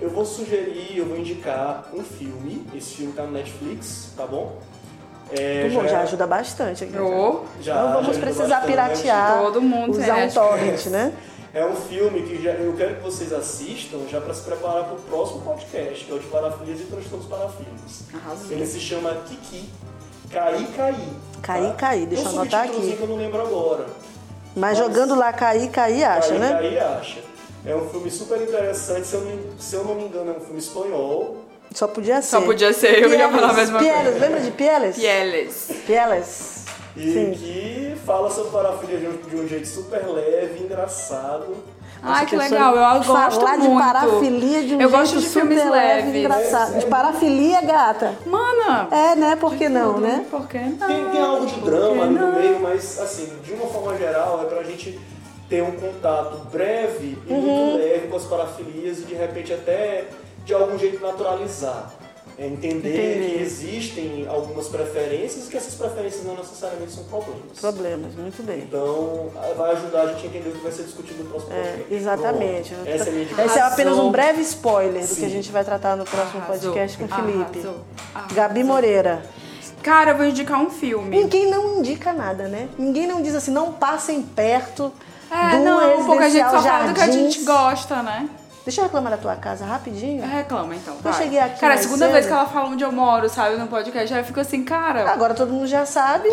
[0.01, 2.67] eu vou sugerir, eu vou indicar um filme.
[2.75, 4.59] Esse filme tá no Netflix, tá bom?
[5.35, 6.99] É, Bom, já é- ajuda bastante aqui.
[6.99, 8.67] Ô, já- Não já vamos precisar bastante.
[8.71, 10.35] piratear, Todo mundo usar um Netflix.
[10.35, 11.13] torrent, né?
[11.55, 14.95] É um filme que já, eu quero que vocês assistam já para se preparar para
[14.95, 18.01] o próximo podcast, que é o de parafilias e transtornos parafílicos.
[18.15, 18.53] Arrasou.
[18.53, 19.69] Ele se chama Kiki.
[20.31, 21.09] Caí, caí.
[21.43, 22.07] Caí, caí.
[22.07, 22.97] Deixa eu anotar aqui.
[22.97, 23.87] que eu não lembro agora.
[24.57, 26.53] Mas jogando lá cair, cair, acha, caí, né?
[26.55, 27.21] Caí, acha.
[27.67, 30.41] É um filme super interessante, se eu, não, se eu não me engano, é um
[30.41, 31.37] filme espanhol.
[31.75, 32.29] Só podia ser.
[32.29, 34.19] Só podia ser, eu ia falar a mesma Pieles, coisa.
[34.19, 34.97] lembra de Pieles?
[34.97, 35.71] Pieles.
[35.87, 36.62] Pieles.
[36.97, 37.31] E Sim.
[37.33, 41.57] que fala sobre parafilia de um, de um jeito super leve, engraçado.
[42.03, 43.71] Ai, que legal, eu gosto Falar muito.
[43.71, 46.17] de parafilia de um Eu jeito gosto de super filmes leve e leves.
[46.21, 46.79] engraçado.
[46.79, 48.15] De parafilia, gata.
[48.27, 49.37] Mana, É, né?
[49.37, 50.27] Por que não, né?
[50.31, 50.77] Por que não?
[50.89, 54.47] Tem, tem algo de drama ali no meio, mas assim, de uma forma geral, é
[54.47, 54.99] pra gente
[55.49, 57.41] ter um contato breve e Uhum.
[57.41, 60.05] muito leve com as parafilias e de repente até
[60.45, 61.91] de algum jeito naturalizar.
[62.39, 63.37] É entender, Entender.
[63.37, 67.59] que existem algumas preferências e que essas preferências não necessariamente são problemas.
[67.61, 68.61] Problemas, muito bem.
[68.61, 71.63] Então, vai ajudar a gente a entender o que vai ser discutido no próximo É,
[71.63, 71.95] podcast.
[71.95, 72.75] exatamente.
[72.75, 72.89] Pronto.
[72.89, 73.45] Essa é a minha indicação.
[73.47, 75.27] Esse é apenas um breve spoiler do que Sim.
[75.27, 76.73] a gente vai tratar no próximo Arrasou.
[76.73, 77.59] podcast com o Felipe.
[77.61, 77.85] Arrasou.
[78.15, 78.37] Arrasou.
[78.37, 79.23] Gabi Moreira.
[79.83, 81.11] Cara, eu vou indicar um filme.
[81.17, 82.69] Ninguém não indica nada, né?
[82.79, 84.93] Ninguém não diz assim, não passem perto
[85.31, 88.29] É, do não, porque a gente só fala do que a gente gosta, né?
[88.65, 90.25] Deixa eu reclamar da tua casa rapidinho.
[90.25, 90.95] Reclama então.
[90.95, 91.13] Eu vai.
[91.15, 92.13] cheguei aqui Cara, a segunda cedo.
[92.13, 95.11] vez que ela fala onde eu moro, sabe, no podcast, aí eu fico assim, cara.
[95.11, 96.29] Agora todo mundo já sabe,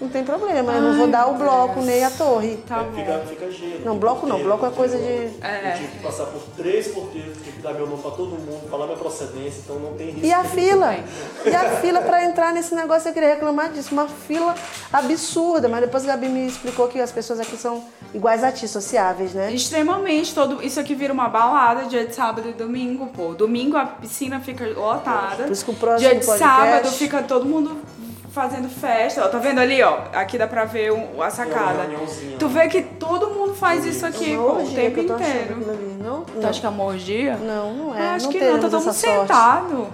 [0.00, 0.72] não tem problema.
[0.72, 2.56] Eu não vou dar o bloco nem a torre.
[2.66, 2.92] Tá É, bom.
[2.96, 3.84] fica, fica gelo.
[3.84, 4.42] Não, bloco não.
[4.42, 5.04] Bloco é coisa de...
[5.04, 5.72] É.
[5.74, 8.68] Eu tive que passar por três porteiros, tive que dar meu nome pra todo mundo,
[8.70, 10.26] falar minha procedência, então não tem risco.
[10.26, 10.94] E a fila?
[11.44, 13.92] E a fila pra entrar nesse negócio, eu queria reclamar disso.
[13.92, 14.54] Uma fila
[14.92, 15.68] absurda.
[15.68, 19.32] Mas depois a Gabi me explicou que as pessoas aqui são iguais a ti, sociáveis,
[19.34, 19.52] né?
[19.52, 23.34] Extremamente, todo, isso aqui vira uma balada dia de sábado e domingo, pô.
[23.34, 25.44] Domingo a piscina fica lotada.
[25.44, 27.76] Por isso que o próximo Dia de podcast- sábado fica todo mundo
[28.34, 29.24] fazendo festa.
[29.24, 29.98] Ó, tá vendo ali, ó?
[30.12, 31.86] Aqui dá pra ver um- a É sacada.
[32.38, 35.56] Tu vê que todo mundo faz isso aqui, É pô, o tempo que inteiro.
[36.02, 37.36] Não, Tu acha que é uma orgia?
[37.36, 38.00] Não, não é.
[38.00, 38.98] Eu acho não que não, tá todo mundo sorte.
[39.20, 39.86] sentado.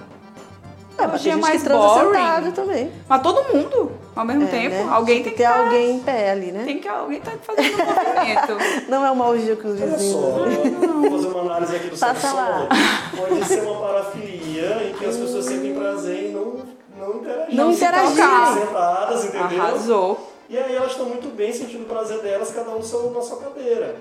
[0.99, 2.13] É, mas Orgia tem gente mais que boring.
[2.19, 2.93] sentado também.
[3.09, 4.75] Mas todo mundo, ao mesmo É, tempo.
[4.75, 4.87] né?
[4.91, 6.63] Alguém tem que ter tá- alguém em pé ali, né?
[6.65, 8.57] Tem que alguém tá fazendo um movimento.
[8.91, 10.13] Não é uma orgia com os Olha vizinhos.
[10.13, 12.37] só, vou fazer uma análise aqui do Passa sexo.
[12.37, 12.69] lá.
[13.17, 16.57] Pode ser uma parafilia em que as pessoas sentem prazer em não,
[17.01, 17.55] não interagir.
[17.55, 18.17] Não se interagir.
[18.17, 18.59] tocar.
[18.59, 19.63] Sentadas, entendeu?
[19.63, 20.33] Arrasou.
[20.49, 22.83] E aí elas estão muito bem sentindo o prazer delas, cada um
[23.13, 23.97] na sua cadeira.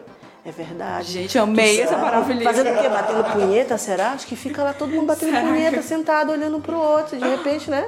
[0.45, 1.11] É verdade.
[1.11, 2.01] Gente, amei essa será?
[2.01, 2.43] maravilha.
[2.43, 2.89] Fazendo o quê?
[2.89, 4.11] Batendo punheta, será?
[4.11, 7.17] Acho que fica lá todo mundo batendo punheta, sentado, olhando pro outro.
[7.17, 7.87] De repente, né?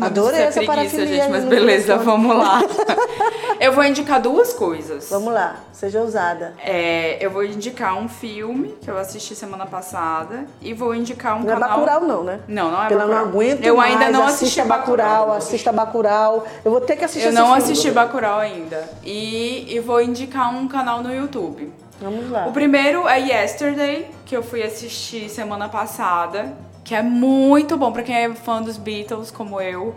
[0.00, 1.22] Adorei é essa preguiça, parafilia.
[1.24, 2.60] gente, mas beleza, vamos lá.
[3.60, 5.10] Eu vou indicar duas coisas.
[5.10, 6.54] Vamos lá, seja ousada.
[6.64, 11.40] É, eu vou indicar um filme que eu assisti semana passada e vou indicar um
[11.40, 11.68] Não é canal.
[11.68, 12.40] Bacurau, não, né?
[12.48, 13.28] Não, não é Pela não Bacurau.
[13.28, 15.36] aguento Eu mais, ainda não assista assisti Bacurau, Bacurau.
[15.36, 16.46] assista Bacurau.
[16.64, 18.88] Eu vou ter que assistir Eu não assisti Bacurau ainda.
[19.04, 21.70] E, e vou indicar um canal no YouTube.
[22.00, 22.46] Vamos lá.
[22.46, 28.02] O primeiro é Yesterday, que eu fui assistir semana passada, que é muito bom pra
[28.02, 29.94] quem é fã dos Beatles, como eu.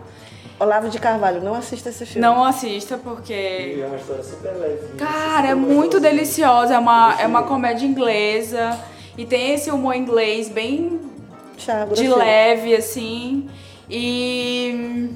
[0.60, 2.20] Olavo de Carvalho, não assista esse filme.
[2.20, 4.96] Não assista E porque é uma história super leve.
[4.96, 6.74] Cara, é muito deliciosa.
[6.74, 8.78] É uma, é uma comédia inglesa.
[9.16, 11.00] E tem esse humor inglês bem
[11.56, 13.48] Chá, de leve, assim.
[13.90, 15.10] E.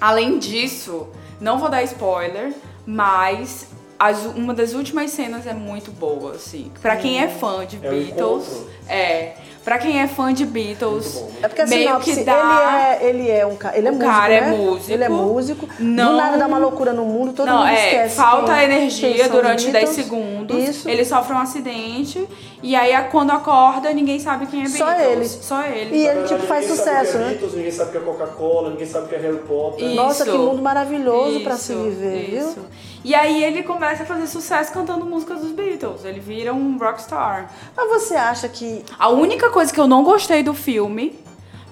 [0.00, 1.08] Além disso,
[1.40, 2.52] não vou dar spoiler,
[2.84, 3.68] mas
[4.08, 6.70] as- uma das últimas cenas é muito boa, assim.
[6.80, 8.64] Pra quem é fã de É um Beatles.
[8.88, 9.32] É.
[9.64, 11.32] Pra quem é fã de Beatles, Muito bom.
[11.40, 12.96] É porque assim, meio que assim, dá.
[13.00, 14.56] ele é, ele é um cara, ele é O músico, cara é né?
[14.56, 14.90] músico.
[14.92, 15.68] Ele é músico.
[15.78, 18.16] Não- Do nada dá uma loucura no mundo, todo não, mundo é, esquece.
[18.16, 19.94] falta energia durante 10 Beatles.
[19.94, 20.68] segundos.
[20.68, 20.88] Isso.
[20.88, 22.26] Ele sofre um acidente
[22.60, 25.06] e aí quando acorda, ninguém sabe quem é Só Beatles.
[25.12, 25.28] ele.
[25.28, 25.78] Só ele.
[25.78, 27.28] E Na ele, verdade, tipo, faz ninguém sabe sucesso, é né?
[27.28, 29.86] Beatles, ninguém sabe o que é Coca-Cola, ninguém sabe o que é Harry Potter.
[29.86, 29.94] Isso.
[29.94, 32.54] Nossa, que mundo maravilhoso pra se Isso, viver, isso.
[32.54, 32.64] viu?
[33.04, 36.04] E aí ele começa a fazer sucesso cantando músicas dos Beatles.
[36.04, 37.50] Ele vira um rockstar.
[37.76, 41.18] Mas você acha que A única coisa que eu não gostei do filme,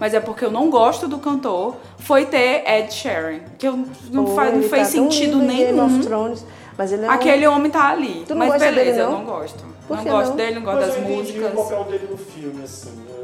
[0.01, 3.40] mas é porque eu não gosto do cantor, foi ter Ed Sheeran.
[3.59, 3.78] Que eu,
[4.11, 5.85] não, pô, faz, não ele fez tá sentido nenhum.
[5.86, 6.44] of Thrones,
[6.77, 8.24] mas ele é um- Aquele homem tá ali.
[8.27, 9.12] Tu não mas gosta beleza, dele, não?
[9.12, 9.65] eu não gosto.
[9.86, 10.36] Por não gosto não?
[10.36, 11.52] dele, não gosto Mas das eu músicas.
[11.52, 12.90] o papel dele no filme, assim.
[12.90, 13.19] né?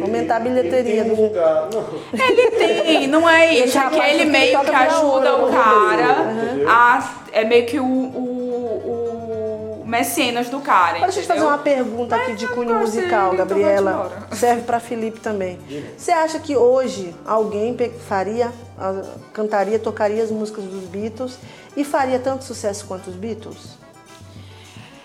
[0.00, 1.68] Aumentar a bilheteria Ele tem do um lugar...
[1.72, 1.84] Não.
[2.26, 3.78] Ele tem, não é isso.
[3.78, 6.16] É que ele meio que ajuda o cara
[6.68, 7.14] a.
[7.32, 11.00] É meio que o, o, o mecenas do cara.
[11.00, 14.28] Deixa eu te fazer uma pergunta aqui de cunho musical, então Gabriela.
[14.32, 15.58] Serve pra Felipe também.
[15.96, 17.76] Você acha que hoje alguém
[18.08, 18.52] faria,
[19.32, 21.38] cantaria, tocaria as músicas dos Beatles
[21.76, 23.83] e faria tanto sucesso quanto os Beatles?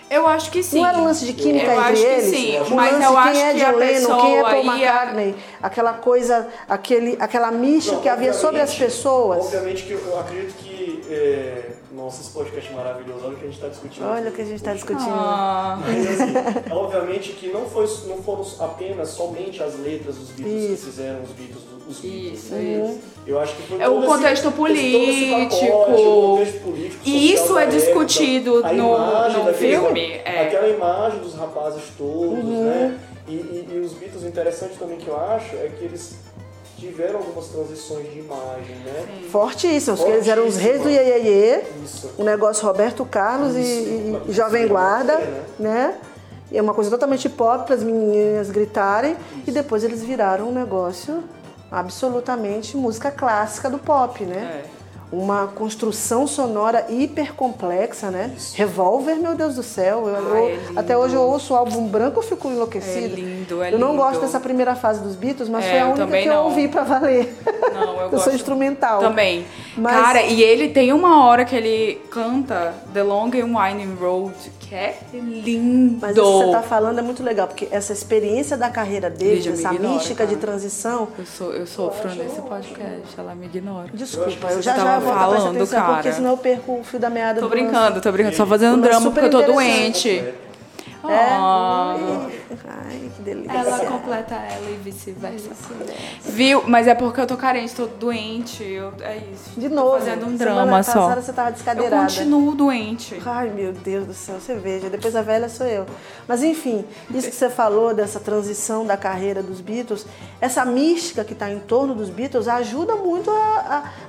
[0.09, 0.79] Eu acho que sim.
[0.81, 2.25] Não era um lance de química eu entre acho eles?
[2.31, 4.41] Que sim, Um mas lance eu quem acho é que John a Lennon, quem é
[4.43, 9.45] Paul ia- McCartney, aquela coisa, aquele, aquela mística Não, que havia sobre as pessoas.
[9.45, 11.03] Obviamente que eu acredito que.
[11.09, 11.71] É...
[11.91, 14.05] Nossa, esse podcast maravilhoso, olha o que a gente está discutindo.
[14.05, 15.09] Olha o que a gente está discutindo.
[15.11, 20.63] Ah, Mas assim, obviamente que não, foi, não foram apenas somente as letras dos Beatles
[20.63, 20.85] Isso.
[20.85, 22.33] que fizeram os Beatles os Beatles.
[22.43, 22.61] Isso, né?
[22.91, 22.99] isso.
[23.27, 25.59] Eu acho que foi É o contexto esse, político.
[25.59, 30.47] pacote, o contexto político, E isso é época, discutido a no- no filme, é.
[30.47, 32.63] Aquela imagem dos rapazes todos, Uhum.
[32.65, 32.97] né?
[33.27, 36.15] E, e- e os Beatles, interessante também que eu acho, é que eles
[36.79, 39.05] tiveram algumas transições de imagem, né?
[39.29, 40.89] Fortíssimos, porque eles eram os reis do.
[40.89, 42.09] Iê Isso.
[42.17, 45.43] o negócio Roberto Carlos e- Isso, e, e isso Jovem Guarda, você, né?
[45.59, 45.95] né?
[46.51, 50.51] E é uma coisa totalmente pop para as meninas gritarem e depois eles viraram um
[50.51, 51.23] negócio
[51.71, 54.63] absolutamente música clássica do pop, né?
[54.75, 54.79] é.
[55.11, 58.31] uma construção sonora hiper complexa, né?
[58.53, 60.07] Revolver, meu Deus do céu.
[60.07, 60.79] Eu, eu- é lindo.
[60.79, 63.05] até hoje eu ouço o álbum branco, eu fico enlouquecida.
[63.05, 64.03] É lindo, é eu não lindo.
[64.03, 66.43] gosto dessa primeira fase dos Beatles, mas É, foi a eu única que eu não.
[66.45, 67.35] ouvi pra valer.
[67.73, 68.23] Não, eu eu gosto.
[68.25, 68.99] sou instrumental.
[68.99, 69.47] Também.
[69.75, 74.35] Mas- Cara, e ele tem uma hora que ele canta The Long and Winding Road,
[74.69, 75.97] que é lindo.
[75.99, 79.49] Mas isso que você tá falando é muito legal, porque essa experiência da carreira dele,
[79.49, 80.47] essa ignora, mística de cara.
[80.47, 81.07] transição.
[81.17, 83.89] Eu, sou, eu sofro nesse podcast, ela me ignora.
[83.91, 86.13] Desculpa, Eu eu, já já tava vou prestar falando, atenção, porque cara.
[86.15, 88.89] senão eu perco o fio da meada Tô do brincando, tô brincando, só fazendo Mas
[88.89, 90.09] drama porque eu tô doente.
[90.19, 90.48] É?
[91.03, 91.95] Ah.
[92.67, 93.51] Ai, que delícia.
[93.57, 95.49] Ela completa ela e vice-versa.
[96.25, 96.63] Viu?
[96.67, 98.63] Mas é porque eu tô carente, tô doente.
[98.63, 99.59] Eu, é isso.
[99.59, 99.91] De Tô novo.
[99.99, 100.93] fazendo um drama só.
[100.93, 102.03] passada você tava Eu descadeirada.
[102.03, 103.21] continuo doente.
[103.25, 105.85] Ai, meu Deus do céu, você veja, depois a velha sou eu.
[106.27, 110.05] Mas enfim, isso que você falou dessa transição da carreira dos Beatles,
[110.41, 113.33] essa mística que está em torno dos Beatles ajuda muito a,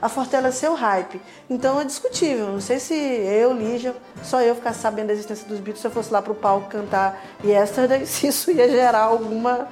[0.00, 1.20] a, a fortalecer o hype.
[1.48, 2.48] Então é discutível.
[2.48, 5.90] Não sei se eu, Lígia, só eu ficar sabendo da existência dos Beatles se eu
[5.90, 9.68] fosse lá pro palco cantar Yesterday, se isso ia gerar alguma.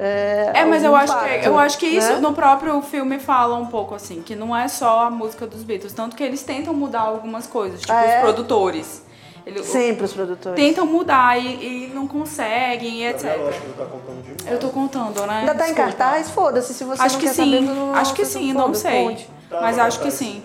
[0.00, 2.18] É, É, mas eu algum acho, que, impacto, eu acho que isso né?
[2.20, 5.92] no próprio filme fala um pouco assim, que não é só a música dos Beatles,
[5.92, 8.16] tanto que eles tentam mudar algumas coisas, tipo Ah, é?
[8.18, 9.02] os produtores.
[9.44, 10.56] Eles Sempre os produtores.
[10.62, 13.24] tentam mudar e, e não conseguem, e etc.
[13.48, 14.52] acho que ele tá contando demais.
[14.52, 15.38] Eu tô contando, né?
[15.40, 16.30] Ainda tá em cartaz?
[16.30, 19.26] Foda-se, se você Acho não que quer sim, saber, não acho que sim, não sei.
[19.48, 20.42] Tá, Mas tá acho que cartaz, sim.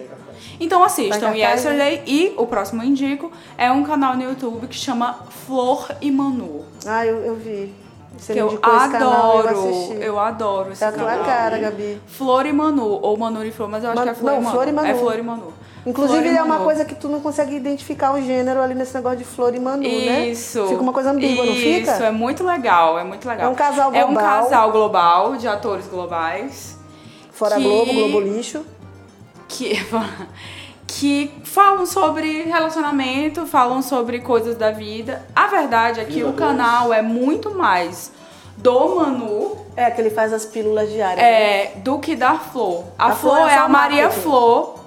[0.60, 5.20] Então assistam Tá Yesterday e o próximo indico é um canal no YouTube que chama
[5.46, 6.64] Flor e Manu.
[6.86, 7.74] Ah, eu, eu vi.
[8.18, 11.26] Você que eu esse canal, eu adoro, eu adoro esse Tá a tua canal.
[11.26, 12.00] cara, Gabi.
[12.06, 14.40] Flor e Manu, ou Manu e Flor, mas eu acho Man- que é Flor não,
[14.40, 14.52] e Manu.
[14.56, 14.88] Flor e Manu.
[14.88, 15.54] É Flor e Manu.
[15.86, 16.64] Inclusive, Flor é uma Manu.
[16.64, 19.82] coisa que tu não consegue identificar o gênero ali nesse negócio de flor e manu,
[19.84, 20.30] né?
[20.30, 20.66] Isso.
[20.68, 21.92] Fica uma coisa ambígua, não fica?
[21.92, 23.48] Isso, é muito legal, é muito legal.
[23.48, 24.44] É um casal É um global.
[24.44, 26.78] casal global, de atores globais.
[27.32, 28.64] Fora que- Globo, Globo Lixo.
[29.58, 29.86] Que,
[30.88, 35.24] que falam sobre relacionamento, falam sobre coisas da vida.
[35.36, 36.40] A verdade é que Vida o dois.
[36.40, 38.12] canal é muito mais
[38.58, 41.20] do Manu É, que ele faz as pílulas diárias.
[41.20, 41.32] né?
[41.64, 42.84] é, do que da Flor.
[42.98, 44.22] A, A Flor, Flor é é a Maria marketing.
[44.22, 44.80] Flor,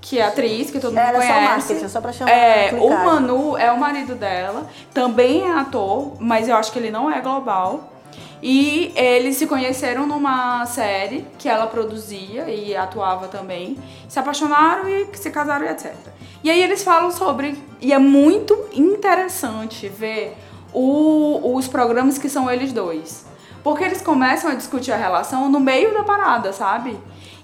[0.00, 1.48] que é atriz, que todo mundo Ela é só conhece.
[1.48, 2.90] marketing, é só pra chamar É, a o.
[2.90, 7.20] Manu é o marido dela, também é ator, mas eu acho que ele não é
[7.20, 7.90] global.
[8.46, 13.78] E eles se conheceram numa série que ela produzia e atuava também.
[14.06, 15.94] Se apaixonaram e se casaram e etc.
[16.42, 17.56] E aí eles falam sobre.
[17.80, 20.36] E é muito interessante ver
[20.74, 23.24] o- os programas que são eles dois.
[23.62, 26.98] Porque eles começam a discutir a relação no meio da parada, sabe?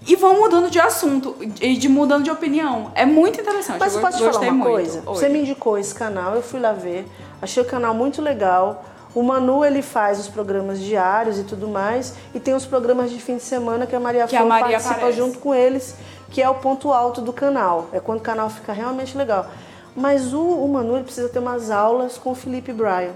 [0.07, 2.91] E vão mudando de assunto e de mudando de opinião.
[2.95, 3.79] É muito interessante.
[3.81, 4.71] Mas eu posso te falar uma muito.
[4.71, 4.99] coisa?
[5.07, 5.15] Oi.
[5.17, 7.07] Você me indicou esse canal, eu fui lá ver.
[7.41, 8.85] Achei o canal muito legal.
[9.15, 12.15] O Manu, ele faz os programas diários e tudo mais.
[12.35, 14.65] E tem os programas de fim de semana que a Maria Que a Flor Maria
[14.79, 15.19] participa aparece.
[15.19, 15.97] junto com eles,
[16.31, 17.89] que é o ponto alto do canal.
[17.93, 19.47] É quando o canal fica realmente legal.
[19.97, 23.13] Mas o, o Manu precisa ter umas aulas com o Felipe Bryan.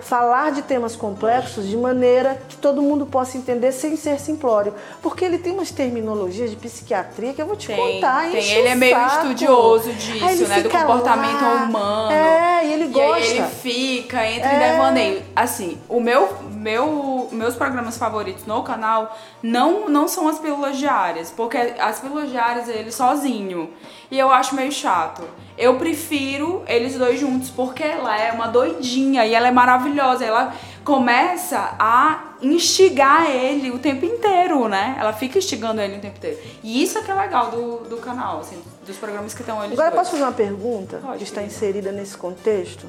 [0.00, 4.74] Falar de temas complexos de maneira que todo mundo possa entender sem ser simplório.
[5.02, 8.30] Porque ele tem umas terminologias de psiquiatria que eu vou te Tem, contar.
[8.30, 8.42] tem.
[8.42, 9.26] Ele é meio saco.
[9.26, 10.60] estudioso disso, né?
[10.62, 11.66] Do comportamento lá.
[11.68, 12.10] humano.
[12.12, 13.14] É, e ele E gosta.
[13.14, 14.72] aí ele fica, entra em É.
[14.72, 15.22] devaneio.
[15.36, 21.30] Assim, o meu, meu, meus programas favoritos no canal não, não são as pílulas diárias,
[21.30, 23.70] porque as pílulas diárias é ele sozinho.
[24.10, 25.22] E eu acho meio chato.
[25.58, 30.24] Eu prefiro eles dois juntos, porque ela é uma doidinha e ela é maravilhosa.
[30.24, 30.54] Ela
[30.84, 34.96] começa a instigar ele o tempo inteiro, né?
[34.98, 36.38] Ela fica instigando ele o tempo inteiro.
[36.62, 38.56] E isso é que é legal do, do canal, assim,
[38.86, 40.00] dos programas que estão eles Agora, dois.
[40.00, 42.86] posso fazer uma pergunta Pode, que está inserida nesse contexto?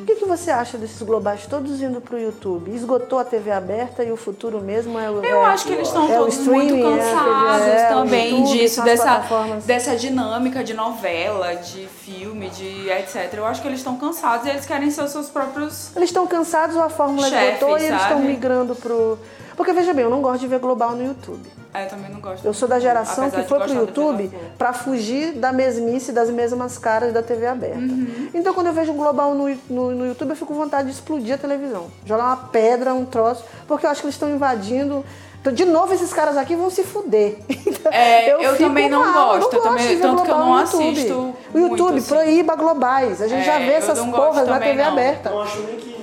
[0.00, 2.74] O que, que você acha desses globais todos indo para o YouTube?
[2.74, 5.22] Esgotou a TV aberta e o futuro mesmo é o.
[5.22, 8.82] Eu é- acho que eles estão é todos muito é, cansados é, também YouTube, disso,
[8.82, 9.22] dessa,
[9.66, 13.34] dessa dinâmica de novela, de filme, de etc.
[13.34, 15.94] Eu acho que eles estão cansados e eles querem ser os seus próprios.
[15.94, 19.18] Eles estão cansados ou a fórmula esgotou e eles estão migrando pro.
[19.54, 21.59] Porque veja bem, eu não gosto de ver global no YouTube.
[21.72, 22.44] Ah, eu também não gosto.
[22.44, 26.76] Eu sou da geração Apesar que foi pro YouTube para fugir da mesmice das mesmas
[26.76, 27.78] caras da TV aberta.
[27.78, 28.28] Uhum.
[28.34, 30.94] Então quando eu vejo um global no, no, no YouTube, eu fico com vontade de
[30.94, 31.86] explodir a televisão.
[32.04, 35.04] Jogar uma pedra, um troço, porque eu acho que eles estão invadindo.
[35.40, 37.36] Então, de novo, esses caras aqui vão se fuder.
[37.92, 40.34] É, eu fico também não mal, gosto, eu gosto também- de ver tanto que eu
[40.34, 40.90] global não no YouTube.
[40.92, 42.08] assisto O YouTube muito, assim.
[42.14, 43.22] proíba globais.
[43.22, 44.92] A gente É, já vê eu essas não gosto porras na também, TV não.
[44.92, 45.30] aberta.
[45.30, 45.99] Não acho nem que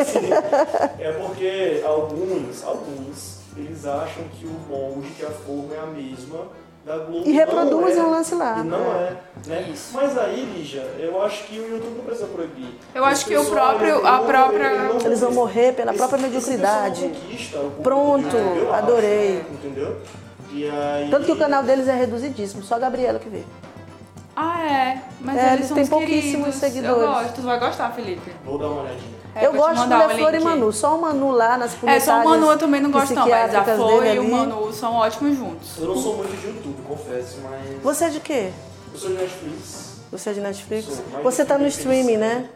[0.00, 0.30] Assim,
[1.02, 6.46] é porque alguns, alguns, eles acham que o molde, que a forma é a mesma
[6.84, 7.26] da Globo.
[7.28, 8.58] E reproduzem é, o lance lá.
[8.60, 9.12] E não É.
[9.48, 9.48] é.
[9.48, 9.74] Né?
[9.92, 12.78] Mas aí, Lígia, eu acho que o YouTube não precisa proibir.
[12.94, 16.20] Eu acho que o próprio- eles a própria- não- Eles vão morrer pela esse- própria
[16.22, 17.10] mediocridade.
[17.82, 18.36] Pronto,
[18.72, 19.42] adorei.
[19.52, 19.96] Entendeu?
[20.52, 21.10] E aí...
[21.10, 23.42] Tanto que o canal deles é reduzidíssimo, só a Gabriela que vê.
[24.34, 25.02] Ah, é.
[25.20, 26.54] Mas É, eles eles são têm os pouquíssimos queridos.
[26.60, 27.02] seguidores.
[27.02, 27.34] Eu gosto.
[27.34, 28.30] Tu vai gostar, Felipe.
[28.44, 29.15] Vou dar uma olhadinha.
[29.36, 30.40] É, eu gosto de o Flor e.
[30.40, 33.14] Manu, só o Manu lá nas É, publicações só o Manu eu também não gosto
[33.14, 34.30] não, mas a Flor e o.
[34.30, 35.68] Manu são ótimos juntos.
[35.78, 37.82] Eu não sou muito de YouTube, confesso, mas...
[37.82, 38.50] Você é de quê?
[38.94, 39.96] Eu sou de Netflix.
[40.10, 40.84] Você é de Netflix?
[40.86, 42.48] Sou, Você tá no streaming, né?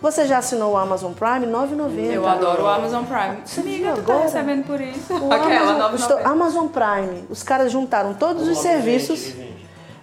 [0.00, 1.46] Você já assinou o Amazon Prime?
[1.46, 2.12] R$ 9,90.
[2.12, 3.38] Eu adoro o Amazon Prime.
[3.44, 4.22] Você Amiga, tu tá agora?
[4.24, 5.12] recebendo por isso?
[5.12, 5.94] O Aquela, Amazon, 9,90.
[5.96, 9.32] estou- Amazon Prime, os caras juntaram todos os serviços,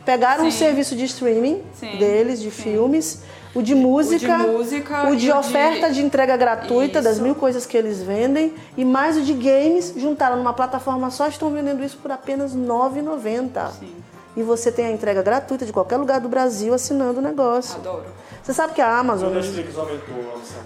[0.05, 0.57] pegaram o Sim.
[0.57, 3.21] serviço de streaming Sim, deles, de filmes,
[3.55, 7.23] o de música, música o e de o de- oferta de entrega gratuita das Isso.
[7.23, 11.49] mil coisas que eles vendem e mais o de games, juntaram numa plataforma só, estão
[11.51, 13.69] vendendo isso por apenas R$ 9,90.
[13.79, 13.93] Sim.
[14.35, 17.75] E você tem a entrega gratuita de qualquer lugar do Brasil assinando o negócio.
[17.75, 18.05] Adoro.
[18.41, 20.15] Você sabe que a O Amazon, Netflix aumentou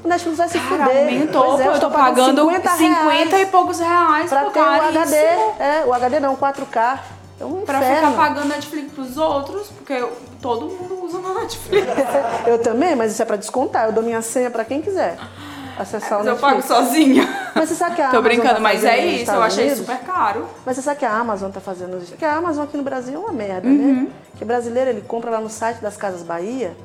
[0.04, 0.98] o Netflix vai se Cara, fuder.
[1.04, 4.64] aumentou, Pois é, eu tô pagando 50 50, reais e poucos reais pra ter o
[4.64, 5.16] HD.
[5.16, 7.00] É, o HD não, 4K.
[7.40, 8.12] É um Pra inferno.
[8.12, 10.12] ficar pagando Netflix pros outros, porque eu-
[10.42, 11.86] todo mundo usa meu Netflix.
[12.48, 13.86] Eu também, mas isso é pra descontar.
[13.86, 15.18] Eu dou minha senha pra quem quiser
[15.78, 16.86] acessar o Mas eu pago Netflix.
[16.88, 17.52] sozinha.
[17.54, 19.80] Mas você sabe que a Tô Amazon brincando, tá mas é isso, eu achei Unidos?
[19.86, 20.48] super caro.
[20.66, 22.08] Mas você sabe que a Amazon tá fazendo isso?
[22.14, 24.04] Porque a Amazon aqui no Brasil é uma merda, Uhum.
[24.06, 24.08] né?
[24.38, 26.76] Que brasileiro, ele compra lá no site das Casas Bahia,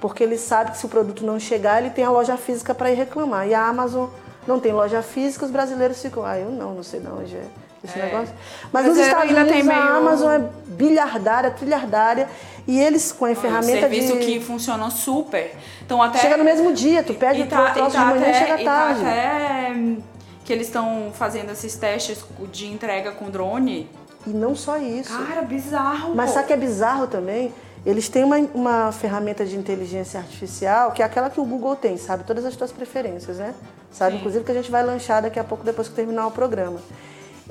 [0.00, 2.90] porque ele sabe que se o produto não chegar, ele tem a loja física para
[2.90, 3.48] ir reclamar.
[3.48, 4.08] E a Amazon
[4.46, 7.44] não tem loja física, os brasileiros ficam, ah, eu não, não sei de onde é
[7.84, 8.04] esse É.
[8.06, 8.34] negócio.
[8.72, 12.28] Mas, Mas nos eu Estados ainda Unidos tem a meio- Amazon é bilhardária, trilhardária,
[12.66, 14.24] e eles com a É um ferramenta serviço de...
[14.24, 15.54] que funciona super.
[15.84, 18.10] Então até Chega no mesmo dia, tu pede e o tá, troço e tá de
[18.10, 19.00] manhã e até, chega e tá tarde.
[19.00, 19.98] até hum,
[20.44, 23.88] que eles estão fazendo esses testes de entrega com drone.
[24.26, 25.16] E não só isso.
[25.26, 26.14] Cara, bizarro.
[26.14, 26.34] Mas pô.
[26.34, 27.52] sabe o que é bizarro também?
[27.84, 31.96] Eles têm uma, uma ferramenta de inteligência artificial que é aquela que o Google tem,
[31.96, 32.22] sabe?
[32.22, 33.52] Todas as tuas preferências, né?
[33.90, 34.12] Sabe?
[34.12, 34.18] Sim.
[34.18, 36.78] Inclusive que a gente vai lanchar daqui a pouco, depois que terminar o programa.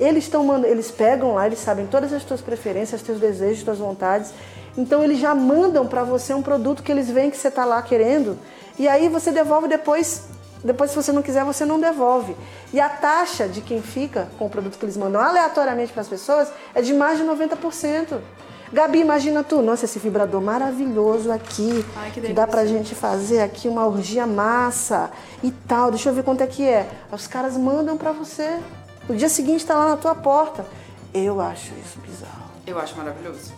[0.02, 3.58] Eles estão mandando, eles pegam lá, eles sabem todas as tuas preferências, os teus desejos,
[3.58, 4.34] as tuas vontades.
[4.76, 7.80] Então eles já mandam para você um produto que eles veem que você tá lá
[7.80, 8.36] querendo.
[8.76, 10.24] E aí você devolve depois.
[10.64, 12.36] Depois, se você não quiser, você não devolve.
[12.72, 16.08] E a taxa de quem fica com o produto que eles mandam aleatoriamente para as
[16.08, 18.18] pessoas é de mais de 90%.
[18.72, 23.68] Gabi, imagina tu, nossa, esse vibrador maravilhoso aqui, Ai, que dá pra gente fazer aqui
[23.68, 25.10] uma orgia massa
[25.44, 25.90] e tal.
[25.90, 26.88] Deixa eu ver quanto é que é.
[27.12, 28.58] Os caras mandam pra você.
[29.08, 30.64] No dia seguinte tá lá na tua porta.
[31.12, 32.50] Eu acho isso bizarro.
[32.66, 33.52] Eu acho maravilhoso.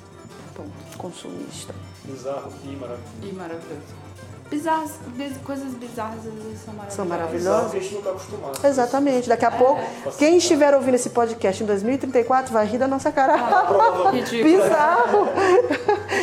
[0.54, 0.98] Ponto.
[0.98, 1.74] Consumista.
[2.04, 3.22] Bizarro e maravilhoso.
[3.22, 4.03] E maravilhoso.
[4.50, 6.94] Bizarras, biz- coisas bizarras às vezes são maravilhosas.
[6.94, 7.40] São maravilhosas.
[7.42, 8.66] Bizarro porque a gente não tá acostumado.
[8.66, 9.28] Exatamente.
[9.28, 9.80] Daqui a pouco,
[10.18, 14.10] quem estiver ouvindo esse podcast em 2034 vai rir da nossa cara.
[14.10, 14.44] Ridículo.
[14.62, 15.28] Bizarro.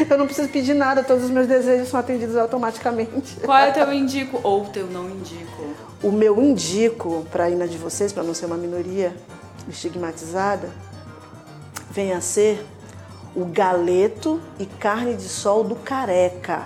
[0.10, 3.38] Eu não preciso pedir nada, todos os meus desejos são atendidos automaticamente.
[3.44, 5.64] Qual é o teu indico ou teu não indico?
[6.04, 9.16] O meu indico para ir na de vocês, para não ser uma minoria
[9.68, 10.70] estigmatizada,
[11.90, 12.66] vem a ser
[13.36, 16.64] o galeto e carne de sol do careca.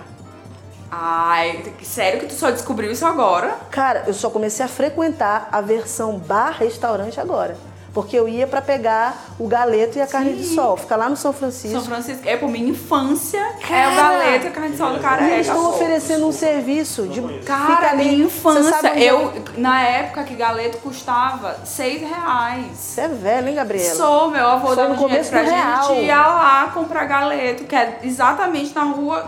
[0.90, 3.56] Ai, sério que tu só descobriu isso agora?
[3.70, 7.56] Cara, eu só comecei a frequentar a versão bar-restaurante agora.
[7.92, 10.54] Porque eu ia para pegar o galeto e a carne de Sim.
[10.54, 10.76] sol.
[10.76, 11.78] Fica lá no São Francisco.
[11.78, 12.28] São Francisco.
[12.28, 13.38] É por minha infância.
[13.40, 13.90] é Cara!
[13.90, 15.40] o galeto e a carne de sol do E eles careca.
[15.40, 18.88] estão oferecendo um serviço de Cara, fica ali- minha Você infância.
[18.88, 19.02] é?
[19.02, 22.66] Eu, na época que galeto custava seis reais.
[22.76, 23.94] Você é velho, hein, Gabriela?
[23.94, 25.94] Sou, meu avô dava no dinheiro começo pra do gente real.
[25.94, 29.24] e ia lá comprar galeto, que é exatamente na rua,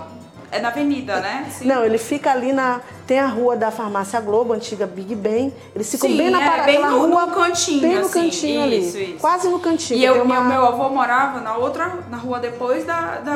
[0.50, 1.46] é na avenida, né?
[1.50, 1.66] Sim.
[1.66, 2.80] Não, ele fica ali na.
[3.06, 5.52] Tem a rua da Farmácia Globo, antiga Big Ben.
[5.74, 7.26] Eles ficam Sim, bem na é, parada, bem na no- rua.
[7.26, 8.24] no cantinho, Bem no assim.
[8.24, 9.10] cantinho Isso, ali.
[9.12, 9.20] isso.
[9.20, 9.98] Quase no cantinho.
[9.98, 13.32] E eu, uma- meu, meu avô morava na outra, na rua depois da, da,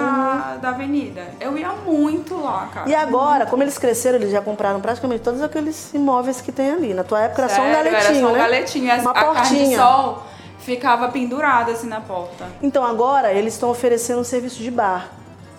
[0.54, 0.60] Uhum.
[0.60, 1.22] da avenida.
[1.40, 2.88] Eu ia muito lá, cara.
[2.90, 6.92] E agora, como eles cresceram, eles já compraram praticamente todos aqueles imóveis que tem ali.
[6.92, 8.38] Na tua época era só um Sério, galetinho, Era só um né?
[8.38, 9.00] galetinho.
[9.00, 9.78] Uma a portinha.
[9.78, 10.22] sol
[10.58, 12.44] ficava pendurada assim na porta.
[12.62, 15.08] Então agora eles estão oferecendo um serviço de bar.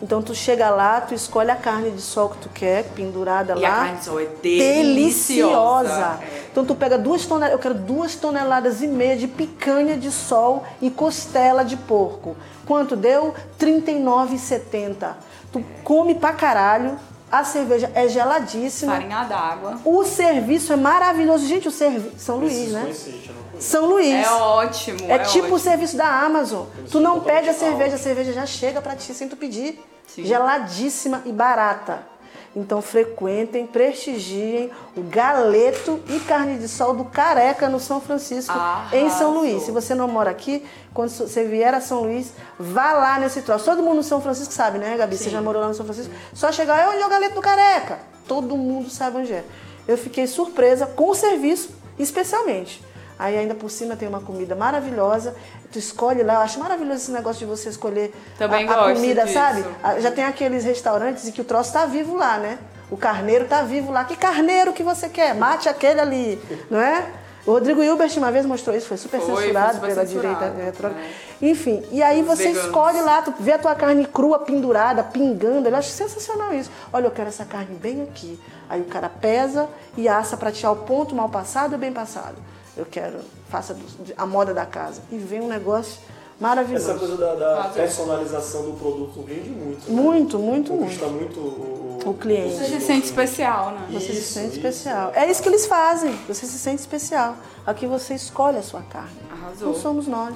[0.04, 3.62] Então tu chega lá, tu escolhe a carne de sol que tu quer, pendurada E
[3.62, 3.68] lá.
[3.70, 4.84] a carne de sol é deliciosa.
[4.84, 6.20] deliciosa.
[6.22, 6.42] É.
[6.52, 10.66] Então tu pega duas toneladas, eu quero duas toneladas e meia de picanha de sol
[10.82, 12.36] e costela de porco.
[12.68, 13.34] Quanto deu?
[13.58, 15.14] R$ 39,70.
[15.54, 17.00] Tu come pra caralho,
[17.32, 18.92] a cerveja é geladíssima.
[18.96, 19.80] Farinha d'água.
[19.86, 21.48] O serviço é maravilhoso.
[21.48, 22.12] Gente, o serviço.
[22.18, 22.82] São Luís, né?
[22.82, 23.22] conhecer,
[23.64, 24.14] São Luís.
[24.14, 25.00] É ótimo.
[25.10, 25.56] É tipo ótimo.
[25.56, 26.66] o serviço da Amazon.
[26.92, 29.82] Tu não pede a cerveja, a cerveja já chega pra ti sem tu pedir.
[30.06, 30.26] Sim.
[30.26, 32.12] Geladíssima e barata.
[32.56, 38.54] Então frequentem, prestigiem o galeto e carne de sol do Careca no São Francisco,
[38.92, 39.34] em São.
[39.34, 39.64] Luís.
[39.64, 40.64] Se você não mora aqui,
[40.94, 43.66] quando você vier a São Luís, vá lá nesse troço.
[43.66, 45.18] Todo mundo no São Francisco sabe, né, Gabi?
[45.18, 45.30] Você Sim.
[45.32, 46.14] já morou lá no São Francisco?
[46.34, 47.98] Só chegar, é onde é o galeto do Careca.
[48.28, 49.44] Todo mundo sabe onde é.
[49.88, 52.84] Eu fiquei surpresa com o serviço, especialmente.
[53.18, 55.36] Aí ainda por cima tem uma comida maravilhosa.
[55.72, 59.22] Tu escolhe lá, eu acho maravilhoso esse negócio de você escolher Também a, a comida,
[59.24, 59.34] disso.
[59.34, 59.66] sabe?
[59.84, 62.58] Ah, Já tem aqueles restaurantes em que o troço tá vivo lá, né?
[62.92, 64.04] O carneiro tá vivo lá.
[64.04, 65.34] Que carneiro que você quer?
[65.34, 67.06] Mate aquele ali, não é?
[67.46, 70.54] O Rodrigo Hilbert uma vez mostrou isso, foi super Foi, foi censurado super pela censurado,
[70.56, 71.10] direita né?
[71.42, 72.66] Enfim, e aí você veganos.
[72.68, 75.68] escolhe lá, tu vê a tua carne crua pendurada, pingando.
[75.68, 76.72] Eu acho sensacional isso.
[76.94, 78.40] Olha, eu quero essa carne bem aqui.
[78.70, 79.68] Aí o cara pesa
[79.98, 82.36] e assa pra tirar o ponto mal passado ou bem passado.
[82.76, 83.18] Eu quero,
[83.50, 83.76] faça
[84.18, 85.02] a moda da casa.
[85.12, 86.00] E vem um negócio
[86.40, 86.90] maravilhoso.
[86.90, 89.90] Essa coisa da, da personalização do produto rende muito.
[89.92, 90.02] né?
[90.02, 91.40] Muito, muito, Conquista muito.
[91.40, 92.56] muito o, O cliente.
[92.56, 93.88] Você se sente especial, né?
[93.92, 94.56] Você se Isso, sente isso.
[94.58, 95.12] especial.
[95.16, 96.14] É isso que eles fazem.
[96.28, 97.36] Você se sente especial.
[97.66, 99.20] Aqui você escolhe a sua carne.
[99.32, 99.68] Arrasou.
[99.70, 100.34] Não somos nós.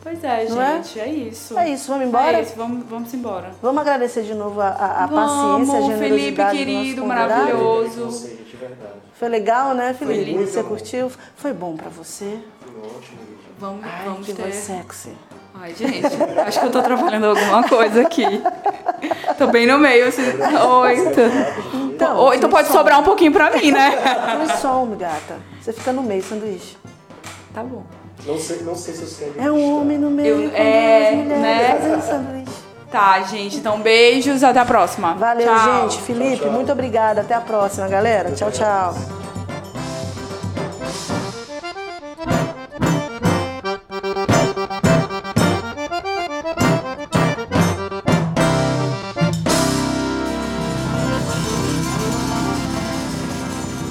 [0.00, 0.76] Pois é, Não é?
[0.76, 1.08] gente, é?
[1.08, 1.58] isso.
[1.58, 2.38] É isso, vamos embora?
[2.38, 3.50] É isso, vamos, vamos embora.
[3.60, 7.20] Vamos agradecer de novo a, a- a Vamos, paciência, a Felipe, generosidade querido, do nosso
[7.20, 7.42] convidado.
[7.58, 8.38] maravilhoso.
[8.58, 8.92] Verdade.
[9.14, 10.24] Foi legal, né, Felipe?
[10.24, 10.46] lindo.
[10.46, 11.10] Você curtiu?
[11.36, 12.38] Foi bom pra você?
[12.60, 13.18] Foi ótimo.
[13.58, 14.42] Vamos, Ai, vamos que ter.
[14.42, 15.12] voz sexy.
[15.54, 16.06] Ai, gente,
[16.46, 18.24] acho que eu tô atrapalhando alguma coisa aqui.
[19.36, 20.06] Tô bem no meio.
[20.06, 20.22] Assim.
[20.22, 21.20] Oito.
[21.94, 23.90] Então, Ou então pode sobrar um pouquinho pra mim, né?
[24.36, 25.36] Flui som, gata.
[25.60, 26.76] Você fica no meio, sanduíche.
[27.52, 27.82] Tá bom.
[28.24, 31.12] Não sei, não sei se você quer É um homem no meio Eu- com é,
[31.12, 31.78] duas mulheres né?
[31.80, 32.58] fazendo sanduíche.
[32.90, 33.56] Tá, gente.
[33.56, 34.42] Então, beijos.
[34.42, 35.14] Até a próxima.
[35.14, 35.82] Valeu, Tchau.
[35.90, 36.02] gente.
[36.02, 36.52] Felipe, Tchau, tchau.
[36.52, 37.20] muito obrigada.
[37.20, 38.32] Até a próxima, galera.
[38.32, 38.94] Tchau, tchau.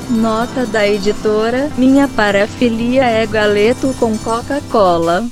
[0.10, 5.26] Nota da editora: Minha parafilia é galeto com Coca-Cola.